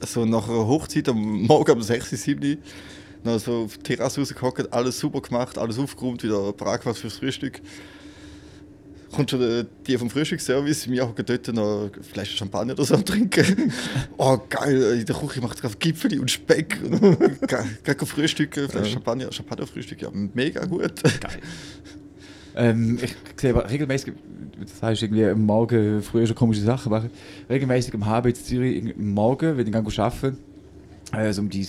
so 0.00 0.26
nach 0.26 0.46
einer 0.46 0.66
Hochzeit 0.66 1.08
am 1.08 1.42
Morgen 1.44 1.72
um 1.72 1.80
6, 1.80 2.10
7 2.10 2.58
noch 3.22 3.38
so 3.38 3.64
auf 3.64 3.78
die 3.78 3.82
Terrasse 3.82 4.20
rausgehockt, 4.20 4.70
alles 4.72 4.98
super 4.98 5.22
gemacht, 5.22 5.56
alles 5.56 5.78
aufgeräumt, 5.78 6.22
wieder 6.22 6.52
parat 6.52 6.82
gemacht 6.82 6.98
fürs 6.98 7.14
Frühstück. 7.14 7.62
Kommt 9.14 9.30
schon 9.30 9.38
der, 9.38 9.64
die 9.86 9.96
vom 9.96 10.10
Frühstücksservice, 10.10 10.90
wir 10.90 11.06
hocken 11.06 11.24
dort 11.24 11.46
noch 11.54 11.88
Flasche 12.02 12.36
Champagner 12.36 12.72
oder 12.72 12.84
so 12.84 12.94
am 12.94 13.04
trinken. 13.04 13.72
Oh 14.16 14.38
geil, 14.48 14.98
in 14.98 15.06
der 15.06 15.14
Küche 15.14 15.40
macht 15.40 15.60
gerade 15.60 15.76
Gipfeli 15.78 16.18
und 16.18 16.30
Speck. 16.30 16.78
Gerade 17.84 18.06
frühstücken, 18.06 18.68
Flasche 18.68 18.90
Champagner, 18.90 19.30
Champagnerfrühstück, 19.30 20.02
ja, 20.02 20.08
mega 20.12 20.64
gut. 20.64 21.02
Geil. 21.02 21.38
ähm, 22.56 22.98
ich 23.00 23.14
sehe 23.36 23.50
aber 23.50 23.70
regelmäßig, 23.70 24.14
das 24.60 24.82
heißt 24.82 25.02
irgendwie 25.02 25.26
am 25.26 25.42
Morgen 25.42 26.02
früher 26.02 26.26
schon 26.26 26.36
komische 26.36 26.62
Sachen 26.62 26.90
machen. 26.90 27.10
Regelmäßig 27.48 27.94
am 27.94 28.06
HB 28.06 28.26
in 28.26 28.34
Zürich 28.34 28.94
am 28.96 29.10
Morgen, 29.14 29.56
wenn 29.56 29.66
ich 29.66 29.72
gehe 29.72 30.04
arbeiten, 30.04 30.38
äh, 31.12 31.38
um 31.38 31.48
die 31.48 31.64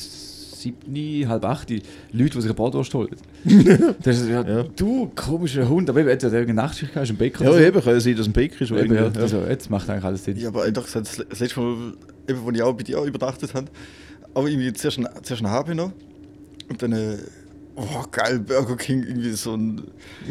7, 0.66 1.30
halb 1.30 1.46
8, 1.46 1.70
die 1.70 1.82
Leute, 2.12 2.32
die 2.32 2.42
sich 2.42 2.50
ein 2.50 2.56
Bratwurst 2.56 2.94
holen. 2.94 3.16
das 4.04 4.20
ist 4.20 4.30
ja, 4.30 4.42
Ja. 4.44 4.64
du 4.76 5.12
komischer 5.16 5.68
Hund, 5.68 5.90
aber 5.90 6.00
eben, 6.02 6.10
jetzt 6.10 6.24
hat 6.24 6.34
er 6.34 6.46
Nachtschicht 6.54 6.94
gehabt, 6.94 7.06
ist 7.06 7.12
im 7.12 7.18
Bäcker. 7.18 7.44
Ja, 7.44 7.52
so. 7.52 7.60
eben, 7.60 7.82
kann 7.82 7.94
ja 7.94 8.00
sein, 8.00 8.16
dass 8.16 8.28
ein 8.28 8.34
Bäcker 8.34 8.62
ist. 8.62 8.72
Eben, 8.72 8.96
ja, 8.96 9.12
also, 9.16 9.44
jetzt 9.48 9.70
macht 9.70 9.90
eigentlich 9.90 10.04
alles 10.04 10.24
Sinn. 10.24 10.38
Ja, 10.38 10.50
aber 10.50 10.70
doch, 10.72 10.90
das 10.90 11.18
letzte 11.18 11.60
Mal, 11.60 11.94
eben, 12.28 12.44
wo 12.44 12.52
ich 12.52 12.62
auch 12.64 12.74
bei 12.74 12.84
dir 12.84 13.00
auch 13.00 13.06
übernachtet 13.06 13.54
habe, 13.54 13.68
aber 14.34 14.48
irgendwie 14.48 14.74
zuerst 14.74 15.00
ein, 15.00 15.08
zuerst 15.24 15.44
ein 15.44 15.50
HB 15.50 15.76
noch 15.76 15.92
und 16.70 16.82
dann, 16.82 16.94
äh, 16.94 17.18
oh 17.76 18.04
geil, 18.12 18.40
Burger 18.40 18.76
King, 18.76 19.04
irgendwie 19.04 19.32
so 19.32 19.54
ein, 19.56 19.82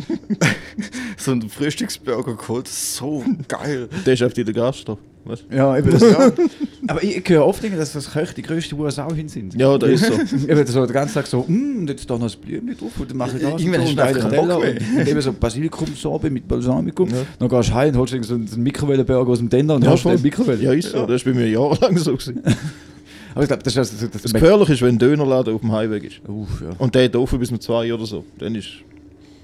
so 1.16 1.32
ein 1.32 1.48
Frühstücksburger 1.48 2.36
geholt, 2.36 2.68
so 2.68 3.24
geil. 3.48 3.88
Der 4.04 4.14
ist 4.14 4.22
auf 4.22 4.32
die 4.32 4.44
der 4.44 4.54
Gastro. 4.54 4.98
Was? 5.26 5.44
Ja, 5.50 5.76
eben 5.78 5.90
das 5.90 6.02
ja. 6.02 6.32
Aber 6.86 7.02
ich, 7.02 7.16
ich 7.16 7.28
höre 7.28 7.46
oft, 7.46 7.62
denken, 7.62 7.78
dass 7.78 7.92
das 7.92 8.12
Köche 8.12 8.34
die 8.34 8.42
größte 8.42 8.74
USA 8.76 9.10
hin 9.12 9.28
sind. 9.28 9.54
Ja, 9.58 9.78
da 9.78 9.86
ist 9.86 10.04
so. 10.04 10.12
Eben 10.48 10.66
so 10.66 10.84
den 10.84 10.92
ganzen 10.92 11.14
Tag 11.14 11.26
so, 11.26 11.44
mm, 11.48 11.78
und 11.78 11.88
jetzt 11.88 12.08
da 12.10 12.14
noch 12.14 12.24
das 12.24 12.36
Blümchen 12.36 12.76
drauf 12.76 12.92
und 12.98 13.10
dann 13.10 13.16
mache 13.16 13.36
ich 13.36 13.42
das 13.42 13.60
Irgendwann 13.60 13.80
und, 13.80 13.86
hast 13.86 13.90
so, 13.90 13.96
du 13.96 14.02
einfach 14.02 14.30
Teller 14.30 14.58
und, 14.58 14.98
und 14.98 15.08
eben 15.08 15.20
so 15.20 15.32
Basilikumsorbe 15.32 16.30
mit 16.30 16.46
Balsamico. 16.46 17.06
Ja. 17.06 17.12
Dann 17.38 17.48
gehst 17.48 17.70
du 17.70 17.74
heim 17.74 17.94
und 17.94 17.96
holst 17.98 18.24
so 18.24 18.34
einen, 18.34 18.62
Mikrowellenburger 18.62 19.32
aus 19.32 19.38
dem 19.38 19.48
Denner 19.48 19.76
und 19.76 19.84
Ja, 19.84 19.90
hast 19.92 20.02
voll. 20.02 20.12
eine 20.12 20.20
Mikrowelle. 20.20 20.62
Ja, 20.62 20.72
ist 20.72 20.90
so. 20.90 21.06
Das 21.06 21.16
ist 21.16 21.24
bei 21.24 21.32
mir 21.32 21.48
jahrelang 21.48 21.96
so. 21.96 22.12
Gewesen. 22.12 22.42
Aber 23.34 23.42
ich 23.42 23.48
glaube, 23.48 23.62
das 23.62 23.72
ist 23.72 23.78
also, 23.78 24.06
das, 24.06 24.22
Das 24.22 24.32
Gefährliche 24.32 24.74
ist, 24.74 24.82
wenn 24.82 24.94
ein 24.94 24.98
Dönerladen 24.98 25.54
auf 25.54 25.60
dem 25.60 25.72
Highway 25.72 25.98
ist. 26.06 26.20
Uff, 26.28 26.60
ja. 26.60 26.70
Und 26.78 26.94
der 26.94 27.04
hat 27.06 27.16
offen 27.16 27.38
bis 27.38 27.50
um 27.50 27.60
zwei 27.60 27.92
oder 27.92 28.06
so. 28.06 28.24
Dann 28.38 28.54
ist. 28.54 28.68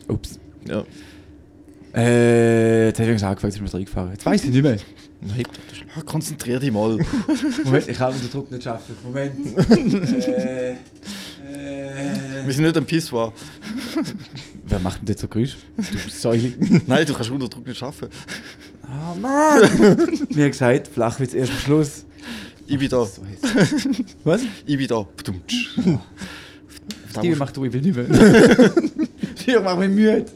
Ups. 0.09 0.39
Ja. 0.69 0.85
Äh, 1.95 2.87
jetzt 2.87 3.01
habe 3.01 3.11
ich 3.11 3.25
angefangen, 3.25 3.51
jetzt 3.51 3.55
sind 3.55 3.67
wir 3.67 3.75
reingefahren. 3.75 4.11
Jetzt 4.13 4.27
weiß 4.27 4.45
ich 4.45 4.51
nicht 4.51 4.63
mehr. 4.63 4.77
Nein, 5.23 5.43
Ja, 5.97 6.03
konzentrier 6.03 6.59
dich 6.61 6.73
mal. 6.73 6.99
Moment, 7.65 7.89
ich 7.89 7.97
kann 7.99 8.15
den 8.19 8.31
Druck 8.31 8.51
nicht 8.51 8.63
schaffen. 8.63 8.97
Moment. 9.03 9.59
äh, 9.59 10.73
äh, 10.73 10.77
Wir 12.47 12.53
sind 12.53 12.65
nicht 12.65 12.77
am 12.77 12.87
Pissoir. 12.87 13.33
wer 14.67 14.79
macht 14.79 14.99
denn 15.01 15.07
das 15.15 15.21
so 15.21 15.29
Geräusch? 15.29 15.57
Du 15.77 16.11
Säule. 16.11 16.53
Nein, 16.87 17.07
du 17.07 17.13
kannst 17.15 17.31
unter 17.31 17.49
Druck 17.49 17.67
nicht 17.67 17.79
schaffen. 17.79 18.09
Ah, 18.83 19.15
Mann! 19.21 19.63
Wie 20.31 20.49
gesagt, 20.49 20.89
Flachwitz 20.89 21.35
erst 21.35 21.53
am 21.53 21.59
Schluss. 21.59 22.05
Ich 22.67 22.79
bin 22.79 22.89
da. 22.89 23.05
So. 23.05 23.23
Was? 24.25 24.43
Ich 24.65 24.77
bin 24.79 24.87
da. 24.89 25.03
Ptumtsch. 25.17 25.79
Steven 27.11 27.39
macht 27.39 27.57
du, 27.57 27.65
ich 27.65 27.73
will 27.73 27.83
nicht 27.83 27.97
mehr. 27.97 28.07
Steven 29.51 29.65
macht 29.65 29.79
mich 29.79 29.91
müde. 29.91 30.27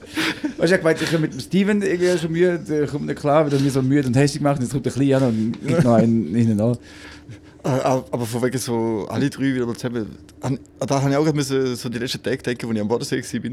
Weißt 0.57 0.72
du, 0.72 0.77
ich 0.77 0.83
meinte, 0.83 1.05
ich 1.05 1.11
habe 1.11 1.20
mit 1.20 1.33
dem 1.33 1.40
Steven 1.40 1.83
irgendwie 1.83 2.18
schon 2.18 2.33
müde, 2.33 2.85
ich 2.85 2.90
komme 2.90 3.07
nicht 3.07 3.18
klar, 3.18 3.44
weil 3.44 3.53
er 3.53 3.61
mich 3.61 3.72
so 3.72 3.83
müde 3.83 4.09
und 4.09 4.16
hässlich 4.16 4.42
macht. 4.42 4.61
Jetzt 4.61 4.72
kommt 4.72 4.87
der 4.87 4.92
Kleine 4.92 5.16
an 5.16 5.55
und 5.62 5.66
gibt 5.66 5.85
noch 5.85 5.94
einen 5.94 6.35
hinten 6.35 6.61
an. 6.61 6.77
Äh, 7.64 7.68
Aber 7.68 8.27
von 8.27 8.42
wegen 8.42 8.59
so 8.59 9.07
alle 9.09 9.31
drei 9.31 9.55
wieder 9.55 9.66
mal 9.66 9.74
zusammen. 9.74 10.07
An, 10.40 10.59
da 10.81 11.00
habe 11.00 11.11
ich 11.11 11.16
auch 11.16 11.33
müssen, 11.33 11.77
so 11.77 11.88
die 11.88 11.98
letzten 11.98 12.22
Tage 12.22 12.38
denken, 12.38 12.66
als 12.66 12.74
ich 12.74 12.81
am 12.81 12.88
Bodensee 12.88 13.22
war. 13.22 13.50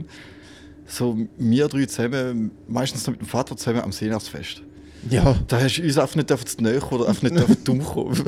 So 0.87 1.17
wir 1.37 1.67
drei 1.67 1.85
zusammen, 1.85 2.51
meistens 2.67 3.05
noch 3.05 3.11
mit 3.13 3.21
dem 3.21 3.27
Vater 3.27 3.55
zusammen 3.55 3.81
am 3.81 3.91
Seenachtsfest. 3.91 4.63
Ja. 5.09 5.35
Da 5.47 5.61
hast 5.61 5.77
du 5.77 5.83
uns 5.83 5.97
einfach 5.97 6.15
nicht 6.15 6.29
zu 6.29 6.61
näher 6.61 6.91
oder 6.91 7.07
einfach 7.07 7.23
nicht 7.23 7.67
dumm 7.67 7.83
kommen. 7.83 8.21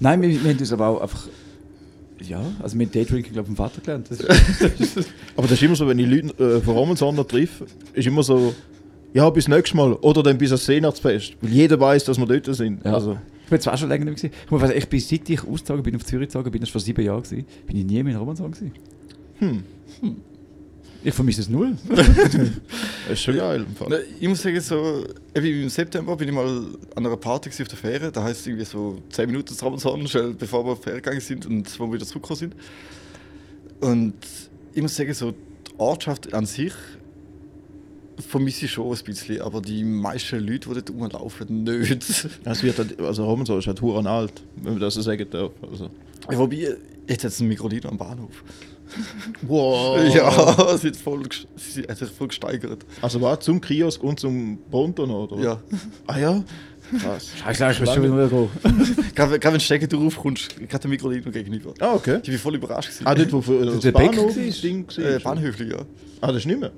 Nein, 0.00 0.22
wir, 0.22 0.30
wir 0.30 0.50
haben 0.50 0.58
uns 0.58 0.72
aber 0.72 0.86
auch 0.88 1.00
einfach. 1.02 1.28
Ja, 2.28 2.42
also 2.62 2.76
mit 2.76 2.94
Daydrinking, 2.94 3.32
glaube 3.32 3.48
ich, 3.50 3.56
vom 3.56 3.56
Vater 3.56 3.80
gelernt. 3.80 4.08
Das 4.10 4.20
Aber 5.36 5.46
das 5.48 5.52
ist 5.52 5.62
immer 5.62 5.76
so, 5.76 5.86
wenn 5.88 5.98
ich 5.98 6.08
Leute 6.08 6.56
äh, 6.56 6.60
von 6.60 6.74
Romansonder 6.74 7.26
treffe, 7.26 7.66
ist 7.94 8.06
immer 8.06 8.22
so, 8.22 8.54
ja, 9.14 9.28
bis 9.30 9.48
nächstes 9.48 9.74
Mal 9.74 9.92
oder 9.94 10.22
dann 10.22 10.38
bis 10.38 10.50
ans 10.50 10.64
Seenachtsfest. 10.66 11.36
Weil 11.40 11.50
jeder 11.52 11.78
weiß, 11.78 12.04
dass 12.04 12.18
wir 12.18 12.26
dort 12.26 12.54
sind. 12.56 12.84
Ja. 12.84 12.94
Also, 12.94 13.18
ich 13.44 13.50
bin 13.50 13.60
zwar 13.60 13.76
schon 13.76 13.88
länger 13.88 14.06
nicht 14.06 14.22
mehr. 14.22 14.30
gewesen. 14.30 14.42
Ich 14.46 14.50
muss 14.50 14.60
sagen, 14.60 14.72
ich 14.76 14.88
bin, 14.88 15.00
seit 15.00 15.28
ich 15.28 15.44
ausgezogen 15.44 15.82
bin, 15.82 15.96
auf 15.96 16.04
Zürich 16.04 16.28
gezogen 16.28 16.50
bin, 16.50 16.60
das 16.60 16.70
war 16.70 16.72
vor 16.72 16.80
sieben 16.80 17.04
Jahren, 17.04 17.22
gewesen, 17.22 17.46
bin 17.66 17.76
ich 17.76 17.84
nie 17.84 18.02
mehr 18.02 18.14
in 18.14 18.18
Romanshorn 18.18 18.52
gewesen. 18.52 18.72
hm, 20.00 20.16
Ich 21.04 21.14
vermisse 21.14 21.40
es 21.40 21.48
null. 21.48 21.76
das 21.88 22.04
ist 23.10 23.22
schon 23.22 23.36
geil. 23.36 23.66
Im 23.68 23.74
Fall. 23.74 24.04
Ich 24.20 24.28
muss 24.28 24.42
sagen, 24.42 24.60
so, 24.60 25.04
im 25.34 25.68
September 25.68 26.16
bin 26.16 26.28
ich 26.28 26.34
mal 26.34 26.46
an 26.94 27.06
einer 27.06 27.16
Party 27.16 27.50
auf 27.50 27.68
der 27.68 27.78
Fähre. 27.78 28.12
Da 28.12 28.22
heißt 28.22 28.40
es 28.40 28.46
irgendwie 28.46 28.64
so 28.64 29.02
10 29.10 29.26
Minuten 29.26 29.54
zu 29.54 29.64
Robinson, 29.64 30.06
schnell 30.06 30.34
bevor 30.34 30.64
wir 30.64 30.72
auf 30.72 30.78
die 30.78 30.84
Fähre 30.84 30.96
gegangen 30.96 31.20
sind 31.20 31.46
und 31.46 31.80
wo 31.80 31.86
wir 31.86 31.94
wieder 31.94 32.06
zurückgekommen 32.06 32.38
sind. 32.38 32.54
Und 33.80 34.14
ich 34.74 34.82
muss 34.82 34.94
sagen, 34.94 35.12
so 35.12 35.32
die 35.32 35.78
Ortschaft 35.78 36.32
an 36.34 36.46
sich 36.46 36.72
vermisse 38.18 38.66
ich 38.66 38.70
schon 38.70 38.96
ein 38.96 39.04
bisschen, 39.04 39.40
aber 39.40 39.60
die 39.60 39.82
meisten 39.82 40.38
Leute, 40.38 40.68
die 40.68 40.74
dort 40.74 40.90
rumlaufen, 40.90 41.64
nicht. 41.64 42.28
Es 42.44 42.62
wird 42.62 42.78
halt, 42.78 43.00
also 43.00 43.24
Romansonder 43.24 43.58
ist 43.58 43.66
halt 43.66 43.80
huren 43.80 44.06
alt, 44.06 44.42
wenn 44.56 44.74
man 44.74 44.80
das 44.80 44.94
so 44.94 45.02
sagen 45.02 45.26
darf. 45.30 45.52
Also. 45.68 45.90
Wobei, 46.28 46.76
jetzt 47.08 47.24
hat 47.24 47.32
es 47.32 47.40
einen 47.40 47.48
Mikrolino 47.48 47.88
am 47.88 47.98
Bahnhof. 47.98 48.44
Wow. 49.42 49.98
Ja, 50.14 50.72
es 50.74 50.84
wird 50.84 50.96
voll, 50.96 51.22
sie 51.56 51.82
hat 51.82 51.98
sich 51.98 52.10
voll 52.10 52.28
gesteigert. 52.28 52.84
Also 53.00 53.20
war 53.20 53.40
zum 53.40 53.60
Kiosk 53.60 54.02
und 54.02 54.20
zum 54.20 54.58
Ponton, 54.70 55.10
oder? 55.10 55.36
Ja. 55.42 55.62
Ah 56.06 56.18
ja? 56.18 56.44
Krass. 57.00 57.30
Scheiße, 57.38 57.70
ich 57.70 57.80
weiß 57.80 57.94
schon 57.94 58.02
wieder 58.02 58.28
gehen. 58.28 58.48
Gerade 59.14 59.32
wenn 59.42 59.54
du 59.54 59.60
Stecken 59.60 59.88
draufkommst, 59.88 60.56
gerade 60.56 60.78
der 60.78 60.90
Mikrolino 60.90 61.30
gegenüber. 61.30 61.72
Ah, 61.80 61.94
okay. 61.94 62.18
Ich 62.22 62.28
bin 62.28 62.38
voll 62.38 62.54
überrascht. 62.56 62.90
gewesen. 62.90 63.06
Ah, 63.06 63.14
dort, 63.14 63.32
wo 63.32 63.40
für 63.40 63.64
das 63.64 63.92
Bahnhof 63.92 64.36
war? 64.36 64.42
Ding 64.42 64.86
äh, 64.98 65.14
war? 65.14 65.34
Bahnhöfli, 65.34 65.70
ja. 65.70 65.78
Ah, 66.20 66.28
das 66.28 66.38
ist 66.38 66.46
nicht 66.46 66.60
mehr? 66.60 66.72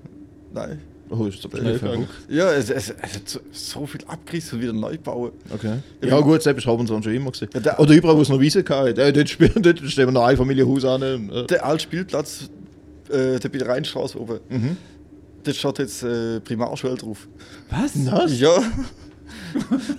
Nein. 0.52 0.80
Oh, 1.18 1.26
ist 1.26 1.44
aber 1.44 1.58
schnell 1.58 1.78
gegangen. 1.78 2.08
Ja, 2.28 2.52
es, 2.52 2.70
es, 2.70 2.90
es 2.90 3.14
hat 3.14 3.28
so, 3.28 3.40
so 3.52 3.86
viel 3.86 4.00
abgerissen 4.06 4.56
und 4.58 4.62
wieder 4.62 4.72
neu 4.72 4.96
bauen. 4.98 5.32
Okay. 5.52 5.78
Ja, 6.02 6.08
Ja, 6.08 6.20
gut, 6.20 6.42
selbst 6.42 6.66
haben 6.66 6.88
wir 6.88 7.02
schon 7.02 7.14
immer 7.14 7.30
gesehen. 7.30 7.48
Ja, 7.54 7.60
der- 7.60 7.80
Oder 7.80 7.94
überall, 7.94 8.16
wo 8.16 8.22
es 8.22 8.28
noch 8.28 8.40
Wiese 8.40 8.62
gehabt 8.64 8.98
äh, 8.98 9.12
dort, 9.12 9.28
spielen, 9.28 9.52
dort 9.62 9.78
stehen 9.80 10.06
wir 10.06 10.12
noch 10.12 10.24
ein 10.24 10.36
Familienhaus 10.36 10.84
an. 10.84 11.02
Äh. 11.02 11.46
Der 11.46 11.64
alte 11.64 11.82
Spielplatz, 11.84 12.48
äh, 13.10 13.38
der 13.38 13.48
bei 13.48 13.58
der 13.58 13.68
Rheinstraße 13.68 14.20
oben, 14.20 14.40
Mhm. 14.48 14.76
dort 15.44 15.56
steht 15.56 15.78
jetzt 15.78 16.02
äh, 16.02 16.40
Primarschule 16.40 16.94
drauf. 16.96 17.28
Was? 17.70 17.92
Was? 18.10 18.40
Ja. 18.40 18.56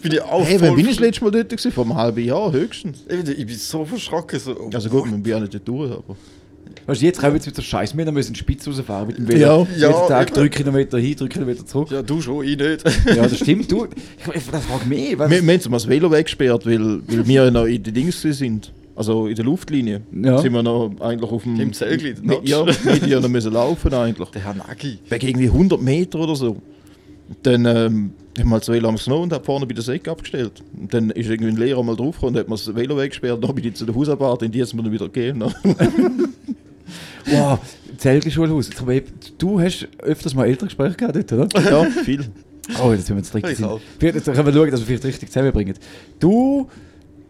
bin 0.01 0.11
ich 0.11 0.22
auch 0.22 0.43
Hey, 0.45 0.59
wann 0.61 0.76
bin 0.76 0.86
ich 0.86 0.95
das 0.97 0.99
letzte 0.99 1.24
Mal 1.24 1.32
dort 1.32 1.49
gewesen? 1.49 1.72
Vor 1.72 1.86
einem 1.86 1.95
halben 1.95 2.24
Jahr 2.24 2.51
höchstens. 2.51 2.99
Ich 3.07 3.24
bin, 3.24 3.28
ich 3.39 3.45
bin 3.45 3.55
so 3.57 3.86
verschrocken. 3.86 4.39
So, 4.39 4.55
oh, 4.59 4.70
Also 4.74 4.89
gut, 4.89 5.05
man 5.09 5.22
bin 5.24 5.32
ja 5.32 5.39
nicht 5.39 5.53
dort 5.53 5.68
durch, 5.68 5.91
aber... 5.91 6.16
Weißt 6.86 7.02
du, 7.02 7.06
jetzt 7.06 7.20
kommen 7.20 7.34
wir 7.34 7.46
wieder 7.46 7.62
Scheiß. 7.62 7.98
Wir 7.98 8.12
müssen 8.12 8.30
in 8.30 8.34
die 8.34 8.40
Spitze 8.40 8.70
rausfahren 8.70 9.08
mit 9.08 9.18
dem 9.18 9.28
Velo. 9.28 9.40
Ja. 9.40 9.58
Jeden 9.60 9.82
Ja, 9.82 10.08
Tag 10.08 10.34
drei 10.34 10.50
Kilometer 10.50 11.00
hin, 11.00 11.16
drei 11.18 11.28
Kilometer 11.28 11.66
zurück. 11.66 11.90
Ja, 11.92 12.04
du 12.04 12.22
schon, 12.22 12.46
ich 12.46 12.58
nicht. 12.58 12.84
Ja, 13.08 13.24
das 13.24 13.38
stimmt. 13.38 13.72
Du, 13.72 13.86
ich, 13.86 14.36
ich 14.36 14.44
frage 14.44 14.88
mich, 14.88 15.18
was... 15.18 15.30
Wir, 15.32 15.44
wir 15.46 15.58
haben 15.58 15.72
das 15.72 15.88
Velo 15.88 16.12
weggesperrt, 16.12 16.66
weil, 16.66 17.02
weil 17.08 17.28
wir 17.28 17.52
noch 17.52 17.66
in 17.66 17.82
den 17.82 17.94
Dings 17.94 18.22
sind. 18.22 18.72
Also 18.96 19.28
in 19.28 19.36
der 19.36 19.44
Luftlinie. 19.44 20.02
Ja. 20.14 20.38
Sind 20.38 20.54
wir 20.54 20.64
noch 20.64 20.92
eigentlich 21.02 21.30
auf 21.30 21.44
dem... 21.44 21.60
Im 21.60 21.74
Zellglied. 21.74 22.22
Ja, 22.44 22.66
wir 22.66 23.08
ja 23.08 23.20
noch 23.20 23.30
müssen 23.30 23.52
laufen 23.52 23.94
eigentlich. 23.94 24.30
Der 24.30 24.44
Herr 24.44 24.54
Nagi. 24.54 25.00
Wegen 25.10 25.28
irgendwie 25.28 25.48
100 25.48 25.82
Meter 25.82 26.20
oder 26.20 26.36
so. 26.36 26.62
Dann 27.44 27.66
ähm, 27.66 28.12
haben 28.38 28.50
wir 28.50 28.52
halt 28.52 28.62
das 28.62 28.70
Velo 28.70 28.88
am 28.88 28.96
genommen 28.96 29.24
und 29.24 29.34
haben 29.34 29.44
vorne 29.44 29.66
bei 29.66 29.74
der 29.74 29.84
Säcke 29.84 30.12
abgestellt. 30.12 30.64
Und 30.80 30.94
dann 30.94 31.10
ist 31.10 31.30
irgendwie 31.30 31.52
ein 31.52 31.58
Lehrer 31.58 31.84
mal 31.84 31.96
draufgekommen 31.96 32.36
und 32.36 32.40
hat 32.40 32.48
mir 32.48 32.56
das 32.56 32.74
Velo 32.74 32.98
weggesperrt. 32.98 33.44
Dann 33.44 33.56
bin 33.56 33.66
ich 33.66 33.74
zu 33.76 33.86
der 33.86 33.96
Hausarbeit 33.96 34.44
und 34.44 34.54
die 34.54 34.60
jetzt 34.60 34.76
wir 34.76 34.84
dann 34.84 34.92
wieder 34.92 35.10
gehen. 35.10 35.44
Wow, 37.26 37.60
Zelgenschulhaus. 37.98 38.70
Du 39.38 39.60
hast 39.60 39.88
öfters 40.00 40.34
mal 40.36 40.46
Elterngespräche 40.46 40.96
gehabt 40.96 41.16
dort, 41.32 41.54
oder? 41.56 41.62
ja, 41.72 41.86
viel. 42.04 42.26
Oh, 42.84 42.92
jetzt 42.92 43.10
müssen 43.10 43.10
wir 43.10 43.18
jetzt 43.18 43.36
Ich 43.36 43.44
richtig. 43.44 43.66
Vielleicht- 44.00 44.16
Jetzt 44.16 44.26
können 44.26 44.46
wir 44.46 44.54
schauen, 44.54 44.72
dass 44.72 44.80
wir 44.82 44.86
vielleicht 44.88 45.06
richtig 45.06 45.30
zusammenbringen. 45.30 45.76
Du, 46.20 46.68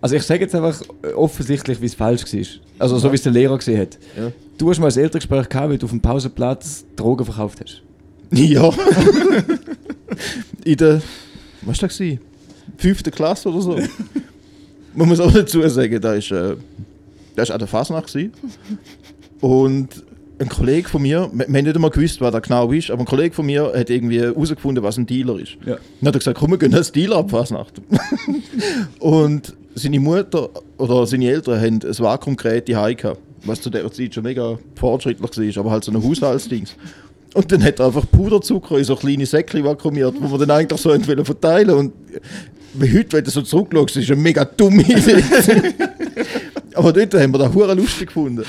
also 0.01 0.15
ich 0.15 0.23
sage 0.23 0.41
jetzt 0.41 0.55
einfach 0.55 0.81
äh, 1.03 1.07
offensichtlich, 1.13 1.81
wie 1.81 1.85
es 1.87 1.93
falsch 1.95 2.23
war. 2.33 2.41
Also 2.79 2.97
so, 2.97 3.11
wie 3.11 3.15
es 3.15 3.23
der 3.23 3.31
Lehrer 3.31 3.57
gesehen 3.57 3.81
hat. 3.81 3.97
Ja. 4.17 4.31
Du 4.57 4.69
hast 4.69 4.79
mal 4.79 4.89
ein 4.91 4.97
Elterngespräch 4.97 5.49
gehabt, 5.49 5.69
weil 5.69 5.77
du 5.77 5.85
auf 5.85 5.91
dem 5.91 5.99
Pausenplatz 6.01 6.85
Drogen 6.95 7.25
verkauft 7.25 7.59
hast. 7.63 7.81
Ja. 8.31 8.69
In 10.63 10.77
der, 10.77 11.01
was 11.61 11.81
war 11.81 11.89
das? 11.89 12.01
Fünften 12.77 13.11
Klasse 13.11 13.49
oder 13.49 13.61
so. 13.61 13.79
Man 14.95 15.07
muss 15.09 15.19
auch 15.19 15.31
dazu 15.31 15.67
sagen, 15.67 15.99
da 15.99 16.13
ist, 16.13 16.31
äh, 16.31 16.55
da 17.35 17.43
ist 17.43 17.51
an 17.51 17.59
der 17.59 17.67
Fasnacht. 17.67 18.15
Und 19.45 20.03
ein 20.39 20.49
Kollege 20.49 20.89
von 20.89 21.03
mir, 21.03 21.29
wir, 21.31 21.45
haben 21.45 21.51
nicht 21.51 21.75
einmal 21.75 21.91
gewusst, 21.91 22.19
was 22.19 22.31
da 22.31 22.39
genau 22.39 22.71
ist, 22.71 22.89
aber 22.89 23.03
ein 23.03 23.05
Kollege 23.05 23.35
von 23.35 23.45
mir 23.45 23.71
hat 23.75 23.91
irgendwie 23.91 24.19
herausgefunden, 24.19 24.83
was 24.83 24.97
ein 24.97 25.05
Dealer 25.05 25.37
ist. 25.37 25.51
Ja. 25.67 25.75
Dann 26.01 26.07
hat 26.07 26.15
er 26.15 26.17
gesagt, 26.17 26.39
komm, 26.39 26.49
wir 26.49 26.57
gehen 26.57 26.73
als 26.73 26.91
Dealer 26.91 27.17
ab 27.17 27.29
Fasnacht. 27.29 27.79
und 28.99 29.55
seine 29.75 29.99
Mutter 29.99 30.49
oder 30.79 31.05
seine 31.05 31.29
Eltern 31.29 31.61
haben 31.61 31.79
ein 31.83 31.99
Vakuumgerät 31.99 32.67
daheim 32.67 32.97
gehabt, 32.97 33.19
was 33.43 33.61
zu 33.61 33.69
der 33.69 33.89
Zeit 33.91 34.15
schon 34.15 34.23
mega 34.23 34.57
fortschrittlich 34.73 35.55
war, 35.55 35.61
aber 35.61 35.71
halt 35.73 35.83
so 35.83 35.91
ein 35.91 36.03
Haushaltsdings. 36.03 36.75
Und 37.35 37.51
dann 37.51 37.63
hat 37.63 37.79
er 37.79 37.85
einfach 37.85 38.09
Puderzucker 38.09 38.79
in 38.79 38.83
so 38.83 38.95
kleine 38.95 39.27
Säckchen 39.27 39.63
vakuumiert, 39.63 40.15
wo 40.19 40.31
wir 40.31 40.39
dann 40.39 40.57
eigentlich 40.57 40.81
so 40.81 40.89
wollen 40.89 41.23
verteilen 41.23 41.69
und 41.69 41.93
wie 42.73 42.97
heute, 42.97 43.17
wenn 43.17 43.23
du 43.23 43.29
so 43.29 43.43
zurückschaust, 43.43 43.97
ist 43.97 44.09
eine 44.09 44.19
mega 44.19 44.43
dumme 44.43 44.81
Idee. 44.81 45.23
aber 46.73 46.91
dort 46.91 47.13
haben 47.13 47.31
wir 47.31 47.37
das 47.37 47.53
hure 47.53 47.73
lustig 47.73 48.07
gefunden. 48.07 48.43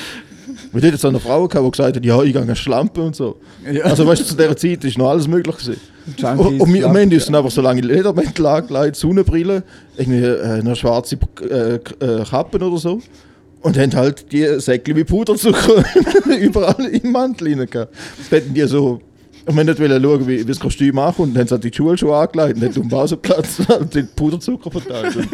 Weil 0.73 0.81
dort 0.81 0.95
hat 0.95 1.01
so 1.01 1.09
eine 1.09 1.21
Frau 1.21 1.49
gehabt, 1.49 1.67
die 1.67 1.71
gesagt 1.71 1.97
hat, 1.97 2.05
ja, 2.05 2.23
ich 2.23 2.33
gehe 2.33 2.43
eine 2.43 2.57
Schlampe 2.57 3.03
und 3.03 3.17
so. 3.17 3.37
Ja. 3.71 3.85
Also 3.85 4.07
weißt 4.07 4.23
du, 4.23 4.25
zu 4.25 4.37
dieser 4.37 4.57
Zeit 4.57 4.85
ist 4.85 4.99
noch 4.99 5.11
alles 5.11 5.27
möglich 5.29 5.57
gewesen. 5.57 5.81
Junkies, 6.17 6.39
Und, 6.39 6.61
und 6.61 6.61
wir, 6.61 6.65
am 6.67 6.71
Schlampen, 6.77 7.03
Ende 7.03 7.17
ist 7.17 7.29
dann 7.29 7.35
einfach 7.35 7.51
so 7.51 7.61
lange 7.61 7.81
Ledermäntel 7.81 8.47
angelegt, 8.47 8.97
Sonnenbrille, 8.97 9.63
irgendwie 9.97 10.23
äh, 10.23 10.61
eine 10.61 10.77
schwarze 10.77 11.19
äh, 11.43 11.75
äh, 11.75 12.25
Kappe 12.25 12.59
oder 12.59 12.79
so. 12.79 13.01
Und 13.63 13.77
haben 13.79 13.95
halt 13.95 14.31
die 14.31 14.61
Säckchen 14.61 14.97
wie 14.97 15.05
Puderzucker 15.05 15.85
überall 16.41 16.85
im 16.87 17.11
Mantel 17.11 17.49
rein 17.59 17.69
gehabt. 17.69 17.93
Das 18.19 18.31
hätten 18.31 18.55
die 18.55 18.63
so. 18.67 19.01
Und 19.47 19.57
wir 19.57 19.65
nicht 19.65 19.81
wollen 19.81 20.03
schauen, 20.03 20.27
wie, 20.27 20.41
wie 20.41 20.45
das 20.45 20.61
Kostüm 20.61 20.99
ankommt. 20.99 21.35
Dann 21.35 21.41
haben 21.41 21.49
sie 21.49 21.55
halt 21.55 21.65
die 21.65 21.73
Schulschuhe 21.75 22.17
angelegt 22.17 22.57
und 22.57 22.63
haben 22.63 22.69
auf 22.69 22.75
dem 22.75 22.89
Pausenplatz 22.89 23.59
halt 23.69 23.95
den 23.95 24.09
Puderzucker 24.15 24.71
verteilt. 24.71 25.17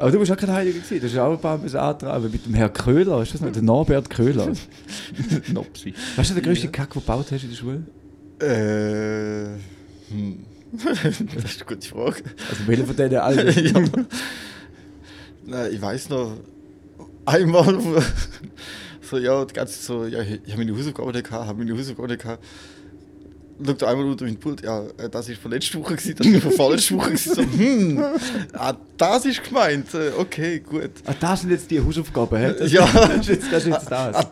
Aber 0.00 0.10
du 0.10 0.18
bist 0.18 0.32
auch 0.32 0.36
kein 0.36 0.50
Heiliger 0.50 0.78
gewesen. 0.78 1.02
Das 1.02 1.12
ist 1.12 1.18
auch 1.18 1.32
ein 1.32 1.40
paar 1.40 1.60
angetragen 1.60 2.30
mit 2.32 2.46
dem 2.46 2.54
Herrn 2.54 2.72
Köhler. 2.72 3.20
Ist 3.20 3.34
das 3.34 3.42
noch? 3.42 3.52
Der 3.52 3.60
Norbert 3.60 4.08
Köhler. 4.08 4.50
Nopsi. 5.52 5.92
Weißt 6.16 6.30
du, 6.30 6.34
der 6.34 6.42
größte 6.42 6.68
Kack, 6.68 6.90
den 6.90 6.94
du 6.94 7.00
gebaut 7.00 7.26
hast 7.30 7.42
in 7.42 7.50
der 7.50 7.56
Schule? 7.56 7.82
Äh. 8.40 9.58
Hm. 10.10 10.38
das 10.72 11.04
ist 11.04 11.20
eine 11.20 11.66
gute 11.66 11.86
Frage. 11.86 12.22
Also 12.48 12.66
welcher 12.66 12.86
von 12.86 12.96
denen 12.96 13.16
alle? 13.16 13.50
ja. 13.60 13.82
Nein, 15.44 15.70
ich 15.70 15.82
weiß 15.82 16.08
noch, 16.08 16.32
einmal, 17.26 17.78
so, 19.02 19.18
ja, 19.18 19.44
die 19.44 19.52
ganze 19.52 19.82
so, 19.82 20.06
ja, 20.06 20.22
ich 20.22 20.52
habe 20.52 20.64
meine 20.64 20.78
Hausaufgaben 20.78 21.10
nicht 21.10 21.24
gehabt, 21.24 21.46
habe 21.46 21.58
meine 21.58 21.76
Hausaufgaben 21.76 22.08
nicht 22.08 22.22
gehabt. 22.22 22.42
Schaut 23.66 23.82
einmal 23.82 24.06
unter 24.06 24.24
meinen 24.24 24.38
Pult, 24.38 24.62
ja, 24.62 24.82
äh, 24.96 25.08
das 25.10 25.28
ist 25.28 25.40
von 25.40 25.50
letzter 25.50 25.78
Woche 25.80 25.96
gewesen, 25.96 26.14
das 26.16 26.26
ist 26.26 26.42
von 26.42 26.52
vorletzter 26.52 26.94
Woche 26.96 27.10
gewesen, 27.10 27.34
so, 27.34 27.42
hm, 27.42 28.04
ah, 28.54 28.74
das 28.96 29.24
ist 29.26 29.44
gemeint, 29.44 29.92
äh, 29.94 30.10
okay, 30.18 30.60
gut. 30.60 30.90
Ah, 31.04 31.14
das 31.18 31.42
sind 31.42 31.50
jetzt 31.50 31.70
die 31.70 31.80
Hausaufgaben, 31.80 32.38
hä? 32.38 32.54
Das, 32.58 32.72
Ja. 32.72 32.86
das 32.86 33.18
ist 33.20 33.28
jetzt 33.28 33.52
das. 33.52 33.62
Ist 33.64 33.68
jetzt 33.68 33.90
das. 33.90 34.16
Ah, 34.16 34.30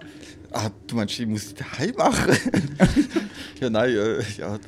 ah, 0.53 0.71
du 0.87 0.97
meinst, 0.97 1.19
ich 1.21 1.27
muss 1.27 1.49
die 1.49 1.55
daheim 1.57 1.95
machen? 1.97 2.33
ja, 3.61 3.69
nein, 3.71 3.91
äh, 3.91 4.19
ja, 4.39 4.59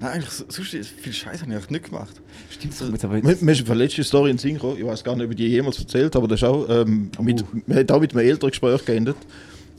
nein, 0.00 0.10
eigentlich, 0.12 0.30
so- 0.30 0.44
sonst 0.48 0.70
viel 0.70 1.12
Scheiße 1.12 1.42
habe 1.42 1.54
ich 1.58 1.70
nicht 1.70 1.84
gemacht. 1.84 2.20
Stimmt, 2.50 2.80
das 2.80 2.88
jetzt 2.88 3.04
aber 3.04 3.16
jetzt. 3.16 3.42
mir 3.42 3.52
ist 3.52 3.66
eine 3.70 3.74
letzte 3.78 4.04
Story 4.04 4.30
in 4.30 4.36
den 4.36 4.40
Sinn 4.40 4.54
gekommen. 4.54 4.76
Ich 4.78 4.86
weiß 4.86 5.04
gar 5.04 5.14
nicht, 5.16 5.24
ob 5.26 5.30
ich 5.32 5.36
die 5.36 5.48
jemals 5.48 5.78
erzählt 5.78 6.14
habe, 6.14 6.24
aber 6.24 6.28
das 6.28 6.40
ist 6.40 6.48
auch, 6.48 6.66
ähm, 6.68 7.10
mit, 7.20 7.44
wir 7.66 7.76
haben 7.76 7.90
auch 7.90 8.00
mit 8.00 8.12
einem 8.16 8.26
älteren 8.26 8.50
Gespräch 8.50 8.84
geendet. 8.84 9.16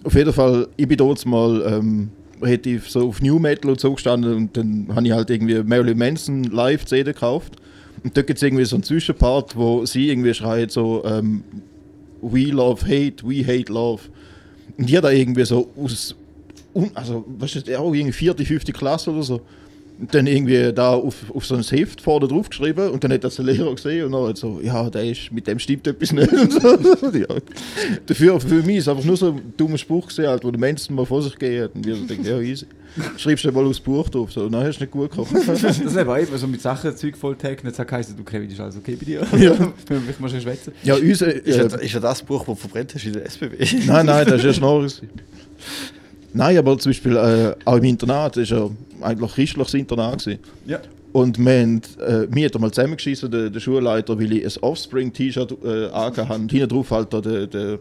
Auf 0.03 0.13
jeden 0.15 0.33
Fall, 0.33 0.67
ich 0.77 0.87
bin 0.87 0.97
dort 0.97 1.25
mal 1.25 1.63
ähm, 1.65 2.09
relativ 2.43 2.89
so 2.89 3.07
auf 3.07 3.21
New 3.21 3.39
Metal 3.39 3.71
und 3.71 3.79
so 3.79 3.93
gestanden 3.93 4.33
und 4.33 4.57
dann 4.57 4.87
habe 4.93 5.05
ich 5.07 5.13
halt 5.13 5.29
irgendwie 5.29 5.63
Marilyn 5.63 5.97
Manson 5.97 6.43
live 6.43 6.85
CD 6.85 7.11
gekauft. 7.13 7.53
Und 8.03 8.17
dort 8.17 8.27
gibt 8.27 8.37
es 8.37 8.43
irgendwie 8.43 8.65
so 8.65 8.75
einen 8.75 8.83
Zwischenpart, 8.83 9.55
wo 9.55 9.85
sie 9.85 10.09
irgendwie 10.09 10.33
schreit 10.33 10.71
so 10.71 11.03
ähm, 11.05 11.43
We 12.21 12.45
love 12.45 12.85
hate, 12.85 13.23
we 13.23 13.45
hate 13.45 13.71
love. 13.71 14.03
Und 14.77 14.89
die 14.89 14.93
da 14.93 15.09
irgendwie 15.09 15.45
so 15.45 15.69
aus, 15.77 16.15
also 16.93 17.25
was 17.39 17.55
ist 17.55 17.67
das, 17.67 17.75
auch 17.75 17.93
irgendwie 17.93 18.11
vierte, 18.11 18.45
fünfte 18.45 18.73
Klasse 18.73 19.11
oder 19.11 19.23
so. 19.23 19.41
Und 19.99 20.13
dann 20.13 20.27
irgendwie 20.27 20.73
da 20.73 20.93
auf, 20.93 21.15
auf 21.33 21.45
so 21.45 21.55
ein 21.55 21.61
Heft 21.61 22.01
vorne 22.01 22.27
drauf 22.27 22.49
geschrieben 22.49 22.89
und 22.89 23.03
dann 23.03 23.13
hat 23.13 23.23
das 23.23 23.35
der 23.35 23.45
Lehrer 23.45 23.73
gesehen 23.73 24.05
und 24.05 24.11
dann 24.13 24.27
hat 24.27 24.37
so, 24.37 24.59
ja, 24.61 24.89
der 24.89 25.05
ist, 25.05 25.31
mit 25.31 25.45
dem 25.45 25.59
stimmt 25.59 25.85
etwas 25.87 26.11
nicht. 26.11 26.31
Und 26.33 26.51
so. 26.51 26.67
ja. 27.13 27.27
Dafür, 28.05 28.39
für 28.39 28.63
mich 28.63 28.77
ist 28.77 28.83
es 28.83 28.87
einfach 28.87 29.03
nur 29.05 29.17
so 29.17 29.27
ein 29.31 29.53
dummer 29.55 29.77
Spruch 29.77 30.07
gesehen, 30.07 30.27
halt, 30.27 30.43
wo 30.43 30.51
der 30.51 30.59
Mensch 30.59 30.89
mal 30.89 31.05
vor 31.05 31.21
sich 31.21 31.37
gegeben 31.37 31.63
hat. 31.63 31.75
Und 31.75 31.85
wir 31.85 31.95
so 31.95 32.05
denken, 32.05 32.25
ja, 32.25 32.39
easy. 32.39 32.65
Schreibst 33.17 33.43
du 33.43 33.51
mal 33.51 33.65
aufs 33.65 33.79
Buch 33.79 34.07
drauf, 34.09 34.31
so, 34.31 34.47
nein, 34.47 34.67
hast 34.67 34.79
du 34.79 34.83
nicht 34.83 34.91
gut 34.91 35.09
gekocht. 35.09 35.31
Das 35.47 35.63
ist 35.63 35.97
eben 35.97 36.09
auch 36.09 36.37
so 36.37 36.47
mit 36.47 36.61
Sachen 36.61 36.95
Zeug 36.95 37.17
voll 37.17 37.35
taggen. 37.35 37.65
Jetzt 37.65 37.87
geheißen, 37.87 38.15
du 38.15 38.23
Kevin, 38.23 38.49
ist 38.49 38.59
alles 38.59 38.77
okay 38.77 38.95
bei 38.95 39.05
dir? 39.05 39.27
Ja. 39.37 39.73
Vielleicht 39.85 40.19
mal 40.19 40.29
schon 40.29 40.41
schwätzen. 40.41 40.73
ja, 40.83 40.95
unser, 40.95 41.33
Ist, 41.33 41.57
ja, 41.57 41.63
äh, 41.63 41.85
ist 41.85 41.93
ja 41.93 41.99
das 41.99 42.21
Buch, 42.21 42.45
das 42.45 42.47
du 42.47 42.55
verbrennt 42.55 42.93
hast 42.93 43.05
in 43.05 43.13
der 43.13 43.25
SBB? 43.25 43.85
Nein, 43.85 44.05
nein, 44.05 44.25
das 44.25 44.35
ist 44.35 44.43
ja 44.45 44.53
Schnorris. 44.53 45.01
Nein, 46.33 46.57
aber 46.57 46.77
zum 46.79 46.89
Beispiel 46.91 47.15
äh, 47.15 47.55
auch 47.65 47.77
im 47.77 47.83
Internat, 47.83 48.37
das 48.37 48.51
war 48.51 48.57
ja 48.57 48.69
eigentlich 49.01 49.33
christliches 49.33 49.73
Internat. 49.75 50.23
Gewesen. 50.23 50.39
Ja. 50.65 50.79
Und 51.11 51.37
wir 51.37 51.61
haben, 51.61 51.81
äh, 51.99 52.25
mir 52.27 52.45
hat 52.45 52.55
er 52.55 52.59
mal 52.59 52.71
zusammengeschissen, 52.71 53.29
der, 53.29 53.51
der 53.51 53.59
Schulleiter, 53.59 54.17
weil 54.19 54.33
ich 54.33 54.43
ein 54.43 54.63
Offspring-T-Shirt 54.63 55.57
äh, 55.63 55.85
angehabt 55.85 56.17
habe 56.17 56.41
und 56.41 56.51
hinten 56.51 56.69
drauf 56.69 56.89
halt 56.89 57.13
da 57.13 57.21
der, 57.21 57.45
der 57.45 57.77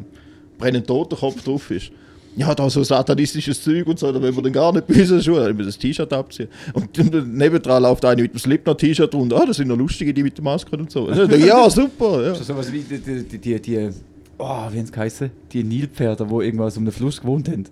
brennende 0.58 0.86
Totenkopf 0.86 1.42
drauf 1.42 1.70
ist. 1.70 1.90
Ja, 2.36 2.54
da 2.54 2.68
so 2.68 2.82
satanistisches 2.82 3.62
Zeug 3.62 3.86
und 3.86 3.98
so, 3.98 4.10
da 4.10 4.20
wollen 4.20 4.34
wir 4.34 4.42
dann 4.42 4.52
gar 4.52 4.72
nicht 4.72 4.86
bei 4.86 4.94
uns 4.94 5.10
in 5.10 5.16
der 5.16 5.22
Schule, 5.22 5.40
dann 5.40 5.48
müssen 5.48 5.58
wir 5.58 5.66
das 5.66 5.78
T-Shirt 5.78 6.12
abziehen. 6.12 6.48
Und 6.74 6.96
dann 6.96 7.34
nebendran 7.34 7.82
läuft 7.82 8.04
einer 8.04 8.22
mit 8.22 8.32
dem 8.32 8.38
Slipknot-T-Shirt 8.38 9.14
runter, 9.14 9.40
ah, 9.40 9.46
das 9.46 9.56
sind 9.56 9.68
noch 9.68 9.76
lustige, 9.76 10.12
die 10.12 10.22
mit 10.22 10.36
der 10.36 10.44
Maske 10.44 10.76
und 10.76 10.90
so. 10.90 11.10
Ja, 11.10 11.70
super, 11.70 12.22
ja. 12.22 12.32
Ist 12.32 12.40
das 12.40 12.46
sowas 12.46 12.70
wie 12.72 12.80
die, 12.80 12.98
die, 12.98 13.22
die, 13.24 13.38
die, 13.38 13.60
die 13.60 13.90
oh, 14.38 14.44
wie 14.70 14.78
haben 14.78 14.86
sie 14.86 14.92
geheißen? 14.92 15.30
Die 15.52 15.64
Nilpferde, 15.64 16.26
die 16.26 16.44
irgendwas 16.44 16.76
um 16.76 16.84
den 16.84 16.92
Fluss 16.92 17.20
gewohnt 17.20 17.48
haben. 17.48 17.64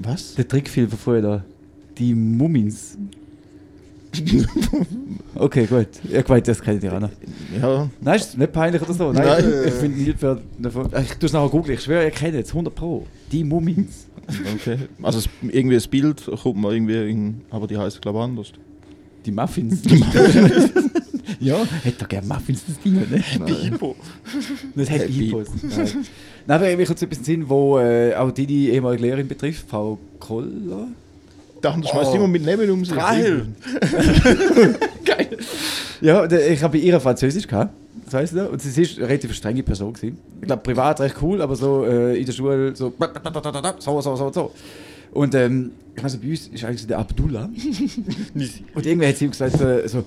Was? 0.00 0.34
Der 0.34 0.46
Trickfilm 0.46 0.88
von 0.88 0.98
früher. 0.98 1.44
Die 1.98 2.14
Mummins. 2.14 2.98
okay, 5.34 5.66
gut. 5.66 5.88
Ich 6.10 6.28
weiß, 6.28 6.42
das 6.44 6.62
kennt 6.62 6.82
ihr 6.82 6.92
auch 6.94 7.00
noch. 7.00 7.10
Ja, 7.60 7.90
Nein, 8.00 8.16
ist 8.16 8.38
nicht 8.38 8.52
peinlich 8.52 8.80
oder 8.82 8.94
so. 8.94 9.12
Nein, 9.12 9.24
Nein. 9.26 9.44
ich 9.66 9.74
finde 9.74 10.00
Nilpferde 10.00 10.42
davon. 10.58 10.90
Ich 11.02 11.12
tue 11.14 11.26
es 11.26 11.32
nachher 11.32 11.48
googeln. 11.50 11.74
Ich 11.74 11.84
schwöre, 11.84 12.04
ihr 12.04 12.10
kennt 12.10 12.34
jetzt 12.34 12.50
100 12.50 12.74
Pro. 12.74 13.06
Die 13.32 13.44
Mummins. 13.44 14.06
okay. 14.54 14.78
Also 15.02 15.18
es, 15.18 15.28
irgendwie 15.42 15.74
das 15.76 15.86
Bild 15.86 16.24
kommt 16.42 16.60
mir 16.60 16.72
irgendwie, 16.72 17.10
in, 17.10 17.42
aber 17.50 17.66
die 17.66 17.76
heißt 17.76 18.00
glaube 18.02 18.18
ich 18.18 18.24
anders. 18.24 18.52
die 19.24 19.32
Muffins. 19.32 19.82
ja, 21.40 21.56
hätte 21.82 21.98
doch 22.00 22.08
gerne 22.08 22.26
Muffins, 22.26 22.62
das 22.66 22.78
Ding, 22.80 22.94
ne? 22.94 23.18
Happy 23.18 23.54
Hippo. 23.54 23.96
Nicht 24.74 24.90
Happy. 24.90 25.12
Hippos. 25.12 25.48
Nein, 25.62 26.06
Nein, 26.46 26.60
aber 26.62 26.76
mir 26.76 26.86
kommt 26.86 26.98
so 26.98 27.06
etwas 27.06 27.18
in 27.18 27.24
Sinn, 27.24 27.48
wo 27.48 27.78
äh, 27.78 28.14
auch 28.14 28.30
deine 28.30 28.50
ehemalige 28.52 29.02
Lehrerin 29.02 29.28
betrifft, 29.28 29.66
Frau 29.68 29.98
Koller. 30.20 30.88
Da 31.60 31.72
schmeißt 31.72 32.10
Oh. 32.12 32.14
immer 32.14 32.28
mit 32.28 32.44
Namen 32.44 32.70
um 32.70 32.84
sich. 32.84 32.94
Rahel. 32.96 33.46
Geil. 35.04 35.36
Ja, 36.00 36.24
ich 36.30 36.62
habe 36.62 36.78
bei 36.78 36.84
ihr 36.84 37.00
Französisch 37.00 37.46
gehabt. 37.46 37.72
Das 38.04 38.14
weißt 38.14 38.32
du 38.34 38.36
noch? 38.36 38.52
Und 38.52 38.62
sie 38.62 38.82
ist 38.82 38.98
eine 38.98 39.08
relativ 39.08 39.34
strenge 39.34 39.62
Person 39.62 39.92
gewesen. 39.92 40.18
Ich 40.40 40.46
glaube, 40.46 40.62
privat 40.62 41.00
recht 41.00 41.16
cool, 41.22 41.40
aber 41.42 41.56
so 41.56 41.84
äh, 41.84 42.18
in 42.18 42.26
der 42.26 42.32
Schule 42.32 42.76
so 42.76 42.92
so, 43.80 44.00
so, 44.00 44.16
so, 44.16 44.32
so. 44.32 44.52
Und 45.12 45.34
ähm, 45.34 45.70
ich 45.96 46.04
weiß 46.04 46.12
nicht, 46.12 46.22
bei 46.22 46.30
uns 46.30 46.46
ist 46.48 46.64
eigentlich 46.64 46.86
der 46.86 46.98
Abdullah. 46.98 47.48
Und 48.74 48.86
irgendwer 48.86 49.08
hat 49.08 49.16
sie 49.16 49.24
ihm 49.24 49.30
gesagt, 49.30 49.58
so, 49.58 49.88
so 49.88 50.04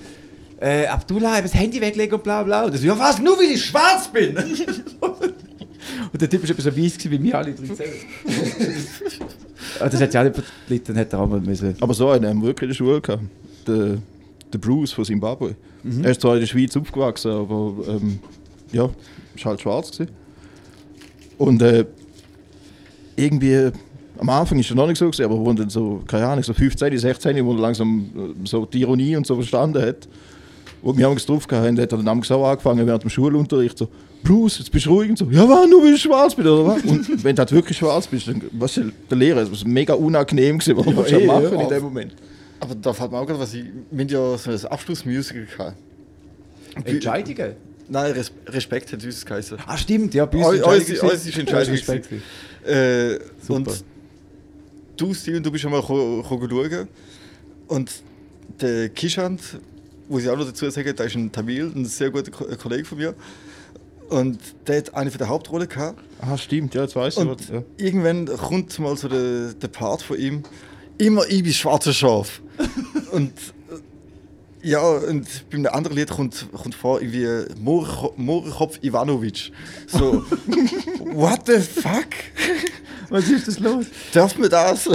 äh, 0.59 0.85
Abdullah, 0.87 1.37
ich 1.37 1.43
das 1.43 1.53
Handy 1.53 1.79
weglegen 1.79 2.15
und 2.15 2.23
bla 2.23 2.43
bla. 2.43 2.65
Und 2.65 2.77
so, 2.77 2.85
ja 2.85 2.97
was, 2.97 3.19
nur 3.19 3.37
weil 3.37 3.51
ich 3.51 3.65
schwarz 3.65 4.07
bin? 4.11 4.35
und 6.11 6.21
der 6.21 6.29
Typ 6.29 6.43
war 6.43 6.49
etwas 6.49 6.65
so 6.65 6.77
weiss 6.77 6.97
gewesen 6.97 7.11
wie 7.11 7.23
wir 7.23 7.37
alle 7.37 7.53
13. 7.53 7.75
Aber 9.79 9.89
das 9.89 10.01
hat 10.01 10.13
ja 10.13 10.21
auch 10.21 10.25
nicht 10.25 10.43
verlitten, 10.67 10.97
hat 10.97 11.13
er 11.13 11.19
auch 11.19 11.27
mal 11.27 11.39
müssen. 11.39 11.75
Aber 11.79 11.93
so 11.93 12.09
einen 12.09 12.27
haben 12.27 12.41
wir 12.41 12.47
wirklich 12.47 12.63
in 12.63 12.69
der 12.69 12.75
Schule 12.75 13.01
gehabt. 13.01 13.23
Der, 13.67 13.97
der 14.51 14.57
Bruce 14.57 14.91
von 14.91 15.05
Zimbabwe. 15.05 15.55
Er 16.03 16.11
ist 16.11 16.21
zwar 16.21 16.33
in 16.33 16.41
der 16.41 16.47
Schweiz 16.47 16.75
aufgewachsen, 16.75 17.31
aber 17.31 17.73
ähm, 17.87 18.19
ja, 18.71 18.89
ist 19.35 19.45
halt 19.45 19.61
schwarz 19.61 19.91
gewesen. 19.91 20.11
Und 21.37 21.61
äh, 21.61 21.85
irgendwie, 23.15 23.71
am 24.17 24.29
Anfang 24.29 24.59
ist 24.59 24.69
er 24.69 24.75
noch 24.75 24.87
nicht 24.87 24.97
so 24.97 25.05
gewesen, 25.05 25.23
aber 25.23 25.39
wo 25.39 25.53
dann 25.53 25.69
so, 25.69 26.03
keine 26.05 26.27
Ahnung, 26.27 26.43
so 26.43 26.53
15, 26.53 26.97
16, 26.97 27.45
wo 27.45 27.53
er 27.53 27.59
langsam 27.59 28.09
äh, 28.15 28.47
so 28.47 28.65
die 28.65 28.81
Ironie 28.81 29.15
und 29.15 29.25
so 29.25 29.35
verstanden 29.35 29.81
hat, 29.81 30.07
wo 30.81 30.95
wir 30.97 31.09
uns 31.09 31.25
drauf 31.25 31.47
gehabt 31.47 31.65
haben, 31.67 31.79
hat 31.79 31.91
er 31.91 31.97
dann 31.97 32.07
am 32.07 32.23
so 32.23 32.43
angefangen 32.45 32.85
während 32.87 33.03
dem 33.03 33.09
Schulunterricht 33.09 33.77
so, 33.77 33.87
Bruce, 34.23 34.59
jetzt 34.59 34.71
bist 34.71 34.85
du 34.85 34.89
ruhig 34.91 35.09
und 35.11 35.17
so, 35.17 35.25
ja 35.31 35.45
nur 35.45 35.83
weil 35.83 35.93
ich 35.93 36.01
schwarz 36.01 36.35
bin, 36.35 36.45
oder 36.47 36.65
was? 36.67 36.83
Und 36.83 37.23
wenn 37.23 37.35
du 37.35 37.39
halt 37.39 37.51
wirklich 37.51 37.77
schwarz 37.77 38.07
bist, 38.07 38.27
dann, 38.27 38.41
was 38.51 38.75
ist 38.77 38.91
der 39.09 39.17
Lehrer, 39.17 39.41
das 39.41 39.49
ist 39.51 39.65
mega 39.67 39.93
unangenehm 39.93 40.59
gewesen, 40.59 40.77
was 40.77 40.85
Ja, 40.85 40.91
ja, 40.91 41.01
eh, 41.05 41.09
schon 41.09 41.25
machen 41.27 41.53
ja. 41.53 41.61
in 41.61 41.69
dem 41.69 41.83
Moment. 41.83 42.15
Aber 42.59 42.75
da 42.75 42.91
fällt 42.91 43.11
mir 43.11 43.17
auch 43.19 43.25
gerade 43.25 43.39
was 43.39 43.53
ich. 43.53 43.63
Wir 43.91 44.01
haben 44.03 44.09
ja 44.09 44.37
so 44.37 44.51
ein 44.51 44.65
Abschlussmusical 44.71 45.45
gehabt. 45.45 45.77
Entscheidungen? 46.85 47.53
Nein, 47.87 48.11
Res 48.11 48.31
Respekt 48.47 48.91
hat 48.93 49.03
uns 49.03 49.25
geheißen. 49.25 49.57
Ah, 49.65 49.77
stimmt, 49.77 50.13
ja, 50.13 50.25
bei 50.25 50.37
Eu- 50.39 50.49
uns 50.49 50.61
alles 51.01 51.25
ist. 51.25 51.37
Entscheidung. 51.37 51.73
Respekt. 51.73 52.09
gewesen. 52.09 52.23
Äh, 52.65 53.51
und 53.51 53.83
du, 54.97 55.13
Steven, 55.13 55.41
du 55.41 55.51
bist 55.51 55.63
schon 55.63 55.71
mal 55.71 55.81
ko- 55.81 56.21
ko 56.27 56.47
schauen. 56.49 56.87
Und 57.67 57.91
der 58.61 58.89
Kishant, 58.89 59.41
muss 60.09 60.23
ich 60.23 60.29
auch 60.29 60.37
noch 60.37 60.45
dazu 60.45 60.69
sagen, 60.69 60.93
der 60.95 61.05
ist 61.05 61.15
ein 61.15 61.31
Tamil, 61.31 61.71
ein 61.73 61.85
sehr 61.85 62.09
guter 62.09 62.31
Ko- 62.31 62.45
Kollege 62.61 62.83
von 62.85 62.97
mir. 62.97 63.13
Und 64.09 64.39
der 64.67 64.77
hat 64.79 64.93
eine 64.95 65.11
von 65.11 65.19
der 65.19 65.29
Hauptrollen 65.29 65.69
gehabt. 65.69 66.01
Ah, 66.19 66.35
stimmt, 66.37 66.73
ja, 66.73 66.81
jetzt 66.81 66.95
weiß 66.95 67.13
ich 67.17 67.19
Und 67.21 67.39
was. 67.39 67.47
Ja. 67.49 67.63
irgendwann 67.77 68.25
kommt 68.25 68.77
mal 68.79 68.97
so 68.97 69.07
der, 69.07 69.53
der 69.53 69.67
Part 69.67 70.01
von 70.01 70.17
ihm, 70.19 70.43
immer 70.97 71.25
ich 71.29 71.43
bin 71.43 71.53
schwarzer 71.53 71.93
Schaf. 71.93 72.41
und 73.11 73.31
äh, 73.31 74.67
ja, 74.69 74.81
und 74.81 75.27
bei 75.51 75.57
einem 75.57 75.67
anderen 75.67 75.95
Lied 75.95 76.09
kommt, 76.09 76.47
kommt 76.51 76.73
vor, 76.75 77.01
irgendwie 77.01 77.45
Mohrenkopf 77.61 78.79
Ivanovic. 78.83 79.51
So, 79.87 80.23
what 81.13 81.41
the 81.45 81.59
fuck? 81.59 82.07
Was 83.09 83.29
ist 83.29 83.47
das 83.47 83.59
los? 83.59 83.85
Darf 84.13 84.37
man 84.37 84.49
das? 84.49 84.87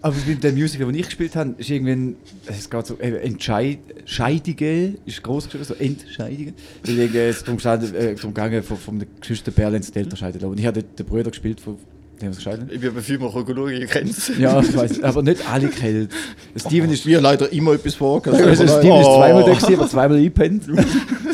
Aber 0.00 0.16
mit 0.26 0.42
dem 0.42 0.54
Musical, 0.54 0.86
das 0.86 0.96
ich 0.96 1.04
gespielt 1.06 1.36
habe, 1.36 1.54
ist 1.58 1.70
irgendwann, 1.70 2.16
es 2.46 2.70
geht 2.70 2.86
so, 2.86 2.98
äh, 2.98 3.16
Entscheid, 3.18 3.78
Scheidige, 4.06 4.94
ist 5.04 5.22
groß 5.22 5.44
geschrieben, 5.44 5.64
so 5.64 5.74
Entscheidige. 5.74 6.54
Irgendwie 6.86 7.18
es 7.18 7.40
darum, 7.40 7.56
gestanden, 7.56 7.94
äh, 7.94 8.14
darum 8.14 8.34
gegangen, 8.34 8.62
von, 8.62 8.98
der 8.98 9.08
Geschwister 9.20 9.50
Berlins 9.50 9.90
die 9.92 9.98
Eltern 9.98 10.16
scheiden. 10.16 10.44
Und 10.44 10.58
ich 10.58 10.66
habe 10.66 10.82
den 10.82 11.06
Bruder 11.06 11.30
gespielt, 11.30 11.60
von 11.60 11.76
dem 12.20 12.30
es 12.30 12.38
Ich 12.38 12.80
bin 12.80 12.94
bei 12.94 13.00
Filmen 13.00 13.30
schauen, 13.30 13.72
ich 13.72 13.90
kenn's. 13.90 14.32
Ja, 14.38 14.60
ich 14.60 14.76
weiß, 14.76 15.02
aber 15.02 15.22
nicht 15.22 15.48
alle 15.50 15.68
kennen. 15.68 16.08
Steven 16.56 16.90
ist, 16.90 17.06
Wir 17.06 17.20
leider 17.20 17.52
immer 17.52 17.74
etwas 17.74 17.94
vorgehabt. 17.94 18.42
also 18.42 18.64
Steven 18.64 19.00
ist 19.00 19.06
nein. 19.06 19.16
zweimal 19.16 19.44
da 19.44 19.52
gewesen, 19.52 19.74
aber 19.74 19.88
zweimal 19.88 20.16
eingepennt. 20.18 20.64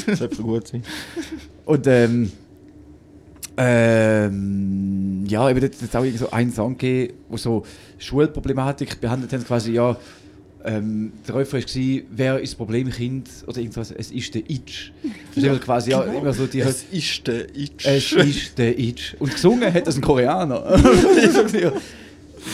Das 0.07 0.21
sollte 0.21 0.37
gut 0.41 0.69
sein. 0.69 0.85
Und 1.65 1.85
ähm, 1.89 2.31
ähm, 3.57 5.25
ja, 5.27 5.49
eben 5.51 5.63
hat 5.63 5.73
es 5.75 5.95
auch 5.97 6.05
so 6.19 6.31
einen 6.31 6.53
Song 6.53 6.77
gegeben, 6.77 7.15
wo 7.29 7.37
so 7.37 7.65
Schulproblematik 7.99 9.01
behandelt 9.01 9.33
haben, 9.33 9.45
quasi, 9.45 9.73
ja, 9.73 9.97
ähm, 10.65 11.13
der 11.27 11.37
Refrain 11.37 11.63
war, 11.63 12.03
wer 12.11 12.41
ist 12.41 12.51
das 12.53 12.57
Problemkind 12.57 13.29
oder 13.47 13.59
irgendwas, 13.59 13.93
es 13.93 14.11
ist 14.11 14.35
der 14.35 14.43
Itch. 14.51 14.91
Das 15.29 15.37
ist 15.37 15.45
immer 15.45 15.59
quasi, 15.59 15.91
ja, 15.93 16.03
immer 16.03 16.33
so 16.33 16.47
die, 16.47 16.61
Es 16.61 16.85
ist 16.91 17.27
der 17.27 17.55
Itch. 17.57 17.87
es 17.87 18.13
ist 18.13 18.59
der 18.59 18.79
Itch. 18.79 19.15
Und 19.21 19.33
gesungen 19.33 19.73
hat 19.73 19.87
das 19.87 19.97
ein 19.97 20.03
Koreaner. 20.03 20.65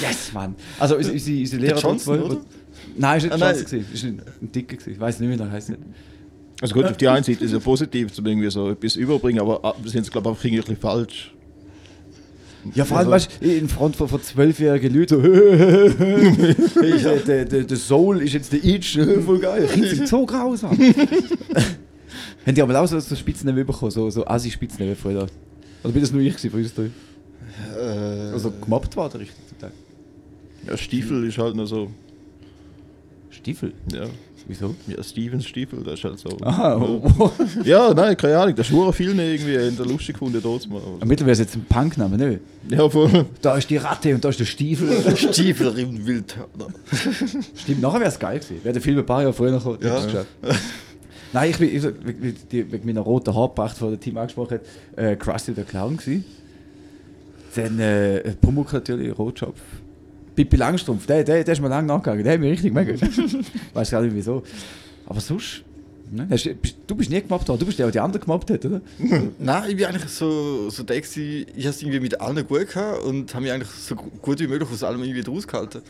Yes, 0.00 0.32
Mann. 0.32 0.54
Also 0.78 0.96
unsere, 0.96 1.14
unsere, 1.14 1.60
Lehrer... 1.62 1.78
Johnson, 1.78 2.20
wo- 2.20 2.24
oder? 2.24 2.40
Nein, 2.96 3.18
ist 3.18 3.24
nicht 3.24 3.32
Ah, 3.34 3.50
Johnson, 3.50 3.64
gewesen. 3.66 3.86
ist 3.92 4.04
ein, 4.04 4.22
ein 4.40 4.52
Dicker, 4.52 4.76
gewesen. 4.76 4.92
ich 4.92 5.00
weiß 5.00 5.20
nicht 5.20 5.28
mehr, 5.28 5.38
wie 5.38 5.42
er 5.42 5.50
heisst. 5.50 5.72
Also 6.62 6.74
gut, 6.74 6.84
auf 6.84 6.96
die 6.96 7.08
einen 7.08 7.24
Seite 7.24 7.44
ist 7.44 7.48
es 7.48 7.52
ja 7.52 7.58
positiv, 7.58 8.12
zum 8.12 8.24
irgendwie 8.26 8.50
so 8.50 8.70
etwas 8.70 8.96
überbringen, 8.96 9.40
aber 9.40 9.60
ah, 9.64 9.74
wir 9.82 9.90
sind 9.90 10.02
es 10.02 10.10
glaube 10.10 10.28
ich 10.28 10.30
einfach 10.30 10.44
irgendwie 10.44 10.60
ein 10.60 10.64
bisschen 10.64 10.80
falsch. 10.80 11.34
Ja, 12.76 12.84
vor 12.84 12.98
allem, 12.98 13.12
Also- 13.12 13.26
weißt 13.28 13.42
du, 13.42 13.48
in 13.52 13.68
Front 13.68 13.96
von, 13.96 14.08
von 14.08 14.22
zwölfjährigen 14.22 14.94
Leuten 14.94 15.16
so, 15.16 15.20
der, 16.80 17.16
der, 17.18 17.44
der, 17.44 17.64
der 17.64 17.76
Soul 17.76 18.22
ist 18.22 18.34
jetzt 18.34 18.52
der 18.52 18.64
Itch, 18.64 18.96
voll 19.26 19.40
geil. 19.40 19.66
Kinder 19.66 19.88
sind 19.88 20.06
so 20.08 20.24
grausam. 20.24 20.70
Haben 22.46 22.54
die 22.54 22.62
aber 22.62 22.80
auch 22.80 22.86
so, 22.86 22.98
so 23.00 23.14
Spitznamen 23.16 23.66
bekommen, 23.66 23.90
so, 23.90 24.08
so 24.10 24.24
Assi-Spitznamen 24.26 24.94
früher? 24.96 25.26
Oder 25.82 25.92
bin 25.92 26.02
das 26.02 26.12
nur 26.12 26.22
ich 26.22 26.36
gewesen 26.36 26.50
von 26.50 26.60
uns 26.62 26.74
drei? 26.74 26.90
Äh, 27.76 28.32
Also 28.32 28.52
gemobbt 28.62 28.96
war 28.96 29.08
der 29.08 29.20
richtig 29.20 29.36
zum 29.48 29.58
Teil. 29.58 29.72
Ja, 30.68 30.76
Stiefel 30.76 31.24
ist 31.26 31.38
halt 31.38 31.56
noch 31.56 31.66
so. 31.66 31.90
Stiefel? 33.42 33.72
Ja, 33.92 34.04
Wieso? 34.46 34.74
ja 34.86 35.02
Stevens 35.02 35.46
Stiefel, 35.46 35.82
das 35.84 35.94
ist 35.94 36.04
halt 36.04 36.18
so. 36.18 36.30
Aha, 36.42 36.76
oh. 36.76 37.30
Ja, 37.64 37.92
nein, 37.92 38.16
keine 38.16 38.38
Ahnung, 38.38 38.54
das 38.54 38.68
schwuren 38.68 38.92
viele 38.92 39.12
irgendwie 39.12 39.54
in 39.54 39.76
der 39.76 39.84
lustig 39.86 40.14
gefunden 40.14 40.40
dort 40.42 40.68
mal. 40.68 40.80
Aber 40.80 41.06
mittlerweile 41.06 41.32
ist 41.32 41.38
jetzt 41.40 41.56
ein 41.56 41.64
Punkname, 41.68 42.16
ne? 42.16 42.40
Ja, 42.68 42.88
voll. 42.88 43.26
Da 43.40 43.56
ist 43.56 43.68
die 43.68 43.76
Ratte 43.78 44.14
und 44.14 44.24
da 44.24 44.28
ist 44.28 44.38
der 44.38 44.44
Stiefel. 44.44 45.16
Stiefel 45.16 45.76
im 45.78 46.06
Wildhörner. 46.06 46.68
Stimmt, 47.56 47.80
nachher 47.82 48.00
wäre 48.00 48.10
es 48.10 48.18
geil 48.18 48.38
gewesen. 48.38 48.60
Wäre 48.62 48.72
der 48.74 48.82
Film 48.82 48.98
ein 48.98 49.06
paar 49.06 49.22
Jahre 49.22 49.32
früher 49.32 49.50
noch 49.52 49.80
Ja. 49.82 50.04
geschaut. 50.04 50.26
Nein, 51.32 51.50
ich 51.50 51.58
bin 51.58 51.74
ich, 51.76 51.82
wegen 52.50 52.86
meiner 52.86 53.00
roten 53.00 53.34
Haarpracht, 53.34 53.80
die 53.80 53.88
der 53.88 53.98
Team 54.00 54.18
angesprochen 54.18 54.58
hat, 54.58 54.98
äh, 55.04 55.16
Krusty 55.16 55.52
der 55.52 55.64
Clown 55.64 55.96
gewesen. 55.96 56.24
Dann 57.56 57.78
äh, 57.80 58.34
Pumuckl 58.40 58.76
natürlich, 58.76 59.16
Rotschopf. 59.18 59.60
Pippi 60.34 60.56
Langstrumpf, 60.56 61.06
der, 61.06 61.24
der, 61.24 61.44
der 61.44 61.52
ist 61.52 61.60
mir 61.60 61.68
lange 61.68 61.86
nachgegangen, 61.88 62.24
der 62.24 62.32
hat 62.34 62.40
mich 62.40 62.52
richtig 62.52 62.72
mega. 62.72 62.94
Weiß 63.74 63.90
gar 63.90 64.02
nicht 64.02 64.14
wieso. 64.14 64.42
Aber 65.06 65.20
sonst, 65.20 65.62
ne? 66.10 66.26
Hast, 66.30 66.46
du- 66.86 66.94
bist, 66.94 67.10
nie 67.10 67.20
gemobbt 67.20 67.48
worden, 67.48 67.58
du 67.60 67.66
bist 67.66 67.78
der, 67.78 67.86
der 67.86 67.92
die 67.92 68.00
anderen 68.00 68.22
gemobbt 68.24 68.50
hat, 68.50 68.64
oder? 68.64 68.80
Nein, 69.38 69.64
ich 69.70 69.76
bin 69.76 69.84
eigentlich 69.86 70.08
so, 70.10 70.70
so 70.70 70.82
der, 70.84 71.00
gewesen, 71.00 71.46
ich 71.56 71.64
habe 71.66 71.74
es 71.74 71.82
irgendwie 71.82 72.00
mit 72.00 72.20
allen 72.20 72.46
gut 72.46 72.68
gehabt 72.68 73.02
und 73.04 73.32
habe 73.34 73.42
mich 73.44 73.52
eigentlich 73.52 73.68
so 73.70 73.94
gu- 73.94 74.10
gut 74.22 74.40
wie 74.40 74.46
möglich 74.46 74.68
aus 74.70 74.82
allem 74.82 75.02
irgendwie 75.02 75.28
rausgehalten. 75.28 75.82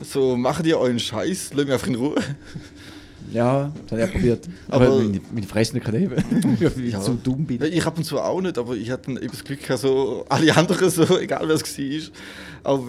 So, 0.00 0.36
macht 0.36 0.66
ihr 0.66 0.78
euren 0.78 0.98
Scheiß, 0.98 1.52
lasst 1.54 1.64
mich 1.64 1.72
einfach 1.72 1.86
in 1.88 1.94
Ruhe. 1.96 2.16
Ja, 3.32 3.72
das 3.88 3.92
habe 3.92 4.02
ich 4.02 4.08
auch 4.08 4.12
probiert. 4.12 4.48
Aber, 4.68 4.86
Aber- 4.86 4.98
meine, 4.98 5.20
meine 5.32 5.46
Fresse 5.46 5.74
nicht 5.74 5.84
kann 5.86 5.94
heben. 5.96 6.14
Weil 6.60 6.84
ich 6.84 6.92
Ja. 6.92 7.00
zu 7.00 7.14
dumm 7.14 7.44
bin. 7.46 7.60
Ich 7.62 7.84
ab 7.84 7.96
und 7.98 8.04
zu 8.04 8.20
auch 8.20 8.40
nicht, 8.40 8.56
aber 8.58 8.76
ich 8.76 8.90
hatte 8.90 9.10
eben 9.10 9.28
das 9.28 9.42
Glück 9.42 9.58
so 9.76 10.24
alle 10.28 10.54
anderen, 10.56 10.88
so, 10.90 11.18
egal 11.18 11.48
wer 11.48 11.56
es 11.56 11.78
war. 12.64 12.80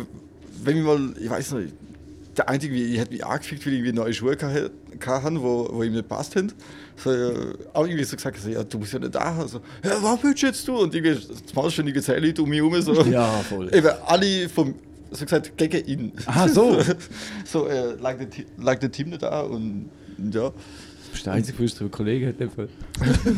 Wenn 0.64 0.78
ich 0.78 0.84
mal, 0.84 1.14
ich 1.20 1.30
weiß 1.30 1.54
nicht, 1.54 1.74
der 2.38 2.50
Einzige, 2.50 2.76
ich 2.76 3.00
hätte 3.00 3.12
mich 3.12 3.26
angefickt, 3.26 3.66
weil 3.66 3.74
ich 3.74 3.80
irgendwie 3.80 3.98
neue 3.98 4.14
Schuhe 4.14 4.36
gehabt 4.36 4.72
hatte, 5.06 5.42
wo, 5.42 5.68
wo 5.72 5.84
ihm 5.84 5.94
nicht 5.94 6.08
passt 6.08 6.36
haben. 6.36 6.52
So, 6.96 7.10
auch 7.74 7.86
irgendwie 7.86 8.04
so 8.04 8.16
gesagt, 8.16 8.40
so, 8.40 8.50
ja, 8.50 8.64
du 8.64 8.80
bist 8.80 8.94
ja 8.94 9.00
nicht 9.00 9.14
da. 9.14 9.48
So, 9.48 9.60
ja, 9.84 10.02
was 10.02 10.24
willst 10.24 10.42
du 10.42 10.48
jetzt 10.48 10.68
du? 10.68 10.78
Und 10.78 10.94
irgendwie, 10.94 11.20
zumal 11.46 11.70
ständige 11.70 12.02
zehn 12.02 12.24
Leute 12.24 12.42
um 12.42 12.50
mich 12.50 12.60
herum. 12.60 12.82
So. 12.82 12.94
Ja, 13.04 13.28
voll. 13.48 13.74
Eben 13.74 13.90
alle 14.06 14.50
vom, 14.50 14.76
so 15.12 15.26
gesagt, 15.26 15.58
gegen 15.58 15.86
ihn. 15.86 16.12
Ah, 16.26 16.48
so. 16.48 16.80
so, 17.46 17.68
äh, 17.68 17.94
lag, 18.02 18.18
der, 18.18 18.28
lag 18.58 18.80
der 18.80 18.92
Team 18.92 19.10
nicht 19.10 19.22
da 19.22 19.42
und 19.42 19.90
ja. 20.32 20.50
Du 20.50 20.54
bist 21.12 21.26
der 21.26 21.34
einzige 21.34 21.62
uns 21.62 21.76
Kollegen 21.92 22.30
in 22.30 22.38
dem 22.38 22.52
Fall. 22.52 22.70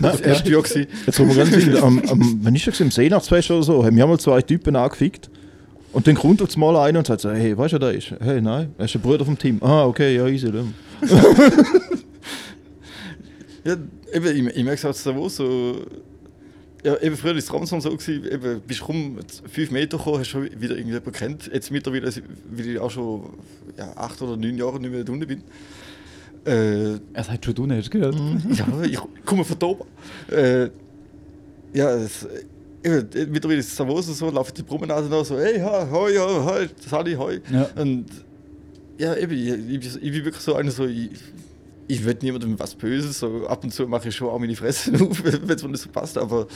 Das 0.01 0.21
erste 0.21 0.49
Jahr 0.49 0.61
gewesen. 0.61 0.87
Jetzt 1.05 1.17
kommen 1.17 1.29
wir 1.29 1.37
ganz 1.37 1.51
ehrlich, 1.51 1.81
am, 1.81 1.99
am, 1.99 2.39
wenn 2.43 2.55
ich 2.55 2.63
schon 2.63 2.73
im 2.79 2.91
Seenachtsfest 2.91 3.51
oder 3.51 3.63
so, 3.63 3.85
haben 3.85 3.95
wir 3.95 4.07
mal 4.07 4.19
zwei 4.19 4.41
Typen 4.41 4.75
angefickt. 4.75 5.29
Und 5.91 6.05
dann 6.07 6.15
kommt 6.15 6.41
auf 6.41 6.55
mal 6.55 6.75
einer 6.77 6.99
und 6.99 7.07
sagt 7.07 7.21
so, 7.21 7.31
hey, 7.31 7.57
weißt 7.57 7.73
du, 7.73 7.79
der 7.79 7.93
ist? 7.93 8.11
Hey, 8.19 8.41
nein, 8.41 8.73
er 8.77 8.85
ist 8.85 8.95
ein 8.95 9.01
Bruder 9.01 9.25
vom 9.25 9.37
Team. 9.37 9.57
Ah, 9.61 9.85
okay, 9.85 10.15
ja, 10.15 10.27
easy. 10.27 10.51
Dann. 10.51 10.73
Ja, 13.65 13.75
eben, 14.13 14.47
ich, 14.47 14.55
ich 14.55 14.63
merke 14.63 14.79
es 14.79 14.85
auch 14.85 14.93
so, 14.93 15.29
so. 15.29 15.85
Ja, 16.83 16.97
eben 17.01 17.17
früher 17.17 17.31
war 17.31 17.37
es 17.37 17.53
Ramson 17.53 17.81
so, 17.81 17.89
gewesen, 17.89 18.23
eben, 18.31 18.61
bist 18.65 18.87
rum 18.87 19.17
fünf 19.51 19.69
Meter 19.71 19.97
gekommen, 19.97 20.19
hast 20.19 20.29
schon 20.29 20.43
wieder 20.43 20.75
irgendjemanden 20.77 21.11
kennt. 21.11 21.51
Jetzt 21.53 21.69
mittlerweile, 21.71 22.09
weil 22.51 22.67
ich 22.67 22.79
auch 22.79 22.89
schon 22.89 23.23
ja, 23.77 23.91
acht 23.97 24.21
oder 24.21 24.37
neun 24.37 24.57
Jahre 24.57 24.79
nicht 24.79 24.91
mehr 24.91 25.03
da 25.03 25.11
unten 25.11 25.27
bin. 25.27 25.43
Äh, 26.45 26.99
Er 27.13 27.23
sagt 27.23 27.43
schon, 27.43 27.53
du 27.53 27.69
hast 27.69 27.91
gehört. 27.91 28.15
ja, 28.51 28.65
ich 28.83 28.99
komme 29.25 29.43
von 29.43 29.59
da 29.59 29.65
oben. 29.67 29.83
Äh, 30.31 30.69
ja, 31.73 31.91
es, 31.95 32.25
mittlerweile 32.83 33.59
ist 33.59 33.71
es 33.71 33.75
Davos 33.75 34.07
und 34.07 34.15
so, 34.15 34.29
laufe 34.29 34.53
die 34.53 34.63
Promenade 34.63 35.07
noch 35.07 35.25
so, 35.25 35.37
hey, 35.37 35.59
ha, 35.59 35.87
hoi, 35.91 36.15
hoi, 36.15 36.43
hoi, 36.43 36.69
Sally, 36.79 37.13
hoi. 37.13 37.41
Ja. 37.51 37.69
Und 37.75 38.05
ja, 38.97 39.15
eben, 39.15 39.33
ich, 39.33 39.85
ich, 39.85 39.95
ich 39.95 40.11
bin 40.11 40.25
wirklich 40.25 40.43
so 40.43 40.55
einer, 40.55 40.71
so, 40.71 40.85
ich, 40.85 41.09
ich 41.87 42.05
will 42.05 42.17
niemandem 42.21 42.57
was 42.59 42.75
Böses, 42.75 43.19
so 43.19 43.47
ab 43.47 43.63
und 43.63 43.73
zu 43.73 43.87
mache 43.87 44.09
ich 44.09 44.15
schon 44.15 44.29
auch 44.29 44.39
meine 44.39 44.55
Fresse 44.55 44.93
auf, 45.01 45.23
wenn 45.23 45.49
es 45.49 45.63
mir 45.63 45.69
nicht 45.69 45.81
so 45.81 45.89
passt, 45.89 46.17
aber 46.17 46.47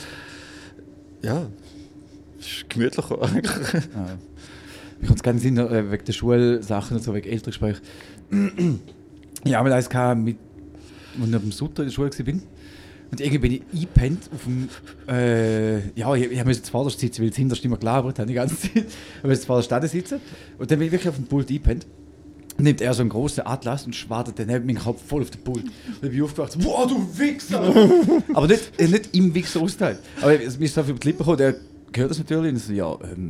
ja, 1.21 1.47
es 2.39 2.45
ist 2.45 2.69
gemütlicher 2.69 3.21
eigentlich. 3.21 3.73
Ja. 3.73 4.17
Ich 5.01 5.07
kann 5.07 5.15
es 5.17 5.23
gerne 5.23 5.39
sehen, 5.39 5.57
äh, 5.57 5.91
wegen 5.91 6.05
der 6.05 6.13
Schulsachen 6.13 6.97
und 6.97 7.03
so, 7.03 7.13
wegen 7.13 7.29
Elterngespräch. 7.29 7.77
ja, 9.43 9.59
aber 9.59 9.75
eins 9.75 9.89
gehabt, 9.89 10.21
mit, 10.21 10.37
als 11.19 11.29
ich 11.29 11.39
dem 11.39 11.51
Sutter 11.51 11.83
in 11.83 11.89
der 11.89 11.93
Schule 11.93 12.09
war. 12.09 12.41
Und 13.13 13.21
irgendwie 13.21 13.37
bin 13.37 13.51
ich 13.51 13.61
eingepennt 13.71 14.27
auf 14.33 14.43
dem. 14.45 14.69
Äh, 15.07 15.91
ja, 15.91 16.15
ich, 16.15 16.31
ich 16.31 16.45
musste 16.45 16.63
zuvorderst 16.63 16.99
sitzen, 16.99 17.21
weil 17.21 17.29
das 17.29 17.37
hinterst 17.37 17.63
immer 17.63 17.77
gelabert 17.77 18.17
haben 18.17 18.27
die 18.27 18.33
ganze 18.33 18.57
Zeit. 18.59 18.71
Ich 19.17 19.23
musste 19.23 19.41
zuvorderst 19.41 19.71
da 19.71 19.87
sitzen. 19.87 20.19
Und 20.57 20.71
dann 20.71 20.79
bin 20.79 20.87
ich 20.87 20.91
wirklich 20.91 21.09
auf 21.09 21.17
dem 21.17 21.27
Pult 21.27 21.47
eingepennt. 21.47 21.85
Nimmt 22.57 22.81
er 22.81 22.91
so 22.95 23.01
einen 23.01 23.11
großen 23.11 23.45
Atlas 23.45 23.85
und 23.85 23.95
schwadert 23.95 24.39
dann 24.39 24.47
meinen 24.47 24.79
Kopf 24.79 25.05
voll 25.05 25.21
auf 25.21 25.29
den 25.29 25.43
Pult. 25.43 25.63
Und 25.63 25.71
dann 26.01 26.09
bin 26.09 26.13
ich 26.17 26.23
aufgewacht, 26.23 26.57
boah, 26.57 26.87
du 26.87 27.07
Wichser! 27.19 27.61
aber 28.33 28.47
nicht, 28.47 28.71
äh, 28.79 28.87
nicht 28.87 29.15
im 29.15 29.35
Wichser 29.35 29.61
austeilt. 29.61 29.99
Aber 30.19 30.33
es 30.41 30.55
ist 30.55 30.73
so 30.73 30.81
viel 30.81 30.95
die 30.95 31.07
Lippen 31.09 31.19
gekommen, 31.19 31.37
der 31.37 31.55
gehört 31.91 32.09
das 32.09 32.17
natürlich. 32.17 32.51
Und 32.51 32.57
so, 32.57 32.73
ja, 32.73 32.97
ähm, 33.03 33.29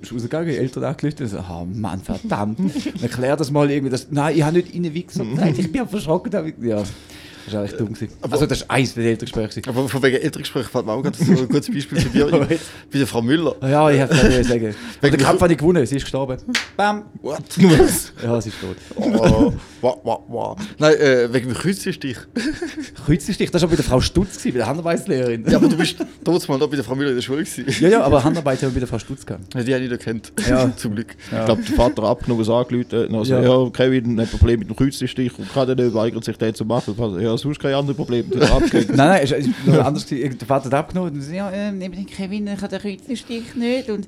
ist 0.00 0.12
rausgegangen, 0.12 0.48
die 0.48 0.58
Eltern 0.58 0.84
angelöst 0.84 1.20
und 1.20 1.26
so, 1.26 1.38
ah 1.38 1.66
Mann, 1.74 2.02
verdammt. 2.02 2.60
Erklär 3.02 3.36
das 3.36 3.50
mal 3.50 3.68
irgendwie, 3.68 3.90
das, 3.90 4.06
nein, 4.12 4.36
ich 4.36 4.44
habe 4.44 4.58
nicht 4.58 4.72
in 4.76 4.84
den 4.84 4.94
Wichser 4.94 5.24
gesagt, 5.24 5.58
ich 5.58 5.72
bin 5.72 5.88
verschrocken. 5.88 6.54
Ja, 6.62 6.84
das 7.46 7.54
war 7.54 7.64
echt 7.64 7.78
dumm. 7.80 7.92
Gewesen. 7.92 8.12
Also 8.22 8.46
das 8.46 8.60
war 8.68 8.70
eins 8.76 8.94
der 8.94 9.04
Elterngespräche. 9.04 9.62
Aber 9.68 9.88
von 9.88 10.02
wegen 10.02 10.16
Elterngespräch 10.16 10.66
fällt 10.66 10.86
mir 10.86 10.92
auch 10.92 11.02
gerade 11.02 11.16
so 11.16 11.30
ein 11.32 11.48
gutes 11.48 11.70
Beispiel 11.72 11.98
bei 12.02 12.08
dir 12.08 12.26
ein. 12.32 12.40
Bei 12.48 12.58
der 12.98 13.06
Frau 13.06 13.22
Müller. 13.22 13.54
Ja, 13.62 13.90
ich 13.90 14.00
habe 14.00 14.12
es 14.14 14.48
sagen. 14.48 14.74
Und 15.02 15.12
den 15.12 15.20
Kampf 15.20 15.40
habe 15.40 15.52
ich 15.52 15.58
gewonnen, 15.58 15.84
sie 15.86 15.96
ist 15.96 16.02
gestorben. 16.04 16.38
Bam. 16.76 17.04
What? 17.22 17.42
Ja, 18.22 18.40
sie 18.40 18.48
ist 18.50 18.60
tot. 18.60 18.76
Oh, 18.96 19.52
wow, 19.80 19.98
wow, 20.02 20.20
wow. 20.28 20.56
Nein, 20.78 20.94
äh, 20.96 21.32
wegen 21.32 21.48
dem 21.48 21.54
Kreuzestich. 21.56 22.16
Kreuzestich, 23.04 23.50
das 23.50 23.62
war 23.62 23.68
bei 23.68 23.76
der 23.76 23.84
Frau 23.84 24.00
Stutz, 24.00 24.38
gewesen, 24.38 24.52
bei 24.52 24.58
der 24.58 24.66
Handarbeitslehrerin. 24.66 25.44
Ja, 25.48 25.56
aber 25.58 25.68
du 25.68 25.76
bist 25.76 25.96
damals 26.22 26.48
mal 26.48 26.58
da 26.58 26.66
bei 26.66 26.76
der 26.76 26.84
Frau 26.84 26.94
Müller 26.94 27.10
in 27.10 27.16
der 27.16 27.22
Schule 27.22 27.44
gewesen. 27.44 27.64
ja, 27.82 27.88
ja, 27.88 28.02
aber 28.02 28.22
Handarbeit 28.24 28.58
haben 28.62 28.68
wir 28.70 28.74
bei 28.74 28.78
der 28.80 28.88
Frau 28.88 28.98
Stutz 28.98 29.26
gehabt. 29.26 29.52
Ja, 29.54 29.62
Die 29.62 29.74
habe 29.74 29.84
ich 29.84 29.90
nicht 29.90 30.00
erkannt. 30.06 30.32
Ja. 30.48 30.74
Zum 30.76 30.94
Glück. 30.94 31.14
Ich 31.30 31.44
glaube, 31.44 31.62
der 31.62 31.76
Vater 31.76 32.02
abgenommen, 32.04 32.46
was 32.46 32.48
angerufen. 32.54 33.14
Also, 33.14 33.34
Ja. 33.34 33.42
ja. 33.42 33.70
Kevin 33.70 34.20
hat 34.20 34.26
ein 34.26 34.30
Problem 34.30 34.60
mit 34.60 34.68
dem 34.70 34.76
Kreuzstich 34.76 35.38
und 35.38 35.52
gerade 35.52 35.76
nicht 35.76 35.94
weigert 35.94 36.24
sich 36.24 36.36
den 36.36 36.54
zu 36.54 36.64
machen. 36.64 36.94
Also, 36.98 37.18
Ja, 37.34 37.38
sonst 37.38 37.58
kein 37.60 37.74
anderes 37.74 37.96
Problem. 37.96 38.26
Hat 38.40 38.50
abgegeben. 38.50 38.94
Nein, 38.96 39.08
nein, 39.08 39.20
es 39.24 39.30
ist 39.32 39.50
noch 39.66 39.84
anders. 39.84 40.06
Der 40.06 40.30
Vater 40.46 40.66
hat 40.66 40.74
abgenommen 40.74 41.12
und 41.14 41.22
so, 41.22 41.32
ja, 41.32 41.50
ähm, 41.50 41.78
neben 41.78 42.06
Kevin, 42.06 42.46
ich 42.46 42.60
habe 42.60 42.68
den 42.68 42.80
Kreuzestich 42.80 43.54
nicht 43.54 43.90
und 43.90 44.06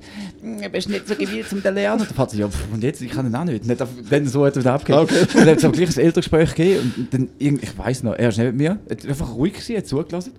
er 0.61 0.73
ist 0.73 0.89
nicht 0.89 1.07
so 1.07 1.15
gewillt 1.15 1.47
zum 1.49 1.61
lernen. 1.61 2.01
Und 2.01 2.09
der 2.09 2.15
Vater 2.15 2.35
so, 2.35 2.41
ja, 2.41 2.49
und 2.73 2.83
jetzt, 2.83 3.01
ich 3.01 3.11
kann 3.11 3.25
ihn 3.27 3.35
auch 3.35 3.43
nicht. 3.43 3.65
nicht 3.65 3.81
auf- 3.81 3.89
wenn 4.09 4.27
so 4.27 4.45
hat 4.45 4.55
er 4.55 4.61
wieder 4.61 4.73
abgegeben. 4.73 5.03
Okay. 5.03 5.19
Und 5.21 5.35
dann 5.35 5.47
hat 5.49 5.57
es 5.57 5.65
aber 5.65 5.73
gleich 5.77 5.97
ein 5.97 6.03
Elterngespräch 6.03 6.55
gegeben 6.55 6.93
und 6.97 7.13
dann, 7.13 7.29
ich 7.39 7.77
weiß 7.77 8.03
noch, 8.03 8.13
er 8.15 8.29
ist 8.29 8.37
nicht 8.37 8.47
mit 8.47 8.55
mir, 8.57 8.79
er 8.87 8.95
hat 8.97 9.05
einfach 9.07 9.33
ruhig 9.35 9.53
gewesen, 9.53 9.77
hat 9.77 9.87
zugelassen. 9.87 10.31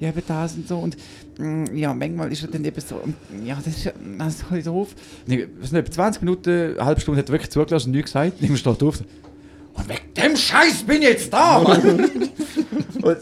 Ja, 0.00 0.08
eben 0.08 0.22
das 0.26 0.54
und 0.54 0.66
so 0.68 0.78
und 0.78 0.96
mm, 1.38 1.76
ja, 1.76 1.94
manchmal 1.94 2.30
ist 2.32 2.42
er 2.42 2.48
dann 2.48 2.64
eben 2.64 2.80
so, 2.80 3.00
ja, 3.44 3.54
das 3.64 3.76
ist, 3.76 3.84
ja- 3.84 3.92
das 4.18 4.34
ist 4.34 4.50
halt 4.50 4.66
doof. 4.66 4.88
Sind 5.26 5.74
etwa 5.74 5.90
20 5.90 6.22
Minuten, 6.22 6.50
eine 6.76 6.84
halbe 6.84 7.00
Stunde 7.00 7.20
hat 7.20 7.28
er 7.28 7.32
wirklich 7.32 7.50
zugelassen 7.50 7.88
und 7.88 7.92
nichts 7.96 8.12
gesagt. 8.12 8.40
Und 8.42 8.50
ich 8.52 8.58
steht 8.58 8.82
auf. 8.82 9.02
Und 9.74 9.88
wegen 9.88 10.14
dem 10.16 10.36
Scheiß 10.36 10.84
bin 10.86 11.02
ich 11.02 11.08
jetzt 11.08 11.32
da, 11.32 11.60
Mann! 11.60 12.10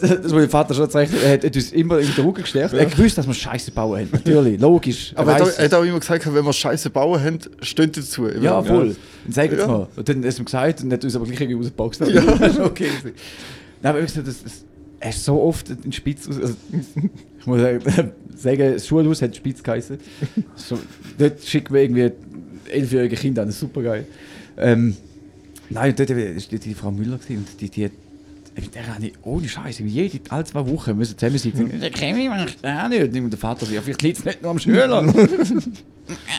Das, 0.00 0.32
mein 0.32 0.48
Vater 0.48 0.74
schon 0.74 0.88
zeigt, 0.88 1.12
er 1.24 1.32
hat, 1.32 1.44
uns 1.44 1.72
immer 1.72 1.98
in 1.98 2.07
den 2.14 2.24
Rücken 2.24 2.42
gestärkt. 2.42 2.72
Er 2.72 2.86
gewusst, 2.86 3.18
dass 3.18 3.26
wir 3.26 3.34
Scheiße 3.34 3.72
bauen 3.72 3.98
haben. 4.03 4.09
Natürlich, 4.12 4.61
logisch. 4.61 5.12
Er 5.12 5.18
Aber 5.18 5.32
er 5.32 5.34
hat, 5.34 5.42
auch- 5.42 5.59
er 5.59 5.64
hat 5.64 5.74
auch 5.74 5.82
immer 5.82 5.98
gesagt, 5.98 6.32
wenn 6.32 6.44
wir 6.44 6.53
Scheiße 6.53 6.88
bauen 6.90 7.20
haben, 7.20 7.38
steht 7.62 7.96
dazu. 7.96 8.28
ja, 8.28 8.62
voll. 8.62 8.94
Dann 9.24 9.32
sag 9.32 9.50
jetzt 9.50 9.59
Ja. 9.62 9.66
mal. 9.66 9.88
Und 9.96 10.09
dann 10.09 10.18
hat 10.18 10.24
er 10.24 10.28
es 10.28 10.38
ihm 10.38 10.44
gesagt 10.44 10.84
und 10.84 10.92
hat 10.92 11.03
uns 11.03 11.16
aber 11.16 11.24
gleich 11.26 11.40
irgendwie 11.40 11.57
rausgeboxt. 11.57 12.00
Ja. 12.03 12.20
das 12.38 12.53
ist 12.53 12.61
okay. 12.61 12.90
Nein, 13.03 13.12
aber 13.82 13.98
wirklich, 13.98 14.24
das, 14.24 14.42
das, 14.44 14.53
er 15.00 15.11
ist 15.11 15.24
so 15.24 15.42
oft 15.42 15.68
in 15.84 15.90
Spitz. 15.90 16.28
aus- 16.28 16.36
Also, 16.40 16.55
ich 17.40 17.46
muss 17.46 17.61
sagen, 17.61 17.80
sagen, 18.36 18.72
das 18.74 18.86
Schulhaus 18.86 19.20
hat 19.20 19.34
Spitz 19.34 19.64
geheißen. 19.64 19.98
So, 20.55 20.78
dort 21.18 21.42
schicken 21.42 21.74
wir 21.74 21.82
irgendwie 21.82 22.12
elfjährige 22.70 23.16
Kinder 23.16 23.42
an, 23.42 23.48
das 23.48 23.57
ist 23.57 23.61
super 23.62 23.82
geil. 23.82 24.07
Ähm, 24.57 24.96
nein, 25.72 25.94
dort 25.96 26.10
war 26.10 26.16
die, 26.16 26.58
die 26.58 26.74
Frau 26.74 26.90
Müller 26.90 27.18
und 27.28 27.60
die, 27.60 27.68
die 27.68 27.84
hat. 27.84 27.92
mit 28.54 28.74
Der 28.74 28.86
habe 28.86 29.06
ich 29.06 29.12
ohne 29.22 29.48
Scheiß, 29.48 29.78
jede 29.78 30.20
alle 30.30 30.44
zwei 30.44 30.66
Wochen 30.66 30.96
müssen 30.96 31.16
zusammen 31.16 31.38
sitzen. 31.38 31.80
Der 31.80 31.90
Kevin 31.90 32.28
macht 32.28 32.64
auch 32.64 32.88
nicht. 32.88 33.14
Und 33.16 33.30
der 33.30 33.38
Vater 33.38 33.60
sagt, 33.60 33.72
ja, 33.72 33.82
vielleicht 33.82 34.02
liegt 34.02 34.18
es 34.18 34.24
nicht 34.24 34.42
nur 34.42 34.50
am 34.50 34.58
Schüler. 34.58 35.02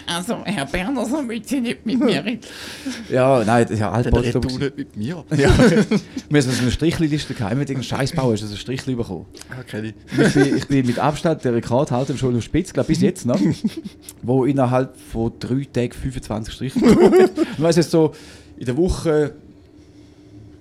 also, 0.07 0.43
Herr 0.45 0.65
Berner, 0.65 1.05
so 1.05 1.21
du 1.21 1.61
nicht 1.61 1.86
mit 1.86 1.99
mir 1.99 2.23
reden. 2.23 2.41
Ja, 3.09 3.43
nein, 3.43 3.63
das 3.63 3.71
ist 3.71 3.79
ja 3.79 3.91
altbald. 3.91 4.36
du 4.36 4.39
nicht 4.39 4.77
mit 4.77 4.97
mir. 4.97 5.23
Ja, 5.31 5.38
wir 5.38 5.49
haben 5.49 6.41
so 6.41 6.61
eine 6.61 6.71
Strichliste 6.71 7.34
gehabt. 7.34 7.51
Wenn 7.51 7.65
du 7.65 7.73
irgendeinen 7.73 7.84
Scheiß 7.84 8.13
bauen, 8.13 8.34
hast 8.34 8.43
du 8.43 8.47
ein 8.47 8.57
Strichli 8.57 8.95
bekommen. 8.95 9.25
Ah, 9.49 9.63
kenn 9.63 9.86
ich. 9.86 9.93
Ich 10.19 10.34
bin, 10.34 10.57
ich 10.57 10.67
bin 10.67 10.86
mit 10.86 10.99
Abstand 10.99 11.43
der 11.43 11.53
Rekordhalter 11.53 12.11
im 12.11 12.17
Schulhof 12.17 12.43
Spitz, 12.43 12.73
glaube 12.73 12.88
bis 12.88 13.01
jetzt 13.01 13.25
noch, 13.25 13.39
wo 14.21 14.45
innerhalb 14.45 14.95
von 15.11 15.31
drei 15.39 15.65
Tagen 15.71 15.93
25 15.93 16.53
Striche 16.53 16.79
bekommen 16.79 17.23
hat. 17.23 17.38
Und 17.38 17.61
weißt 17.61 17.77
du, 17.77 17.84
so 17.84 18.13
in 18.64 18.66
der 18.66 18.78
Woche. 18.78 19.34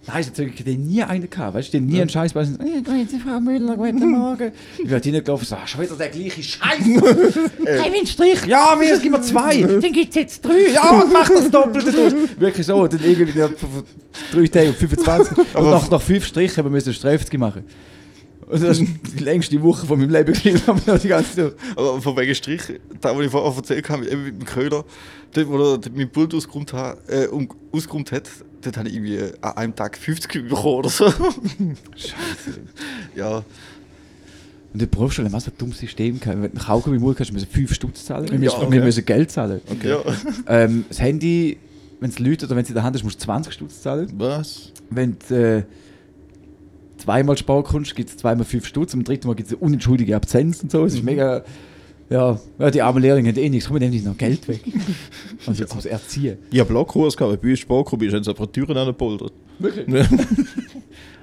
Nein, 0.05 0.21
ich 0.21 0.59
hatte 0.59 0.71
nie 0.71 1.01
einen 1.05 1.31
gehabt, 1.31 1.55
weißt 1.55 1.73
du, 1.73 1.81
nie 1.81 2.01
einen 2.01 2.11
Scheiß 2.11 2.33
bei 2.33 2.45
hey, 2.45 2.83
Grüezi, 2.83 3.21
Frau 3.21 3.39
Müller, 3.39 3.77
guten 3.77 4.11
Morgen. 4.11 4.51
Ich 4.77 4.89
bin 4.89 5.01
hineingelaufen 5.01 5.45
und 5.45 5.49
so, 5.49 5.55
ah, 5.55 5.65
schon 5.65 5.83
wieder 5.83 5.95
der 5.95 6.09
gleiche 6.09 6.43
Scheiß. 6.43 6.79
Kevin 7.65 8.07
Strich, 8.07 8.45
ja, 8.47 8.75
mir 8.77 8.99
gibt 8.99 9.13
mir 9.13 9.23
zwei, 9.23 9.63
dann 9.63 9.93
gibt 9.93 10.09
es 10.09 10.15
jetzt 10.17 10.45
drei, 10.45 10.73
ja, 10.75 10.91
und 10.91 11.13
mach 11.13 11.29
das 11.29 11.49
Doppelte 11.49 11.93
durch. 11.93 12.15
Wirklich 12.41 12.67
so, 12.67 12.83
und 12.83 12.93
dann 12.93 13.05
irgendwie 13.05 13.41
drei 14.33 14.47
Tagen 14.49 14.75
25. 14.75 15.39
Und 15.55 15.71
nach, 15.71 15.89
nach 15.89 16.03
fünf 16.03 16.27
Strichen 16.27 16.57
haben 16.57 16.65
wir 16.65 16.71
müssen 16.71 16.93
Strafzgi 16.93 17.39
machen. 17.39 17.63
Und 18.47 18.63
das 18.63 18.79
ist 18.81 18.91
die 19.19 19.23
längste 19.25 19.63
Woche 19.63 19.87
von 19.87 19.99
meinem 19.99 20.11
Leben 20.11 20.33
gewesen, 20.33 20.61
die 21.03 21.09
ganze 21.09 21.35
Zeit. 21.37 21.55
Aber 21.77 22.01
von 22.01 22.17
wegen 22.17 22.35
Strich, 22.35 22.61
da, 23.01 23.15
wo 23.17 23.21
ich 23.21 23.31
vorher 23.31 23.57
erzählt 23.57 23.89
habe, 23.89 24.07
eben 24.09 24.25
mit 24.25 24.41
dem 24.41 24.45
Köhler, 24.45 24.85
dort, 25.33 25.49
wo 25.49 25.73
er 25.75 25.81
mein 25.95 26.11
Pult 26.11 26.35
ausgeräumt 26.35 26.73
hat, 26.73 26.99
äh, 27.09 27.27
um, 27.29 27.49
ausgeräumt 27.73 28.13
hat, 28.13 28.29
dort 28.63 28.77
habe 28.77 28.89
ich 28.89 28.95
irgendwie 28.97 29.19
an 29.41 29.57
einem 29.57 29.75
Tag 29.77 29.97
50 29.97 30.49
bekommen 30.49 30.75
oder 30.77 30.89
so. 30.91 31.07
Scheiße. 31.11 32.61
ja, 33.17 33.37
Und 33.39 33.45
in 34.75 34.79
der 34.81 34.87
Berufsschule 34.87 35.27
haben 35.29 35.33
wir 35.35 35.41
so 35.41 35.51
ein 35.51 35.59
dummes 35.59 35.79
System 35.79 36.19
gehabt. 36.21 36.37
Wenn 36.43 36.51
du 36.53 36.57
einen 36.59 36.67
Kaugummi 36.67 36.97
im 36.97 37.03
Mund 37.03 37.19
hast, 37.21 37.33
müssen 37.33 37.47
wir 37.49 37.55
5 37.55 37.75
Stutz 37.75 38.05
zahlen. 38.05 38.31
Wir 38.31 38.39
müssen, 38.39 38.55
Ja, 38.55 38.61
wir 38.61 38.67
okay. 38.69 38.81
müssen 38.81 39.05
Geld 39.05 39.31
zahlen. 39.31 39.61
ja. 39.83 40.01
Ähm, 40.47 40.85
das 40.89 41.01
Handy, 41.01 41.59
wenn 42.01 42.11
es 42.11 42.19
läutet 42.19 42.45
oder 42.45 42.57
wenn 42.57 42.65
es 42.65 42.69
in 42.69 42.75
der 42.75 42.83
Hand 42.83 42.97
ist, 42.97 43.05
musst 43.05 43.21
du 43.21 43.25
20 43.25 43.53
Stutz 43.53 43.83
zahlen. 43.83 44.09
Was? 44.17 44.73
Wenn 44.91 45.17
du 45.29 45.35
äh, 45.59 45.63
zweimal 47.03 47.37
sparen 47.37 47.65
kannst, 47.65 47.95
gibt 47.95 48.11
es 48.11 48.17
zweimal 48.17 48.45
5 48.45 48.67
Stutz. 48.67 48.95
Am 48.95 49.05
dritten 49.05 49.27
Mal 49.27 49.35
gibt 49.35 49.49
es 49.49 49.55
eine 49.55 49.63
unentschuldige 49.63 50.17
Absenz 50.17 50.63
und 50.63 50.71
so. 50.71 50.85
Es 50.85 50.95
ist 50.95 51.03
mega. 51.05 51.43
Ja, 52.11 52.39
ja, 52.59 52.71
die 52.71 52.83
armen 52.83 53.01
Lehrlinge 53.03 53.31
haben 53.31 53.39
eh 53.39 53.49
nichts. 53.49 53.69
Komm, 53.69 53.81
wir 53.81 53.89
nehmen 53.89 54.05
noch 54.05 54.17
Geld 54.17 54.47
weg. 54.49 54.61
Also 55.47 55.63
jetzt 55.63 55.75
muss 55.75 55.87
erziehen. 55.87 56.37
Ich 56.51 56.61
habe 56.61 56.69
Blockkurs 56.69 57.17
gehabt, 57.17 57.41
bei 57.41 57.51
uns 57.51 57.59
Sportkurs 57.61 57.99
bist, 57.99 58.15
haben 58.15 58.23
sie 58.23 58.31
einfach 58.31 58.47
Türen 58.47 58.77
angepoltert. 58.77 59.33
Wirklich? 59.59 59.89
Ja. 59.89 60.07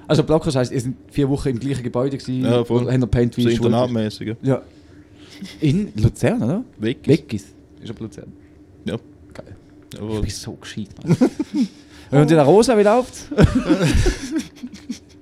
Also 0.08 0.24
Blockhaus 0.24 0.56
heisst, 0.56 0.72
ihr 0.72 0.80
seid 0.80 0.94
vier 1.08 1.28
Wochen 1.28 1.50
im 1.50 1.60
gleichen 1.60 1.84
Gebäude 1.84 2.18
gewesen. 2.18 2.42
Ja, 2.42 2.64
voll. 2.64 2.82
und 2.82 2.92
Haben 2.92 2.98
noch 2.98 3.10
pennt 3.12 3.36
wie 3.36 3.42
So 3.44 3.48
internatmäßig. 3.50 4.34
Ja. 4.42 4.60
In 5.60 5.92
Luzern, 5.94 6.42
oder? 6.42 6.64
Weg. 6.78 7.06
Weggis. 7.06 7.44
Ist 7.80 7.90
ab 7.90 8.00
Luzern. 8.00 8.32
Ja. 8.86 8.96
Geil. 9.32 9.54
Ich 9.94 10.00
Aber 10.00 10.20
bin 10.20 10.30
so 10.30 10.52
gescheit, 10.54 10.88
Mann. 11.04 11.16
Und 12.10 12.22
in 12.22 12.36
der 12.36 12.42
Rosa, 12.42 12.76
wie 12.76 12.82
läuft's? 12.82 13.28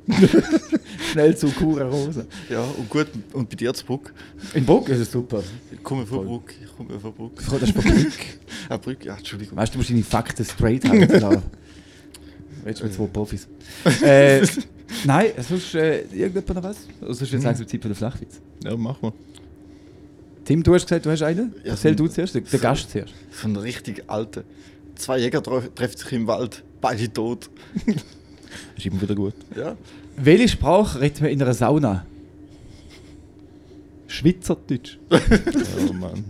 Schnell 1.13 1.37
zu 1.37 1.49
Kura 1.51 1.85
Rosa. 1.85 2.25
ja, 2.49 2.63
und 2.63 2.89
gut, 2.89 3.07
und 3.33 3.49
bei 3.49 3.57
dir 3.57 3.73
zu 3.75 3.85
Bruck. 3.85 4.13
In 4.55 4.65
Bruck 4.65 4.89
ist 4.89 4.99
es 5.01 5.13
super. 5.13 5.43
Ich 5.73 5.83
komme 5.83 6.07
von. 6.07 6.27
Bruck. 6.27 6.53
Ich 6.63 6.77
komme 6.77 6.99
von 6.99 7.13
Bruck. 7.13 7.33
Das 7.37 7.63
ist 7.63 7.73
von 7.73 7.83
Glück. 7.85 8.13
Ah, 8.71 8.77
Brück, 8.77 9.03
ja, 9.05 9.17
Entschuldigung. 9.17 9.57
Weißt 9.57 9.73
du, 9.73 9.75
du 9.75 9.79
musst 9.79 9.89
deine 9.91 10.03
Fakten 10.03 10.45
straight 10.45 10.85
haben. 10.87 11.09
Klar. 11.09 11.43
Jetzt 12.67 12.83
mit 12.83 12.93
zwei 12.93 13.07
Profis. 13.07 13.49
äh, 14.03 14.47
nein, 15.05 15.29
sonst 15.49 15.75
äh, 15.75 16.01
irgendjemand 16.13 16.55
noch 16.57 16.63
was? 16.65 16.77
Oder 17.01 17.15
sonst 17.15 17.33
jetzt 17.33 17.45
langsam 17.45 17.67
Zeit 17.67 17.81
für 17.81 17.89
den 17.89 17.95
Flachwitz. 17.95 18.41
ja, 18.63 18.77
mach 18.77 19.01
mal. 19.01 19.13
Tim, 20.45 20.63
du 20.63 20.75
hast 20.75 20.87
gesagt, 20.87 21.07
du 21.07 21.11
hast 21.11 21.23
einen? 21.23 21.55
Ja, 21.65 21.71
Erzähl 21.73 21.95
du 21.97 22.09
zuerst, 22.09 22.35
der, 22.35 22.43
Gast 22.43 22.91
zuerst. 22.91 23.15
So 23.31 23.49
ein 23.49 23.57
richtig 23.57 24.05
alter. 24.07 24.45
Zwei 24.97 25.19
Jäger 25.19 25.41
tref- 25.41 25.75
treffen 25.75 25.97
sich 25.97 26.13
im 26.13 26.27
Wald, 26.27 26.63
beide 26.83 27.11
tot. 27.11 27.49
Ist 28.77 28.87
immer 28.87 29.01
wieder 29.01 29.15
gut. 29.15 29.35
Ja. 29.57 29.77
Welche 30.17 30.49
Sprache 30.49 31.01
redet 31.01 31.21
man 31.21 31.31
in 31.31 31.43
einer 31.43 31.55
Sauna? 31.55 32.07
Schweizerdeutsch. 34.07 34.99
Oh 35.89 35.93
Mann. 35.93 36.25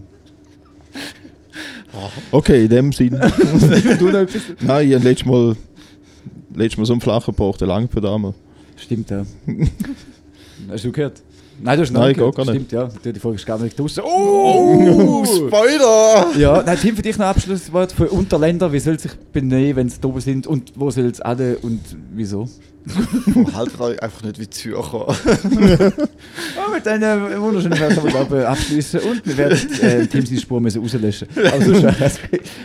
Okay, 2.31 2.64
in 2.64 2.69
dem 2.69 2.93
Sinn. 2.93 3.11
du 3.99 4.11
noch 4.11 4.21
etwas? 4.21 4.43
Nein, 4.61 4.89
ich 4.89 4.95
habe 4.95 5.05
letztes 5.05 5.27
Mal 5.27 5.57
letztes 6.55 6.79
Mal 6.79 6.85
so 6.85 6.93
einen 6.93 7.01
flachen 7.01 7.35
gebraucht, 7.35 7.61
der 7.61 7.69
lange 7.69 7.89
für 7.89 8.01
damals. 8.01 8.37
Stimmt, 8.77 9.11
ja. 9.11 9.25
Hast 10.69 10.85
du 10.85 10.93
gehört? 10.93 11.23
Nein, 11.61 11.76
du 11.76 11.82
hast 11.82 11.90
noch 11.92 12.00
Nein, 12.02 12.14
gehört. 12.14 12.36
gar 12.36 12.44
nicht. 12.44 12.54
Stimmt, 12.54 12.72
ja. 12.72 12.88
Die 13.04 13.12
die 13.12 13.20
Folge 13.20 13.36
ist 13.36 13.46
gar 13.46 13.59
nicht 13.59 13.78
draußen. 13.78 14.02
Oh! 14.06 15.24
Spoiler! 15.24 16.26
ja, 16.38 16.62
nein, 16.64 16.78
Tim, 16.80 16.94
für 16.96 17.02
dich 17.02 17.18
noch 17.18 17.26
Abschlusswort 17.26 17.92
für 17.92 18.09
Unterländer. 18.09 18.72
Wie 18.72 18.78
soll 18.78 18.94
es 18.94 19.02
sich 19.02 19.12
benehmen, 19.32 19.76
wenn 19.76 19.88
sie 19.88 20.00
da 20.00 20.09
oben 20.09 20.20
sind 20.20 20.46
und 20.46 20.72
wo 20.76 20.90
soll 20.90 21.06
es 21.06 21.20
alle 21.20 21.59
und 21.59 21.80
wieso? 22.14 22.48
Haltet 23.54 23.80
euch 23.80 24.02
einfach 24.02 24.22
nicht 24.22 24.38
wie 24.40 24.48
Zürcher. 24.48 25.06
Ja, 25.06 26.70
mit 26.74 26.88
einer 26.88 27.38
wunderschönen 27.40 27.78
Welt 27.78 28.02
wir 28.02 28.11
glaube 28.11 28.48
abschließen 28.48 29.00
und 29.00 29.26
wir 29.26 29.36
werden 29.36 29.59
äh, 29.82 30.06
Tim 30.06 30.24
seine 30.24 30.40
Spur 30.40 30.61
müssen 30.61 30.80
rauslöschen. 30.80 31.28
Es- 31.36 32.18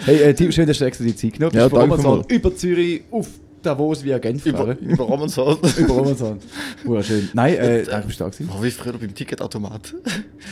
Hey, 0.06 0.18
äh, 0.22 0.34
Tim, 0.34 0.52
schön, 0.52 0.66
dass 0.68 0.78
du 0.78 0.86
extra 0.86 1.04
die 1.04 1.16
Zeit 1.16 1.34
genommen 1.34 1.54
Ja, 1.56 1.64
hast. 1.64 1.72
Von 1.72 1.90
danke 1.90 2.04
mal. 2.08 2.24
über 2.30 2.56
Zürich 2.56 3.02
auf 3.12 3.28
Davos 3.66 4.04
via 4.04 4.18
Genf 4.20 4.46
über, 4.46 4.78
über 4.80 5.10
Amazon. 5.12 5.58
Über 5.78 5.98
Amazon. 5.98 6.40
Wunderschön. 6.84 7.30
Nein, 7.34 7.56
äh, 7.56 7.84
danke, 7.84 8.08
bist 8.08 8.20
du 8.20 8.24
da 8.26 8.30
gewesen. 8.30 8.50
Oh, 8.56 8.64
wie 8.64 8.72
früher 8.72 8.94
beim 8.94 9.14
Ticketautomat. 9.14 9.94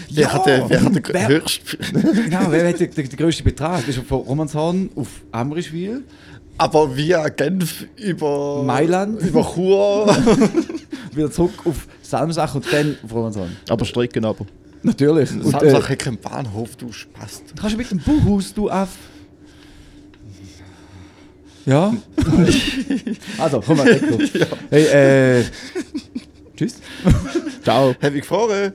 Ja! 0.07 0.27
Wer 0.27 0.33
hat 0.33 0.45
den, 0.45 0.69
wer 0.69 0.83
hat 0.83 0.95
den 0.95 1.03
Wer- 1.13 1.27
höchst. 1.27 1.61
Genau, 1.93 2.39
wer 2.49 2.67
hat 2.69 2.79
den, 2.79 2.91
den, 2.91 3.09
den 3.09 3.17
grössten 3.17 3.43
Betrag? 3.43 3.85
Das 3.85 3.95
ist 3.95 4.05
von 4.07 4.19
Romanshorn 4.21 4.89
auf 4.95 5.07
Amrischwil. 5.31 6.03
Aber 6.57 6.95
via 6.95 7.29
Genf 7.29 7.85
über. 7.97 8.63
Mailand. 8.63 9.21
Über 9.21 9.43
Chur. 9.43 10.07
wieder 11.13 11.31
zurück 11.31 11.53
auf 11.65 11.87
Salmsach 12.01 12.55
und 12.55 12.65
dann 12.71 12.97
auf 13.03 13.13
Romanshorn. 13.13 13.55
Aber 13.69 13.85
Strecken 13.85 14.25
aber. 14.25 14.45
Natürlich. 14.83 15.31
Und, 15.31 15.53
äh, 15.61 15.73
hat 15.73 15.99
keinen 15.99 16.17
Bahnhof, 16.17 16.75
du 16.75 16.91
Spast. 16.91 17.43
kannst 17.59 17.73
du 17.73 17.77
mit 17.77 17.91
dem 17.91 17.99
Buchhaus, 17.99 18.53
du 18.53 18.69
Aff? 18.69 18.89
Ja? 21.65 21.93
also, 23.37 23.61
komm 23.61 23.77
mal 23.77 23.85
weg. 23.85 24.01
du. 24.33 24.47
Hey, 24.69 25.39
äh. 25.39 25.45
Tschüss. 26.55 26.79
Ciao. 27.63 27.95
Habe 28.01 28.15
ich 28.15 28.21
gefahren? 28.21 28.73